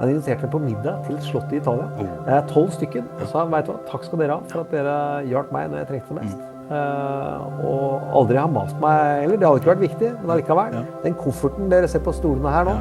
Han 0.00 0.10
inviterte 0.10 0.50
på 0.50 0.58
middag 0.58 1.04
til 1.06 1.18
et 1.18 1.28
slott 1.28 1.52
i 1.54 1.60
Italia. 1.60 1.86
Det 2.26 2.34
er 2.34 2.48
tolv 2.50 2.72
stykker. 2.74 3.04
Og 3.20 3.30
sa 3.30 3.44
vet 3.52 3.68
du 3.68 3.72
hva, 3.74 3.78
takk 3.92 4.08
skal 4.08 4.24
dere 4.24 4.40
ha 4.40 4.50
for 4.50 4.64
at 4.64 4.74
dere 4.74 4.96
hjalp 5.30 5.54
meg 5.54 5.70
når 5.70 5.84
jeg 5.84 5.90
trengte 5.92 6.16
det 6.16 6.24
mest. 6.24 6.42
Eh, 6.74 7.64
og 7.68 8.10
aldri 8.18 8.40
har 8.40 8.50
mast 8.50 8.76
meg 8.82 9.22
heller. 9.22 9.38
Det 9.38 9.48
hadde 9.48 9.62
ikke 9.62 9.72
vært 9.74 9.86
viktig, 9.86 10.12
men 10.22 10.34
allikevel. 10.34 10.76
Den 11.04 11.16
kofferten 11.20 11.70
dere 11.72 11.90
ser 11.90 12.02
på 12.04 12.16
stolene 12.16 12.52
her 12.56 12.68
nå, 12.68 12.76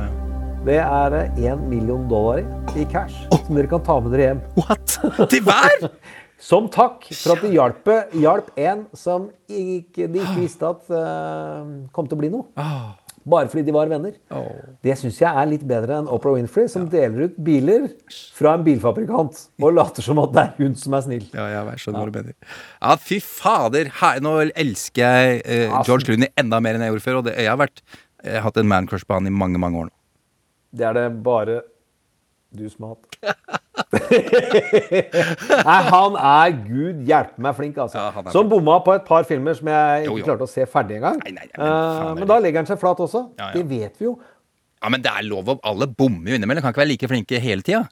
det 0.64 0.80
er 0.80 1.16
én 1.44 1.64
million 1.68 2.06
dollar 2.08 2.40
i, 2.40 2.46
i 2.80 2.86
cash 2.88 3.26
som 3.34 3.58
dere 3.58 3.68
kan 3.68 3.84
ta 3.84 3.98
med 4.00 4.14
dere 4.16 4.30
hjem. 4.30 4.44
What? 4.56 5.00
Til 5.30 5.44
hver? 5.44 5.90
Som 6.44 6.68
takk 6.72 7.06
for 7.16 7.38
at 7.38 7.46
de 7.46 7.54
hjalp, 7.56 7.88
hjalp 8.20 8.50
en 8.60 8.84
som 8.98 9.30
ikke, 9.48 10.10
de 10.12 10.20
ikke 10.20 10.42
visste 10.42 10.68
at 10.68 10.92
uh, 10.92 11.64
kom 11.96 12.10
til 12.10 12.18
å 12.18 12.20
bli 12.20 12.32
noe. 12.34 12.50
Bare 13.24 13.48
fordi 13.48 13.64
de 13.70 13.72
var 13.72 13.88
venner. 13.88 14.18
Det 14.84 14.98
syns 15.00 15.22
jeg 15.22 15.30
er 15.32 15.48
litt 15.48 15.64
bedre 15.68 16.02
enn 16.02 16.10
Oprah 16.12 16.36
Winfrey, 16.36 16.68
som 16.68 16.90
deler 16.92 17.30
ut 17.30 17.40
biler 17.46 17.88
fra 18.36 18.58
en 18.58 18.66
bilfabrikant 18.66 19.46
og 19.64 19.78
later 19.78 20.04
som 20.04 20.20
at 20.26 20.36
det 20.36 20.44
er 20.44 20.54
hun 20.60 20.76
som 20.80 20.98
er 20.98 21.06
snill. 21.08 21.26
Ja, 21.32 21.48
jeg 21.54 21.80
skjønner 21.86 22.04
hva 22.04 22.12
du 22.12 22.20
mener. 22.20 22.36
Ja, 22.76 22.98
fy 23.00 23.22
fader. 23.24 23.94
Nå 24.26 24.38
elsker 24.52 25.06
jeg 25.06 25.44
uh, 25.48 25.80
George 25.88 26.10
Clooney 26.10 26.34
enda 26.36 26.60
mer 26.60 26.76
enn 26.76 26.84
jeg 26.84 26.98
gjorde 26.98 27.08
før. 27.08 27.22
Og 27.22 27.28
det, 27.30 27.38
jeg, 27.40 27.54
har 27.54 27.62
vært, 27.64 27.86
jeg 28.20 28.36
har 28.42 28.50
hatt 28.50 28.60
en 28.60 28.72
man-crush 28.76 29.08
på 29.08 29.16
han 29.16 29.32
i 29.32 29.38
mange, 29.44 29.62
mange 29.64 29.86
år 29.86 29.92
nå. 29.94 29.96
Det 30.76 30.90
er 30.90 31.00
det 31.00 31.10
bare 31.24 31.62
du 32.52 32.68
som 32.68 32.90
har 32.90 32.98
hatt. 32.98 33.62
Nei, 35.64 35.80
han 35.90 36.18
er 36.20 36.54
gud 36.68 37.02
hjelpe 37.08 37.42
meg 37.42 37.56
flink, 37.58 37.80
altså. 37.82 38.04
er 38.12 38.30
som 38.36 38.50
bomma 38.52 38.78
på 38.86 38.94
et 38.98 39.06
par 39.08 39.26
filmer 39.30 39.58
som 39.58 39.70
jeg 39.72 40.06
ikke 40.06 40.20
jo. 40.20 40.28
klarte 40.28 40.46
å 40.46 40.52
se 40.52 40.68
ferdig 40.70 41.00
engang. 41.00 41.18
men 41.24 41.42
Eh, 41.44 42.14
men 42.20 42.30
da 42.30 42.38
legger 42.42 42.64
han 42.64 42.70
seg 42.70 42.80
flat 42.82 43.02
også. 43.04 43.26
Ja, 43.40 43.50
ja. 43.50 43.52
Det 43.58 43.66
vet 43.70 44.00
vi 44.00 44.06
jo. 44.10 44.14
Ja, 44.84 44.90
Men 44.92 45.02
det 45.02 45.12
er 45.16 45.24
lov 45.24 45.48
å 45.48 45.60
Alle 45.64 45.88
bommer 45.88 46.34
jo 46.34 46.36
innimellom. 46.38 46.62
Kan 46.66 46.74
ikke 46.74 46.84
være 46.84 46.92
like 46.92 47.08
flinke 47.08 47.40
hele 47.40 47.64
tida. 47.64 47.86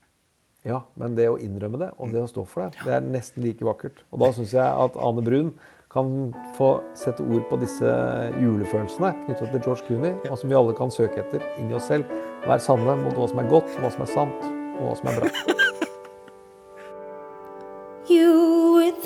Ja, 0.67 0.83
men 0.99 1.15
det 1.17 1.25
å 1.31 1.39
innrømme 1.41 1.79
det, 1.81 1.89
og 1.97 2.11
det 2.13 2.21
å 2.21 2.27
stå 2.29 2.43
for 2.45 2.67
det, 2.67 2.83
det 2.85 2.93
er 2.93 3.01
nesten 3.01 3.41
like 3.41 3.65
vakkert. 3.65 4.03
Og 4.13 4.21
da 4.21 4.27
syns 4.35 4.51
jeg 4.53 4.61
at 4.61 4.97
Ane 5.01 5.23
Brun 5.25 5.47
kan 5.91 6.11
få 6.55 6.67
sette 6.95 7.23
ord 7.25 7.47
på 7.49 7.57
disse 7.63 7.89
julefølelsene 8.37 9.09
knyttet 9.25 9.49
til 9.51 9.63
George 9.65 9.87
Clooney, 9.87 10.13
og 10.29 10.37
som 10.37 10.51
vi 10.51 10.59
alle 10.59 10.75
kan 10.77 10.93
søke 10.93 11.23
etter 11.23 11.41
inni 11.57 11.73
oss 11.75 11.89
selv. 11.89 12.05
Være 12.45 12.61
sanne 12.63 12.95
mot 13.01 13.17
hva 13.17 13.27
som 13.31 13.41
er 13.41 13.49
godt, 13.51 13.73
hva 13.81 13.89
som 13.91 14.05
er 14.05 14.11
sant, 14.13 14.45
og 14.77 14.85
hva 14.85 14.95
som 15.01 15.09
er 15.11 15.19
bra. 15.23 15.57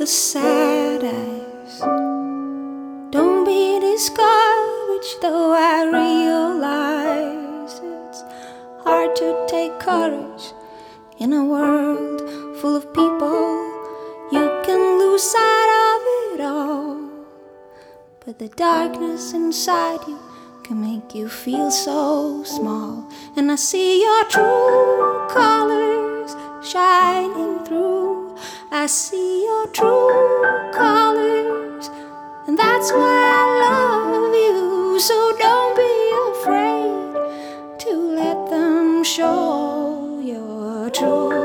The 0.06 0.12
sad 0.12 1.04
eyes. 1.04 1.80
Don't 3.10 3.44
be 3.44 3.80
discouraged, 3.80 5.20
though 5.24 5.52
I 5.52 5.78
realize 6.00 7.74
it's 7.74 8.22
hard 8.84 9.16
to 9.16 9.48
take 9.48 9.80
courage 9.80 10.54
in 11.18 11.34
a 11.34 11.44
world 11.44 12.22
full 12.60 12.76
of 12.76 12.94
people. 12.94 13.50
You 14.32 14.46
can 14.64 15.00
lose 15.00 15.24
sight 15.24 15.72
of 15.88 16.02
it 16.36 16.42
all. 16.54 17.10
But 18.24 18.38
the 18.38 18.50
darkness 18.50 19.34
inside 19.34 20.02
you 20.08 20.20
can 20.64 20.82
make 20.82 21.16
you 21.16 21.28
feel 21.30 21.72
so 21.72 22.44
small. 22.44 23.10
And 23.36 23.52
I 23.52 23.56
see 23.56 24.04
your 24.04 24.24
true 24.26 25.28
colors 25.32 26.36
shining 26.62 27.66
through. 27.66 28.15
I 28.72 28.88
see 28.88 29.46
your 29.46 29.68
true 29.68 30.72
colors, 30.74 31.90
and 32.48 32.58
that's 32.58 32.92
why 32.92 33.20
I 33.40 33.46
love 33.66 34.34
you. 34.34 35.00
So 35.00 35.36
don't 35.38 35.76
be 35.76 35.96
afraid 36.32 37.80
to 37.80 37.92
let 38.16 38.50
them 38.50 39.04
show 39.04 40.20
your 40.22 40.90
true 40.90 41.45